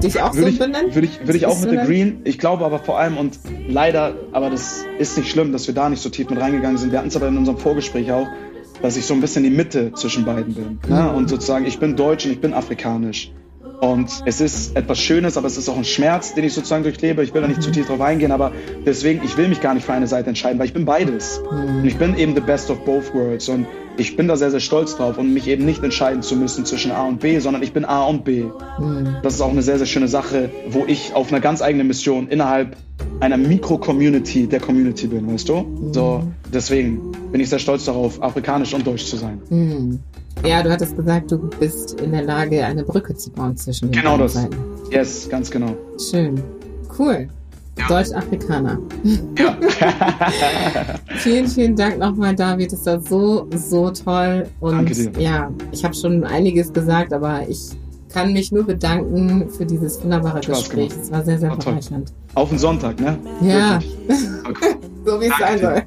[0.03, 0.95] dich auch würde so ich, benennen?
[0.95, 2.21] Würde ich, würde ich auch mit The Green.
[2.25, 5.89] Ich glaube aber vor allem und leider, aber das ist nicht schlimm, dass wir da
[5.89, 6.93] nicht so tief mit reingegangen sind.
[6.93, 8.27] Wir hatten es aber in unserem Vorgespräch auch,
[8.83, 10.79] dass ich so ein bisschen die Mitte zwischen beiden bin.
[10.89, 11.03] Ne?
[11.03, 11.17] Mhm.
[11.17, 13.33] Und sozusagen, ich bin deutsch und ich bin afrikanisch.
[13.81, 17.23] Und es ist etwas Schönes, aber es ist auch ein Schmerz, den ich sozusagen durchlebe.
[17.23, 18.53] Ich will da nicht zu tief drauf eingehen, aber
[18.85, 21.41] deswegen, ich will mich gar nicht für eine Seite entscheiden, weil ich bin beides.
[21.51, 21.79] Mhm.
[21.79, 23.49] Und ich bin eben the best of both worlds.
[23.49, 26.65] Und ich bin da sehr, sehr stolz drauf und mich eben nicht entscheiden zu müssen
[26.65, 28.45] zwischen A und B, sondern ich bin A und B.
[28.79, 29.17] Mhm.
[29.23, 32.29] Das ist auch eine sehr, sehr schöne Sache, wo ich auf einer ganz eigenen Mission
[32.29, 32.77] innerhalb
[33.21, 35.57] einer Mikro-Community der Community bin, weißt du?
[35.57, 35.95] Mhm.
[35.95, 36.23] So,
[36.53, 39.41] deswegen bin ich sehr stolz darauf, afrikanisch und deutsch zu sein.
[40.47, 44.01] Ja, du hattest gesagt, du bist in der Lage, eine Brücke zu bauen zwischen den
[44.01, 44.35] Genau das.
[44.35, 44.57] Seiten.
[44.91, 45.75] Yes, ganz genau.
[46.11, 46.43] Schön.
[46.99, 47.29] Cool.
[47.79, 47.87] Ja.
[47.89, 48.79] Deutsch-Afrikaner.
[49.39, 49.57] Ja.
[51.19, 52.73] vielen, vielen Dank nochmal, David.
[52.73, 54.47] Das war so, so toll.
[54.61, 55.13] Und Danke dir.
[55.21, 57.71] ja, ich habe schon einiges gesagt, aber ich
[58.13, 60.93] kann mich nur bedanken für dieses wunderbare Spaß Gespräch.
[61.01, 62.13] Es war sehr, sehr bereichernd.
[62.35, 63.19] Auf den Sonntag, ne?
[63.43, 63.79] Ja.
[65.09, 65.83] so wie es sein soll.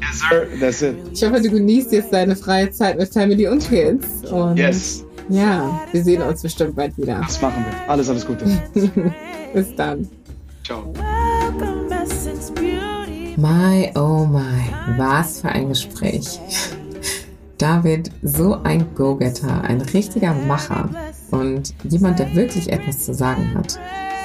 [0.00, 0.46] yes, sir.
[0.60, 0.96] That's it.
[1.12, 4.30] Ich hoffe, du genießt jetzt deine freie Zeit mit Family und Kids.
[4.30, 5.04] Und yes.
[5.28, 7.20] Ja, wir sehen uns bestimmt bald wieder.
[7.20, 7.90] Das machen wir.
[7.90, 8.44] Alles, alles Gute.
[9.54, 10.08] Bis dann.
[10.64, 10.92] Ciao.
[13.36, 16.38] My, oh my, was für ein Gespräch.
[17.58, 20.88] David, so ein Go-Getter, ein richtiger Macher
[21.30, 23.78] und jemand, der wirklich etwas zu sagen hat.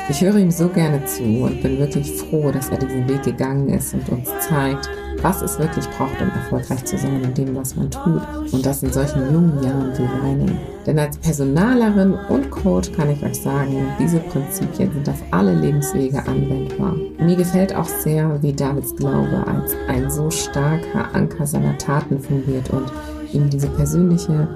[0.10, 3.69] Ich höre ihm so gerne zu und bin wirklich froh, dass er diesen Weg gegangen
[3.69, 4.90] ist und uns zeigt,
[5.22, 8.22] was es wirklich braucht, um erfolgreich zu sein in dem, was man tut.
[8.52, 10.57] Und das in solchen jungen Jahren wie meinen.
[10.88, 16.18] Denn als Personalerin und Coach kann ich euch sagen, diese Prinzipien sind auf alle Lebenswege
[16.26, 16.95] anwendbar.
[17.19, 22.72] Mir gefällt auch sehr, wie Davids Glaube als ein so starker Anker seiner Taten fungiert
[22.72, 22.91] und
[23.31, 24.48] ihm diese persönliche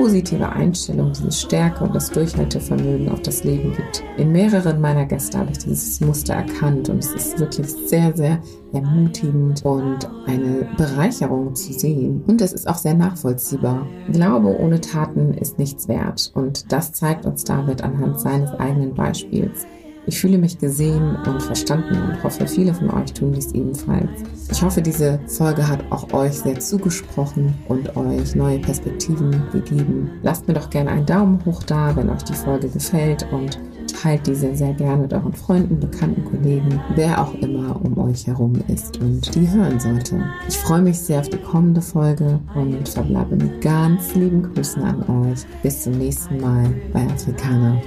[0.00, 4.02] positive Einstellung, diese Stärke und das Durchhaltevermögen auf das Leben gibt.
[4.16, 8.40] In mehreren meiner Gäste habe ich dieses Muster erkannt und es ist wirklich sehr, sehr
[8.72, 12.24] ermutigend und eine Bereicherung zu sehen.
[12.26, 13.86] Und es ist auch sehr nachvollziehbar.
[14.10, 19.66] Glaube ohne Taten ist nichts wert und das zeigt uns David anhand seines eigenen Beispiels.
[20.06, 24.08] Ich fühle mich gesehen und verstanden und hoffe, viele von euch tun dies ebenfalls.
[24.50, 30.10] Ich hoffe, diese Folge hat auch euch sehr zugesprochen und euch neue Perspektiven gegeben.
[30.22, 33.58] Lasst mir doch gerne einen Daumen hoch da, wenn euch die Folge gefällt und
[34.00, 38.54] teilt diese sehr gerne mit euren Freunden, Bekannten, Kollegen, wer auch immer um euch herum
[38.68, 40.22] ist und die hören sollte.
[40.48, 45.02] Ich freue mich sehr auf die kommende Folge und verbleibe mit ganz lieben Grüßen an
[45.26, 45.40] euch.
[45.62, 47.80] Bis zum nächsten Mal bei Afrikaner.